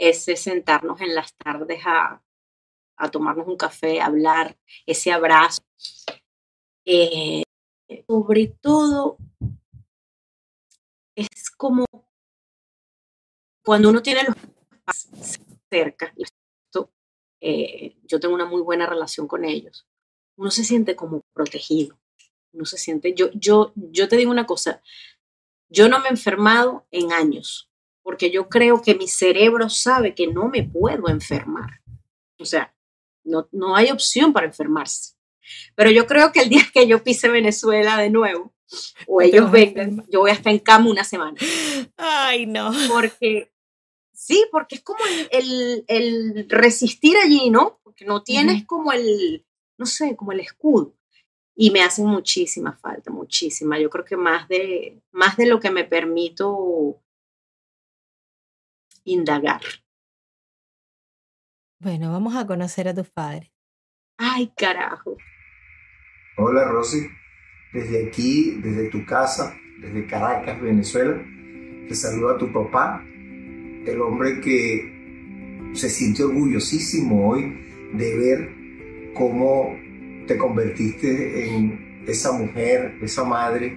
ese 0.00 0.34
sentarnos 0.34 0.98
en 1.02 1.14
las 1.14 1.34
tardes 1.34 1.82
a, 1.84 2.22
tomarnos 3.12 3.46
un 3.46 3.56
café, 3.56 4.00
hablar, 4.00 4.56
ese 4.86 5.12
abrazo. 5.12 5.62
Eh, 6.84 7.42
sobre 8.06 8.46
todo, 8.60 9.16
es 11.14 11.50
como 11.56 11.84
cuando 13.62 13.90
uno 13.90 14.02
tiene 14.02 14.24
los 14.24 14.36
cerca, 15.70 16.12
eh, 17.42 17.96
yo 18.02 18.20
tengo 18.20 18.34
una 18.34 18.44
muy 18.44 18.60
buena 18.60 18.86
relación 18.86 19.26
con 19.26 19.44
ellos, 19.44 19.86
uno 20.36 20.50
se 20.50 20.64
siente 20.64 20.94
como 20.94 21.22
protegido, 21.32 21.98
uno 22.52 22.66
se 22.66 22.76
siente, 22.76 23.14
yo, 23.14 23.30
yo, 23.32 23.72
yo 23.76 24.08
te 24.08 24.16
digo 24.16 24.30
una 24.30 24.46
cosa, 24.46 24.82
yo 25.70 25.88
no 25.88 26.00
me 26.00 26.08
he 26.08 26.10
enfermado 26.10 26.86
en 26.90 27.12
años, 27.12 27.69
porque 28.10 28.32
yo 28.32 28.48
creo 28.48 28.82
que 28.82 28.96
mi 28.96 29.06
cerebro 29.06 29.68
sabe 29.68 30.16
que 30.16 30.26
no 30.26 30.48
me 30.48 30.64
puedo 30.64 31.08
enfermar. 31.08 31.80
O 32.40 32.44
sea, 32.44 32.74
no, 33.22 33.48
no 33.52 33.76
hay 33.76 33.92
opción 33.92 34.32
para 34.32 34.46
enfermarse. 34.46 35.14
Pero 35.76 35.92
yo 35.92 36.08
creo 36.08 36.32
que 36.32 36.40
el 36.40 36.48
día 36.48 36.64
que 36.74 36.88
yo 36.88 37.04
pise 37.04 37.28
Venezuela 37.28 37.96
de 37.98 38.10
nuevo, 38.10 38.52
o 39.06 39.22
ellos 39.22 39.48
vengan, 39.52 40.04
yo 40.10 40.18
voy 40.18 40.30
a 40.32 40.34
estar 40.34 40.52
en 40.52 40.58
cama 40.58 40.90
una 40.90 41.04
semana. 41.04 41.36
Ay, 41.96 42.46
no. 42.46 42.72
Porque, 42.88 43.52
sí, 44.12 44.44
porque 44.50 44.74
es 44.74 44.82
como 44.82 45.04
el, 45.30 45.84
el, 45.86 46.46
resistir 46.48 47.16
allí, 47.16 47.48
¿no? 47.48 47.78
Porque 47.84 48.04
no 48.04 48.24
tienes 48.24 48.66
como 48.66 48.90
el, 48.90 49.46
no 49.78 49.86
sé, 49.86 50.16
como 50.16 50.32
el 50.32 50.40
escudo. 50.40 50.96
Y 51.54 51.70
me 51.70 51.84
hacen 51.84 52.06
muchísima 52.06 52.72
falta, 52.72 53.12
muchísima. 53.12 53.78
Yo 53.78 53.88
creo 53.88 54.04
que 54.04 54.16
más 54.16 54.48
de, 54.48 55.00
más 55.12 55.36
de 55.36 55.46
lo 55.46 55.60
que 55.60 55.70
me 55.70 55.84
permito 55.84 57.00
indagar. 59.04 59.60
Bueno, 61.80 62.12
vamos 62.12 62.36
a 62.36 62.46
conocer 62.46 62.88
a 62.88 62.94
tus 62.94 63.10
padres. 63.10 63.50
Ay, 64.18 64.52
carajo. 64.56 65.16
Hola, 66.36 66.64
Rosy. 66.68 67.08
Desde 67.72 68.08
aquí, 68.08 68.60
desde 68.62 68.90
tu 68.90 69.06
casa, 69.06 69.56
desde 69.80 70.06
Caracas, 70.06 70.60
Venezuela, 70.60 71.16
te 71.88 71.94
saluda 71.94 72.36
tu 72.36 72.52
papá, 72.52 73.02
el 73.06 74.00
hombre 74.00 74.40
que 74.40 75.70
se 75.74 75.88
siente 75.88 76.24
orgullosísimo 76.24 77.30
hoy 77.30 77.90
de 77.94 78.16
ver 78.16 79.12
cómo 79.14 79.76
te 80.26 80.36
convertiste 80.36 81.46
en 81.46 82.04
esa 82.06 82.32
mujer, 82.32 82.98
esa 83.02 83.24
madre 83.24 83.76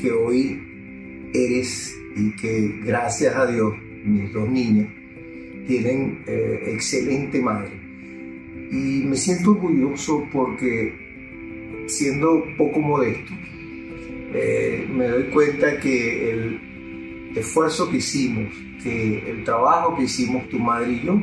que 0.00 0.12
hoy 0.12 1.30
eres 1.34 1.94
y 2.14 2.36
que 2.36 2.80
gracias 2.84 3.34
a 3.34 3.46
Dios 3.46 3.74
mis 4.06 4.32
dos 4.32 4.48
niñas, 4.48 4.88
tienen 5.66 6.22
eh, 6.26 6.62
excelente 6.66 7.40
madre. 7.40 7.72
Y 8.70 9.04
me 9.04 9.16
siento 9.16 9.52
orgulloso 9.52 10.26
porque, 10.32 11.84
siendo 11.86 12.44
poco 12.56 12.80
modesto, 12.80 13.32
eh, 14.34 14.86
me 14.90 15.06
doy 15.06 15.24
cuenta 15.24 15.78
que 15.78 16.30
el 16.30 17.32
esfuerzo 17.36 17.90
que 17.90 17.98
hicimos, 17.98 18.52
que 18.82 19.30
el 19.30 19.44
trabajo 19.44 19.96
que 19.96 20.04
hicimos 20.04 20.48
tu 20.48 20.58
madre 20.58 20.92
y 20.92 21.06
yo, 21.06 21.22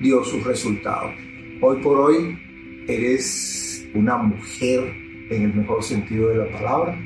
dio 0.00 0.24
sus 0.24 0.44
resultados. 0.44 1.12
Hoy 1.60 1.78
por 1.82 1.98
hoy 1.98 2.38
eres 2.86 3.88
una 3.94 4.16
mujer 4.16 4.94
en 5.30 5.42
el 5.42 5.54
mejor 5.54 5.82
sentido 5.82 6.28
de 6.28 6.36
la 6.36 6.50
palabra, 6.50 6.98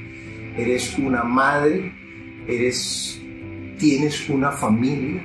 eres 0.56 0.96
una 0.98 1.24
madre, 1.24 1.92
eres 2.46 3.21
tienes 3.82 4.28
una 4.28 4.52
familia 4.52 5.20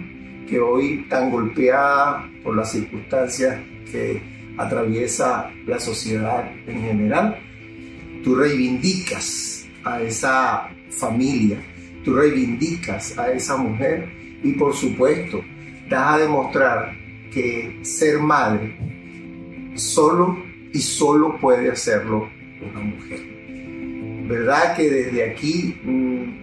que 0.50 0.60
hoy 0.60 1.06
tan 1.08 1.30
golpeada 1.30 2.28
por 2.44 2.56
las 2.56 2.72
circunstancias 2.72 3.60
que 3.92 4.20
atraviesa 4.58 5.52
la 5.68 5.80
sociedad 5.80 6.52
en 6.66 6.82
general, 6.82 7.38
tú 8.24 8.34
reivindicas 8.34 9.68
a 9.84 10.02
esa 10.02 10.70
familia, 10.90 11.60
tú 12.04 12.16
reivindicas 12.16 13.16
a 13.20 13.32
esa 13.32 13.58
mujer 13.58 14.10
y 14.44 14.54
por 14.54 14.74
supuesto 14.74 15.44
das 15.88 16.16
a 16.16 16.18
demostrar 16.18 16.98
que 17.32 17.78
ser 17.84 18.18
madre 18.18 18.76
solo 19.76 20.36
y 20.74 20.80
solo 20.80 21.38
puede 21.40 21.70
hacerlo 21.70 22.28
una 22.68 22.80
mujer. 22.80 23.20
¿Verdad 24.28 24.76
que 24.76 24.90
desde 24.90 25.30
aquí, 25.30 25.80
mm, 25.84 26.37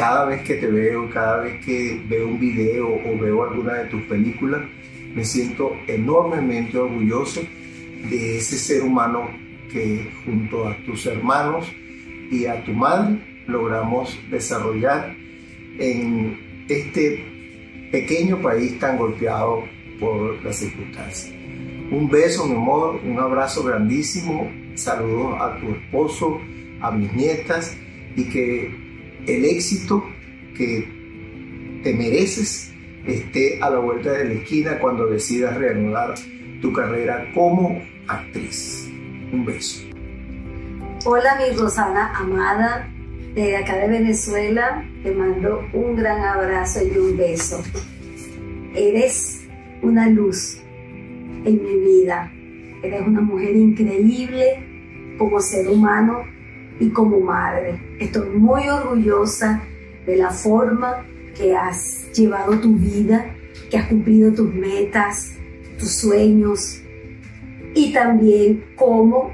cada 0.00 0.24
vez 0.24 0.40
que 0.44 0.54
te 0.54 0.66
veo, 0.66 1.10
cada 1.10 1.42
vez 1.42 1.62
que 1.62 2.02
veo 2.08 2.26
un 2.26 2.40
video 2.40 2.88
o 2.88 3.18
veo 3.18 3.44
alguna 3.44 3.74
de 3.74 3.84
tus 3.90 4.00
películas, 4.04 4.62
me 5.14 5.22
siento 5.22 5.76
enormemente 5.86 6.78
orgulloso 6.78 7.42
de 8.08 8.38
ese 8.38 8.56
ser 8.56 8.82
humano 8.82 9.28
que 9.70 10.10
junto 10.24 10.66
a 10.66 10.76
tus 10.86 11.04
hermanos 11.04 11.70
y 12.30 12.46
a 12.46 12.64
tu 12.64 12.72
madre 12.72 13.18
logramos 13.46 14.18
desarrollar 14.30 15.14
en 15.78 16.64
este 16.66 17.22
pequeño 17.92 18.40
país 18.40 18.78
tan 18.78 18.96
golpeado 18.96 19.64
por 20.00 20.42
las 20.42 20.56
circunstancias. 20.56 21.30
Un 21.90 22.08
beso, 22.08 22.46
mi 22.46 22.54
amor, 22.54 23.02
un 23.04 23.18
abrazo 23.18 23.62
grandísimo, 23.64 24.50
saludos 24.76 25.34
a 25.42 25.58
tu 25.60 25.72
esposo, 25.72 26.40
a 26.80 26.90
mis 26.90 27.12
nietas 27.12 27.76
y 28.16 28.24
que 28.30 28.89
el 29.26 29.44
éxito 29.44 30.04
que 30.56 31.80
te 31.82 31.94
mereces 31.94 32.72
esté 33.06 33.60
a 33.62 33.70
la 33.70 33.78
vuelta 33.78 34.12
de 34.12 34.24
la 34.26 34.34
esquina 34.34 34.78
cuando 34.78 35.06
decidas 35.06 35.56
reanudar 35.56 36.14
tu 36.60 36.72
carrera 36.72 37.30
como 37.34 37.82
actriz. 38.06 38.90
Un 39.32 39.44
beso. 39.44 39.88
Hola 41.04 41.38
mi 41.38 41.56
Rosana 41.56 42.12
amada, 42.14 42.88
desde 43.34 43.56
acá 43.56 43.76
de 43.78 43.88
Venezuela 43.88 44.84
te 45.02 45.12
mando 45.12 45.64
un 45.72 45.96
gran 45.96 46.20
abrazo 46.22 46.80
y 46.84 46.98
un 46.98 47.16
beso. 47.16 47.62
Eres 48.74 49.48
una 49.82 50.08
luz 50.08 50.60
en 51.44 51.62
mi 51.62 51.76
vida. 51.76 52.30
Eres 52.82 53.06
una 53.06 53.20
mujer 53.20 53.56
increíble 53.56 55.16
como 55.18 55.40
ser 55.40 55.68
humano 55.68 56.24
y 56.80 56.88
como 56.90 57.20
madre. 57.20 57.80
Estoy 58.00 58.30
muy 58.30 58.68
orgullosa 58.68 59.62
de 60.06 60.16
la 60.16 60.30
forma 60.30 61.06
que 61.36 61.54
has 61.54 62.10
llevado 62.12 62.58
tu 62.58 62.74
vida, 62.74 63.32
que 63.70 63.78
has 63.78 63.86
cumplido 63.86 64.32
tus 64.32 64.52
metas, 64.52 65.36
tus 65.78 65.92
sueños 65.92 66.80
y 67.74 67.92
también 67.92 68.64
cómo 68.74 69.32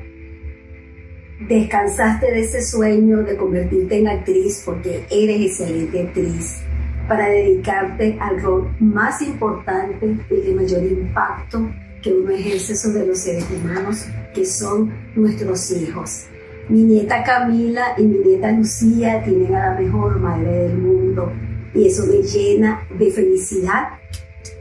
descansaste 1.49 2.31
de 2.33 2.41
ese 2.41 2.63
sueño 2.63 3.23
de 3.23 3.37
convertirte 3.37 3.99
en 3.99 4.09
actriz 4.09 4.63
porque 4.65 5.05
eres 5.11 5.51
excelente 5.53 6.03
actriz 6.03 6.63
para 7.09 7.29
dedicarte 7.29 8.17
al 8.21 8.43
rol 8.43 8.69
más 8.81 9.23
importante 9.23 10.17
y 10.31 10.35
de 10.35 10.55
mayor 10.55 10.83
impacto 10.83 11.71
que 12.03 12.13
uno 12.13 12.31
ejerce 12.31 12.75
sobre 12.75 13.07
los 13.07 13.19
seres 13.19 13.47
humanos 13.51 14.07
que 14.35 14.45
son 14.45 14.93
nuestros 15.15 15.71
hijos. 15.73 16.27
Mi 16.69 16.83
nieta 16.83 17.23
Camila 17.23 17.95
y 17.97 18.03
mi 18.03 18.19
nieta 18.19 18.51
Lucía 18.51 19.23
tienen 19.23 19.55
a 19.55 19.71
la 19.71 19.81
mejor 19.81 20.19
madre 20.19 20.51
del 20.51 20.79
mundo 20.79 21.33
y 21.73 21.87
eso 21.87 22.07
me 22.07 22.23
llena 22.23 22.87
de 22.99 23.11
felicidad 23.13 23.91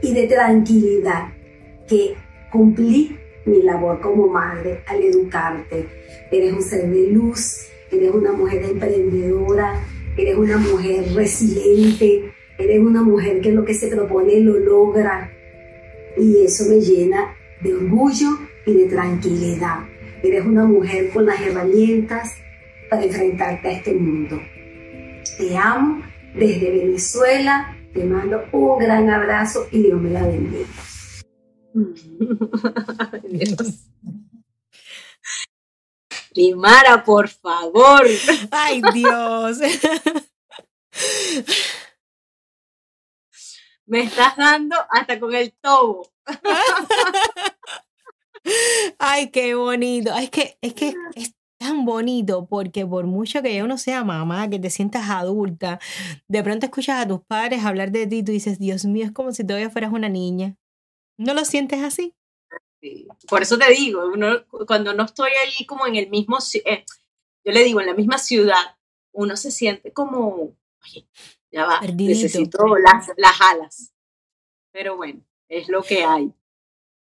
y 0.02 0.14
de 0.14 0.28
tranquilidad 0.28 1.32
que 1.88 2.14
cumplí 2.52 3.16
mi 3.44 3.62
labor 3.62 4.00
como 4.00 4.28
madre 4.28 4.82
al 4.86 5.02
educarte. 5.02 5.86
Eres 6.30 6.52
un 6.52 6.62
ser 6.62 6.88
de 6.88 7.10
luz, 7.10 7.66
eres 7.90 8.12
una 8.12 8.32
mujer 8.32 8.62
emprendedora, 8.64 9.80
eres 10.16 10.36
una 10.36 10.58
mujer 10.58 11.12
resiliente, 11.14 12.32
eres 12.56 12.78
una 12.78 13.02
mujer 13.02 13.40
que 13.40 13.50
lo 13.50 13.64
que 13.64 13.74
se 13.74 13.88
propone 13.88 14.40
lo 14.40 14.58
logra. 14.58 15.32
Y 16.16 16.44
eso 16.44 16.68
me 16.68 16.80
llena 16.80 17.34
de 17.62 17.74
orgullo 17.74 18.28
y 18.64 18.74
de 18.74 18.86
tranquilidad. 18.86 19.78
Eres 20.26 20.44
una 20.44 20.64
mujer 20.64 21.12
con 21.12 21.24
las 21.24 21.40
herramientas 21.40 22.32
para 22.90 23.04
enfrentarte 23.04 23.68
a 23.68 23.70
este 23.70 23.94
mundo. 23.94 24.42
Te 25.38 25.56
amo 25.56 26.02
desde 26.34 26.68
Venezuela, 26.68 27.76
te 27.94 28.02
mando 28.02 28.42
un 28.50 28.80
gran 28.80 29.08
abrazo 29.08 29.68
y 29.70 29.84
Dios 29.84 30.00
me 30.00 30.10
la 30.10 30.26
bendiga. 30.26 30.66
Limara, 36.34 37.04
por 37.04 37.28
favor. 37.28 38.04
Ay, 38.50 38.82
Dios. 38.92 39.60
Me 43.86 44.00
estás 44.00 44.36
dando 44.36 44.74
hasta 44.90 45.20
con 45.20 45.32
el 45.36 45.52
tobo. 45.52 46.10
Ay, 48.98 49.30
qué 49.30 49.54
bonito. 49.54 50.14
Es 50.14 50.30
que, 50.30 50.58
es 50.60 50.74
que 50.74 50.94
es 51.14 51.34
tan 51.58 51.84
bonito 51.84 52.46
porque 52.46 52.86
por 52.86 53.06
mucho 53.06 53.42
que 53.42 53.62
uno 53.62 53.78
sea 53.78 54.04
mamá, 54.04 54.48
que 54.48 54.58
te 54.58 54.70
sientas 54.70 55.08
adulta, 55.08 55.80
de 56.28 56.42
pronto 56.42 56.66
escuchas 56.66 57.04
a 57.04 57.08
tus 57.08 57.20
padres 57.24 57.64
hablar 57.64 57.90
de 57.90 58.06
ti 58.06 58.18
y 58.18 58.22
tú 58.22 58.32
dices, 58.32 58.58
Dios 58.58 58.84
mío, 58.84 59.04
es 59.04 59.12
como 59.12 59.32
si 59.32 59.44
todavía 59.44 59.70
fueras 59.70 59.92
una 59.92 60.08
niña. 60.08 60.56
¿No 61.18 61.34
lo 61.34 61.44
sientes 61.44 61.82
así? 61.82 62.14
Sí. 62.80 63.08
Por 63.28 63.42
eso 63.42 63.58
te 63.58 63.70
digo, 63.72 64.06
uno, 64.06 64.44
cuando 64.66 64.92
no 64.92 65.04
estoy 65.04 65.30
ahí 65.30 65.64
como 65.64 65.86
en 65.86 65.96
el 65.96 66.10
mismo, 66.10 66.38
eh, 66.64 66.84
yo 67.44 67.52
le 67.52 67.64
digo, 67.64 67.80
en 67.80 67.86
la 67.86 67.94
misma 67.94 68.18
ciudad, 68.18 68.76
uno 69.12 69.36
se 69.36 69.50
siente 69.50 69.92
como, 69.92 70.54
oye, 70.84 71.08
ya 71.50 71.64
va, 71.64 71.80
Perdidito. 71.80 72.22
necesito 72.22 72.76
las, 72.76 73.10
las 73.16 73.40
alas. 73.40 73.94
Pero 74.72 74.96
bueno, 74.96 75.22
es 75.48 75.68
lo 75.68 75.82
que 75.82 76.04
hay. 76.04 76.32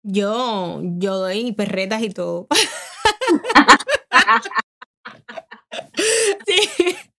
Yo, 0.03 0.81
yo 0.83 1.17
doy 1.17 1.53
perretas 1.53 2.01
y 2.03 2.09
todo. 2.09 2.47
sí. 6.47 7.12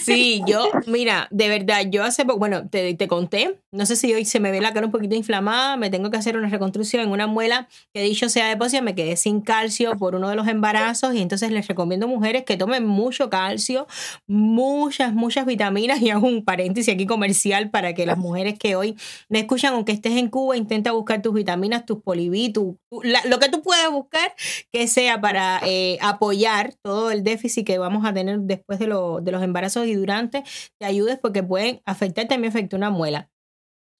Sí, 0.00 0.42
yo, 0.46 0.68
mira, 0.86 1.28
de 1.30 1.48
verdad, 1.48 1.82
yo 1.90 2.04
hace 2.04 2.24
poco, 2.24 2.38
bueno, 2.38 2.68
te, 2.68 2.96
conté, 3.08 3.58
no 3.72 3.86
sé 3.86 3.96
si 3.96 4.12
hoy 4.14 4.24
se 4.24 4.40
me 4.40 4.50
ve 4.50 4.60
la 4.60 4.72
cara 4.72 4.86
un 4.86 4.92
poquito 4.92 5.14
inflamada, 5.14 5.76
me 5.76 5.90
tengo 5.90 6.10
que 6.10 6.16
hacer 6.16 6.36
una 6.36 6.48
reconstrucción 6.48 7.02
en 7.02 7.10
una 7.10 7.26
muela 7.26 7.68
que 7.92 8.02
dicho 8.02 8.28
sea 8.28 8.48
de 8.48 8.56
paso, 8.56 8.80
me 8.82 8.94
quedé 8.94 9.16
sin 9.16 9.40
calcio 9.40 9.96
por 9.98 10.14
uno 10.14 10.28
de 10.28 10.36
los 10.36 10.48
embarazos 10.48 11.14
y 11.14 11.20
entonces 11.22 11.50
les 11.50 11.66
recomiendo 11.68 12.06
a 12.06 12.08
mujeres 12.08 12.44
que 12.44 12.56
tomen 12.56 12.86
mucho 12.86 13.30
calcio, 13.30 13.86
muchas, 14.26 15.12
muchas 15.14 15.46
vitaminas 15.46 16.00
y 16.00 16.10
hago 16.10 16.26
un 16.26 16.44
paréntesis 16.44 16.94
aquí 16.94 17.06
comercial 17.06 17.70
para 17.70 17.94
que 17.94 18.06
las 18.06 18.18
mujeres 18.18 18.58
que 18.58 18.76
hoy 18.76 18.96
me 19.28 19.40
escuchan, 19.40 19.74
aunque 19.74 19.92
estés 19.92 20.12
en 20.16 20.28
Cuba, 20.28 20.56
intenta 20.56 20.92
buscar 20.92 21.22
tus 21.22 21.34
vitaminas, 21.34 21.84
tus 21.86 22.02
poliví, 22.02 22.52
tu- 22.52 22.78
lo 22.90 23.38
que 23.38 23.48
tú 23.48 23.62
puedas 23.62 23.90
buscar 23.90 24.32
que 24.72 24.86
sea 24.88 25.20
para 25.20 25.60
eh, 25.64 25.98
apoyar 26.00 26.74
todo 26.82 27.10
el 27.10 27.22
déficit 27.24 27.66
que 27.66 27.78
vamos 27.78 28.04
a 28.04 28.12
tener 28.12 28.40
después 28.40 28.78
de, 28.78 28.86
lo- 28.86 29.20
de 29.20 29.32
los 29.32 29.42
embarazos 29.42 29.65
y 29.74 29.94
durante, 29.94 30.44
te 30.78 30.86
ayudes 30.86 31.18
porque 31.20 31.42
pueden 31.42 31.80
afectar, 31.84 32.26
también 32.28 32.50
afecta 32.50 32.76
una 32.76 32.90
muela. 32.90 33.30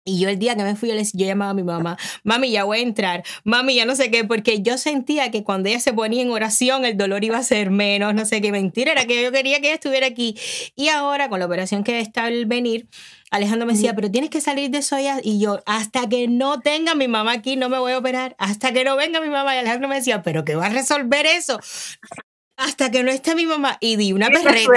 Y 0.08 0.20
yo 0.20 0.28
el 0.28 0.38
día 0.38 0.54
que 0.54 0.62
me 0.62 0.76
fui, 0.76 0.88
yo, 0.88 0.94
les- 0.94 1.12
yo 1.14 1.26
llamaba 1.26 1.50
a 1.50 1.54
mi 1.54 1.64
mamá, 1.64 1.96
mami, 2.22 2.52
ya 2.52 2.62
voy 2.62 2.78
a 2.78 2.82
entrar, 2.82 3.24
mami, 3.42 3.74
ya 3.74 3.84
no 3.86 3.96
sé 3.96 4.08
qué, 4.08 4.22
porque 4.22 4.62
yo 4.62 4.78
sentía 4.78 5.32
que 5.32 5.42
cuando 5.42 5.68
ella 5.68 5.80
se 5.80 5.92
ponía 5.92 6.22
en 6.22 6.30
oración 6.30 6.84
el 6.84 6.96
dolor 6.96 7.24
iba 7.24 7.38
a 7.38 7.42
ser 7.42 7.70
menos, 7.72 8.14
no 8.14 8.24
sé 8.24 8.40
qué, 8.40 8.52
mentira, 8.52 8.92
era 8.92 9.06
que 9.06 9.20
yo 9.20 9.32
quería 9.32 9.60
que 9.60 9.66
ella 9.66 9.74
estuviera 9.74 10.06
aquí. 10.06 10.36
Y 10.76 10.90
ahora 10.90 11.28
con 11.28 11.40
la 11.40 11.46
operación 11.46 11.82
que 11.82 11.98
está 11.98 12.26
al 12.26 12.46
venir, 12.46 12.86
Alejandro 13.32 13.66
me 13.66 13.72
decía, 13.72 13.94
pero 13.96 14.08
tienes 14.08 14.30
que 14.30 14.40
salir 14.40 14.70
de 14.70 14.78
eso 14.78 14.96
ya. 15.00 15.18
Y 15.24 15.40
yo, 15.40 15.60
hasta 15.66 16.08
que 16.08 16.28
no 16.28 16.60
tenga 16.60 16.94
mi 16.94 17.08
mamá 17.08 17.32
aquí, 17.32 17.56
no 17.56 17.68
me 17.68 17.76
voy 17.80 17.90
a 17.90 17.98
operar. 17.98 18.36
Hasta 18.38 18.72
que 18.72 18.84
no 18.84 18.94
venga 18.94 19.20
mi 19.20 19.28
mamá. 19.28 19.56
Y 19.56 19.58
Alejandro 19.58 19.88
me 19.88 19.96
decía, 19.96 20.22
pero 20.22 20.44
¿qué 20.44 20.54
va 20.54 20.66
a 20.66 20.68
resolver 20.70 21.26
eso? 21.26 21.58
Hasta 22.56 22.92
que 22.92 23.02
no 23.02 23.10
esté 23.10 23.34
mi 23.34 23.44
mamá. 23.44 23.76
Y 23.80 23.96
di 23.96 24.12
una 24.12 24.28
¿Qué 24.28 24.34
perreta. 24.38 24.70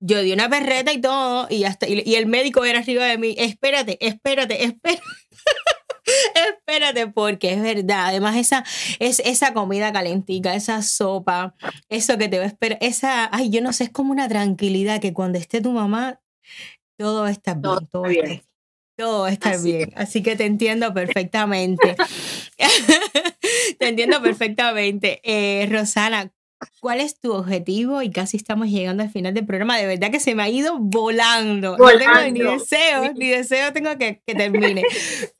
Yo 0.00 0.22
di 0.22 0.32
una 0.32 0.48
perreta 0.48 0.92
y 0.92 1.00
todo, 1.00 1.46
y 1.50 1.64
hasta 1.64 1.88
y, 1.88 2.02
y 2.04 2.14
el 2.14 2.26
médico 2.26 2.64
era 2.64 2.80
arriba 2.80 3.04
de 3.06 3.18
mí. 3.18 3.34
Espérate, 3.38 3.98
espérate, 4.00 4.64
espérate. 4.64 5.02
Espérate, 6.34 7.08
porque 7.08 7.52
es 7.52 7.62
verdad. 7.62 8.06
Además, 8.06 8.36
esa, 8.36 8.64
es, 8.98 9.20
esa 9.20 9.52
comida 9.52 9.92
calentica, 9.92 10.54
esa 10.54 10.82
sopa, 10.82 11.54
eso 11.88 12.18
que 12.18 12.28
te 12.28 12.38
va 12.38 12.44
a 12.44 12.48
esperar, 12.48 12.78
esa, 12.80 13.28
ay, 13.34 13.50
yo 13.50 13.60
no 13.60 13.72
sé, 13.72 13.84
es 13.84 13.90
como 13.90 14.12
una 14.12 14.28
tranquilidad 14.28 15.00
que 15.00 15.12
cuando 15.12 15.38
esté 15.38 15.60
tu 15.60 15.72
mamá, 15.72 16.20
todo 16.96 17.26
estar 17.26 17.56
bien, 17.56 17.62
todo, 17.90 18.06
estar 18.06 18.26
bien. 18.26 18.42
Todo 18.96 19.28
estar 19.28 19.54
Así 19.54 19.72
bien. 19.72 19.92
Así 19.94 20.22
que 20.22 20.34
te 20.34 20.44
entiendo 20.44 20.92
perfectamente. 20.92 21.94
te 23.78 23.88
entiendo 23.88 24.20
perfectamente. 24.20 25.20
Eh, 25.22 25.68
Rosana, 25.70 26.32
¿cuál 26.80 27.00
es 27.00 27.18
tu 27.18 27.32
objetivo? 27.32 28.02
Y 28.02 28.10
casi 28.10 28.36
estamos 28.36 28.68
llegando 28.68 29.02
al 29.02 29.10
final 29.10 29.34
del 29.34 29.46
programa. 29.46 29.76
De 29.76 29.86
verdad 29.86 30.10
que 30.10 30.20
se 30.20 30.34
me 30.34 30.42
ha 30.42 30.48
ido 30.48 30.78
volando. 30.78 31.76
No 31.76 31.86
tengo 31.86 32.20
ni 32.30 32.40
Volando. 32.40 32.52
deseo, 32.52 33.12
ni 33.14 33.28
deseo 33.28 33.72
tengo 33.72 33.96
que, 33.98 34.22
que 34.26 34.34
termine. 34.34 34.82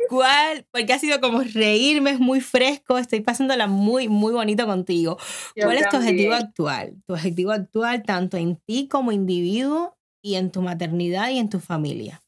¿Cuál? 0.08 0.66
Porque 0.70 0.92
ha 0.92 0.98
sido 0.98 1.20
como 1.20 1.42
reírme, 1.42 2.10
es 2.10 2.20
muy 2.20 2.40
fresco, 2.40 2.98
estoy 2.98 3.20
pasándola 3.20 3.66
muy, 3.66 4.08
muy 4.08 4.32
bonito 4.32 4.66
contigo. 4.66 5.18
Yo 5.54 5.64
¿Cuál 5.64 5.78
es 5.78 5.88
tu 5.88 5.96
objetivo 5.96 6.34
actual? 6.34 6.94
Tu 7.06 7.14
objetivo 7.14 7.52
actual 7.52 8.02
tanto 8.02 8.36
en 8.36 8.56
ti 8.56 8.88
como 8.88 9.12
individuo 9.12 9.96
y 10.22 10.36
en 10.36 10.50
tu 10.50 10.62
maternidad 10.62 11.30
y 11.30 11.38
en 11.38 11.48
tu 11.48 11.60
familia. 11.60 12.22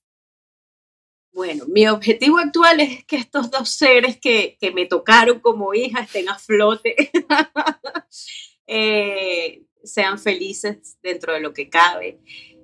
Bueno, 1.32 1.64
mi 1.68 1.86
objetivo 1.86 2.38
actual 2.38 2.80
es 2.80 3.04
que 3.04 3.16
estos 3.16 3.50
dos 3.50 3.70
seres 3.70 4.18
que, 4.18 4.56
que 4.60 4.72
me 4.72 4.86
tocaron 4.86 5.38
como 5.38 5.72
hija 5.74 6.00
estén 6.00 6.28
a 6.28 6.38
flote, 6.38 7.10
eh, 8.72 9.66
sean 9.82 10.16
felices 10.16 10.96
dentro 11.02 11.32
de 11.32 11.40
lo 11.40 11.52
que 11.52 11.68
cabe. 11.68 12.20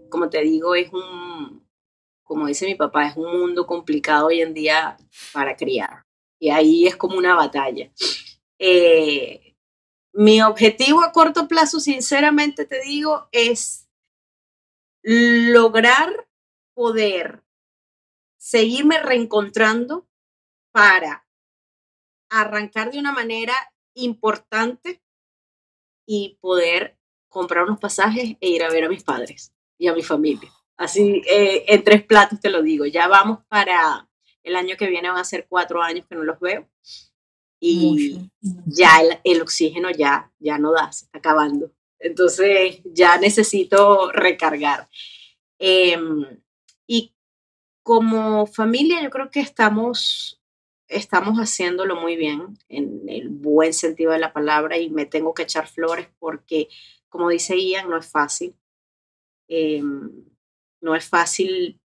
Como 0.09 0.31
te 0.31 0.41
digo, 0.41 0.77
es 0.77 0.93
un, 0.93 1.67
como 2.23 2.47
dice 2.47 2.65
mi 2.67 2.77
papá, 2.77 3.09
es 3.09 3.17
un 3.17 3.41
mundo 3.41 3.67
complicado 3.67 4.29
hoy 4.29 4.41
en 4.41 4.55
día 4.55 4.97
para 5.33 5.57
criar. 5.57 6.07
Y 6.39 6.51
ahí 6.51 6.87
es 6.87 6.95
como 6.95 7.19
una 7.19 7.35
batalla. 7.35 7.91
Eh, 8.61 9.57
mi 10.13 10.41
objetivo 10.43 11.03
a 11.03 11.11
corto 11.11 11.49
plazo, 11.49 11.81
sinceramente 11.81 12.67
te 12.67 12.81
digo, 12.83 13.29
es 13.33 13.89
lograr 15.03 16.29
poder 16.73 17.43
seguirme 18.39 19.03
reencontrando 19.03 20.07
para 20.71 21.27
arrancar 22.31 22.93
de 22.93 23.01
una 23.01 23.11
manera 23.11 23.55
importante 23.95 25.03
y 26.07 26.39
poder 26.41 26.97
comprar 27.29 27.65
unos 27.65 27.79
pasajes 27.79 28.37
e 28.41 28.49
ir 28.49 28.63
a 28.63 28.71
ver 28.71 28.85
a 28.85 28.89
mis 28.89 29.05
padres 29.05 29.53
y 29.77 29.89
a 29.89 29.95
mi 29.95 30.03
familia. 30.03 30.51
Así, 30.77 31.23
eh, 31.29 31.65
en 31.69 31.85
tres 31.85 32.05
platos 32.05 32.41
te 32.41 32.51
lo 32.51 32.63
digo. 32.63 32.87
Ya 32.87 33.09
vamos 33.09 33.41
para 33.49 34.09
el 34.43 34.57
año 34.57 34.77
que 34.77 34.87
viene, 34.87 35.09
van 35.09 35.19
a 35.19 35.25
ser 35.25 35.47
cuatro 35.49 35.83
años 35.83 36.07
que 36.09 36.15
no 36.15 36.23
los 36.23 36.39
veo 36.39 36.69
y 37.61 38.31
ya 38.67 39.01
el, 39.25 39.41
oxígeno 39.41 39.91
ya, 39.91 40.31
ya 40.39 40.59
no 40.59 40.73
da, 40.73 40.93
se 40.93 41.07
está 41.07 41.19
acabando. 41.19 41.73
Entonces 41.99 42.81
ya 42.85 43.19
necesito 43.19 44.13
recargar. 44.13 44.89
Em, 45.59 46.41
y 46.87 47.15
como 47.83 48.47
familia 48.47 49.03
yo 49.03 49.11
creo 49.11 49.31
que 49.31 49.41
estamos, 49.41 50.41
estamos 50.89 51.39
haciéndolo 51.39 51.97
muy 51.97 52.17
bien, 52.17 52.59
en 52.69 53.09
el 53.09 53.29
buen 53.29 53.73
sentido 53.73 54.13
de 54.13 54.19
la 54.19 54.33
palabra, 54.33 54.79
y 54.79 54.91
me 54.91 55.07
tengo 55.07 55.35
que 55.35 55.43
echar 55.43 55.67
flores 55.69 56.09
porque, 56.19 56.69
como 57.09 57.29
dice 57.29 57.57
Ian, 57.57 57.89
no 57.89 57.99
es 57.99 58.07
fácil. 58.07 58.55
Em, 59.49 60.25
no 60.81 60.95
es 60.95 61.09
fácil 61.09 61.81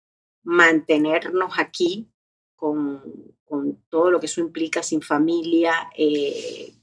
mantenernos 0.44 1.54
aquí 1.58 2.10
con, 2.56 3.36
con 3.46 3.82
todo 3.90 4.12
lo 4.12 4.20
que 4.20 4.28
eso 4.28 4.42
implica 4.42 4.84
sin 4.84 5.02
familia, 5.02 5.90
eh, 5.98 6.74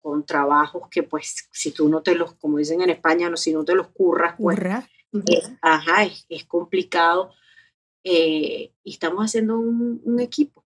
con 0.00 0.26
trabajos 0.26 0.88
que 0.90 1.02
pues 1.02 1.48
si 1.50 1.72
tú 1.72 1.88
no 1.88 2.02
te 2.02 2.14
los, 2.14 2.34
como 2.34 2.58
dicen 2.58 2.82
en 2.82 2.90
España, 2.90 3.30
no, 3.30 3.36
si 3.36 3.52
no 3.52 3.64
te 3.64 3.74
los 3.74 3.88
curras, 3.88 4.34
pues, 4.36 4.58
ajá, 5.62 6.04
es, 6.28 6.44
complicado. 6.44 7.32
Eh, 8.02 8.72
y 8.82 8.92
estamos 8.92 9.24
haciendo 9.24 9.58
un, 9.58 10.20
equipo. 10.20 10.63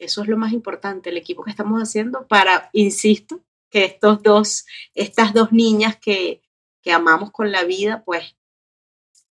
Eso 0.00 0.22
es 0.22 0.28
lo 0.28 0.38
más 0.38 0.52
importante, 0.52 1.10
el 1.10 1.18
equipo 1.18 1.44
que 1.44 1.50
estamos 1.50 1.80
haciendo 1.80 2.26
para, 2.26 2.70
insisto, 2.72 3.40
que 3.68 3.84
estos 3.84 4.22
dos, 4.22 4.64
estas 4.94 5.34
dos 5.34 5.52
niñas 5.52 5.96
que, 5.98 6.42
que 6.82 6.90
amamos 6.90 7.30
con 7.30 7.52
la 7.52 7.64
vida, 7.64 8.02
pues 8.04 8.34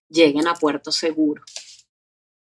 lleguen 0.08 0.46
a 0.46 0.54
puerto 0.54 0.92
seguro. 0.92 1.42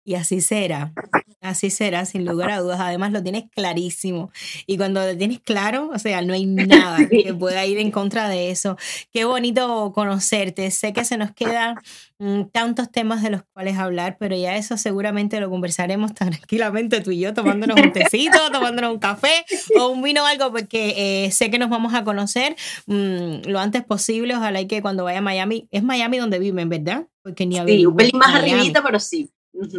Y 0.08 0.14
así 0.14 0.40
será, 0.40 0.92
así 1.40 1.68
será, 1.68 2.06
sin 2.06 2.24
lugar 2.24 2.50
a 2.50 2.60
dudas. 2.60 2.78
Además, 2.78 3.10
lo 3.10 3.24
tienes 3.24 3.46
clarísimo. 3.50 4.30
Y 4.64 4.76
cuando 4.76 5.04
lo 5.04 5.16
tienes 5.16 5.40
claro, 5.40 5.90
o 5.92 5.98
sea, 5.98 6.22
no 6.22 6.32
hay 6.32 6.46
nada 6.46 6.98
que 7.10 7.34
pueda 7.34 7.66
ir 7.66 7.78
en 7.78 7.90
contra 7.90 8.28
de 8.28 8.52
eso. 8.52 8.76
Qué 9.12 9.24
bonito 9.24 9.90
conocerte. 9.92 10.70
Sé 10.70 10.92
que 10.92 11.04
se 11.04 11.18
nos 11.18 11.32
quedan 11.32 11.74
mm, 12.20 12.42
tantos 12.52 12.92
temas 12.92 13.20
de 13.20 13.30
los 13.30 13.42
cuales 13.52 13.78
hablar, 13.78 14.16
pero 14.20 14.36
ya 14.36 14.56
eso 14.56 14.76
seguramente 14.76 15.40
lo 15.40 15.50
conversaremos 15.50 16.14
tranquilamente 16.14 17.00
tú 17.00 17.10
y 17.10 17.18
yo, 17.18 17.34
tomándonos 17.34 17.80
un 17.80 17.90
tecito, 17.90 18.38
tomándonos 18.52 18.92
un 18.92 19.00
café 19.00 19.44
o 19.76 19.88
un 19.88 20.02
vino 20.02 20.22
o 20.22 20.26
algo, 20.26 20.52
porque 20.52 21.24
eh, 21.24 21.32
sé 21.32 21.50
que 21.50 21.58
nos 21.58 21.68
vamos 21.68 21.94
a 21.94 22.04
conocer 22.04 22.54
mm, 22.86 23.48
lo 23.48 23.58
antes 23.58 23.82
posible. 23.82 24.36
Ojalá 24.36 24.60
y 24.60 24.68
que 24.68 24.80
cuando 24.82 25.02
vaya 25.02 25.18
a 25.18 25.22
Miami, 25.22 25.66
es 25.72 25.82
Miami 25.82 26.18
donde 26.18 26.38
viven, 26.38 26.68
¿verdad? 26.68 27.08
Porque 27.24 27.44
ni 27.44 27.56
Sí, 27.56 27.84
un 27.84 27.96
pelín 27.96 28.18
más 28.18 28.36
arribita, 28.36 28.84
pero 28.84 29.00
sí. 29.00 29.32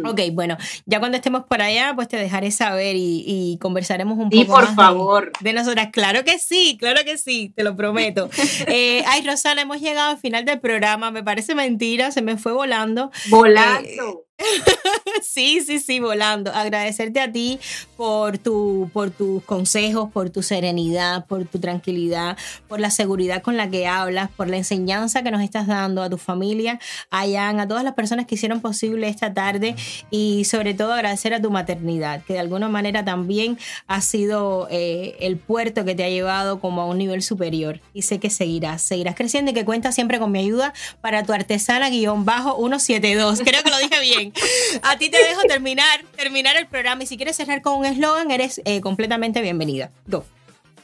Ok, 0.04 0.20
bueno, 0.32 0.56
ya 0.86 0.98
cuando 0.98 1.16
estemos 1.16 1.44
por 1.44 1.62
allá, 1.62 1.92
pues 1.94 2.08
te 2.08 2.16
dejaré 2.16 2.50
saber 2.50 2.96
y, 2.96 3.58
conversaremos 3.60 4.18
un 4.18 4.30
poco. 4.30 4.42
Sí, 4.42 4.44
por 4.44 4.74
favor. 4.74 5.32
De, 5.40 5.52
nosotras. 5.52 5.88
Claro 5.92 6.24
que 6.24 6.38
sí, 6.38 6.76
claro 6.78 7.00
que 7.04 7.18
sí, 7.18 7.52
te 7.54 7.64
lo 7.64 7.76
prometo. 7.76 8.28
eh, 8.66 9.02
ay, 9.06 9.26
Rosana, 9.26 9.62
hemos 9.62 9.80
llegado 9.80 10.10
al 10.10 10.18
final 10.18 10.44
del 10.44 10.60
programa. 10.60 11.10
Me 11.10 11.22
parece 11.22 11.54
mentira, 11.54 12.10
se 12.10 12.22
me 12.22 12.36
fue 12.36 12.52
volando. 12.52 13.10
Volando. 13.28 14.27
sí, 15.22 15.60
sí, 15.60 15.80
sí, 15.80 16.00
volando. 16.00 16.52
Agradecerte 16.52 17.20
a 17.20 17.30
ti 17.30 17.58
por, 17.96 18.38
tu, 18.38 18.90
por 18.92 19.10
tus 19.10 19.42
consejos, 19.44 20.10
por 20.12 20.30
tu 20.30 20.42
serenidad, 20.42 21.26
por 21.26 21.44
tu 21.46 21.58
tranquilidad, 21.58 22.36
por 22.68 22.80
la 22.80 22.90
seguridad 22.90 23.42
con 23.42 23.56
la 23.56 23.68
que 23.68 23.86
hablas, 23.86 24.30
por 24.30 24.48
la 24.48 24.56
enseñanza 24.56 25.22
que 25.22 25.30
nos 25.30 25.42
estás 25.42 25.66
dando 25.66 26.02
a 26.02 26.10
tu 26.10 26.18
familia, 26.18 26.78
a 27.10 27.26
Jan, 27.26 27.60
a 27.60 27.68
todas 27.68 27.84
las 27.84 27.94
personas 27.94 28.26
que 28.26 28.36
hicieron 28.36 28.60
posible 28.60 29.08
esta 29.08 29.34
tarde 29.34 29.74
y 30.10 30.44
sobre 30.44 30.74
todo 30.74 30.92
agradecer 30.92 31.34
a 31.34 31.42
tu 31.42 31.50
maternidad, 31.50 32.22
que 32.24 32.34
de 32.34 32.38
alguna 32.38 32.68
manera 32.68 33.04
también 33.04 33.58
ha 33.86 34.00
sido 34.00 34.68
eh, 34.70 35.16
el 35.20 35.36
puerto 35.36 35.84
que 35.84 35.94
te 35.94 36.04
ha 36.04 36.08
llevado 36.08 36.60
como 36.60 36.82
a 36.82 36.86
un 36.86 36.98
nivel 36.98 37.22
superior. 37.22 37.80
Y 37.92 38.02
sé 38.02 38.18
que 38.20 38.30
seguirás, 38.30 38.82
seguirás 38.82 39.14
creciendo 39.16 39.50
y 39.50 39.54
que 39.54 39.64
cuentas 39.64 39.94
siempre 39.94 40.18
con 40.18 40.30
mi 40.30 40.38
ayuda 40.38 40.72
para 41.00 41.24
tu 41.24 41.32
artesana 41.32 41.90
guion 41.90 42.24
bajo 42.24 42.56
172. 42.56 43.40
Creo 43.44 43.62
que 43.62 43.70
lo 43.70 43.78
dije 43.78 44.00
bien. 44.00 44.27
A 44.82 44.98
ti 44.98 45.10
te 45.10 45.18
dejo 45.18 45.42
terminar, 45.42 46.04
terminar 46.16 46.56
el 46.56 46.66
programa 46.66 47.02
y 47.02 47.06
si 47.06 47.16
quieres 47.16 47.36
cerrar 47.36 47.62
con 47.62 47.78
un 47.78 47.86
eslogan, 47.86 48.30
eres 48.30 48.60
eh, 48.64 48.80
completamente 48.80 49.40
bienvenida. 49.40 49.90
Go. 50.06 50.24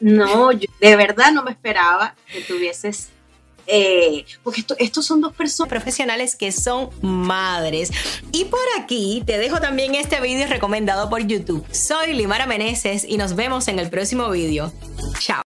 No, 0.00 0.50
de 0.50 0.96
verdad 0.96 1.32
no 1.32 1.42
me 1.42 1.52
esperaba 1.52 2.14
que 2.30 2.40
tuvieses 2.40 3.10
eh, 3.66 4.24
porque 4.42 4.64
estos 4.78 5.06
son 5.06 5.20
dos 5.20 5.34
personas 5.34 5.68
profesionales 5.70 6.36
que 6.36 6.52
son 6.52 6.90
madres. 7.02 7.90
Y 8.32 8.44
por 8.46 8.60
aquí 8.78 9.22
te 9.26 9.38
dejo 9.38 9.60
también 9.60 9.94
este 9.94 10.20
vídeo 10.20 10.46
recomendado 10.46 11.08
por 11.08 11.26
YouTube. 11.26 11.64
Soy 11.72 12.12
Limara 12.12 12.46
Meneses 12.46 13.04
y 13.04 13.16
nos 13.16 13.34
vemos 13.34 13.68
en 13.68 13.78
el 13.78 13.90
próximo 13.90 14.28
vídeo. 14.30 14.72
Chao. 15.18 15.43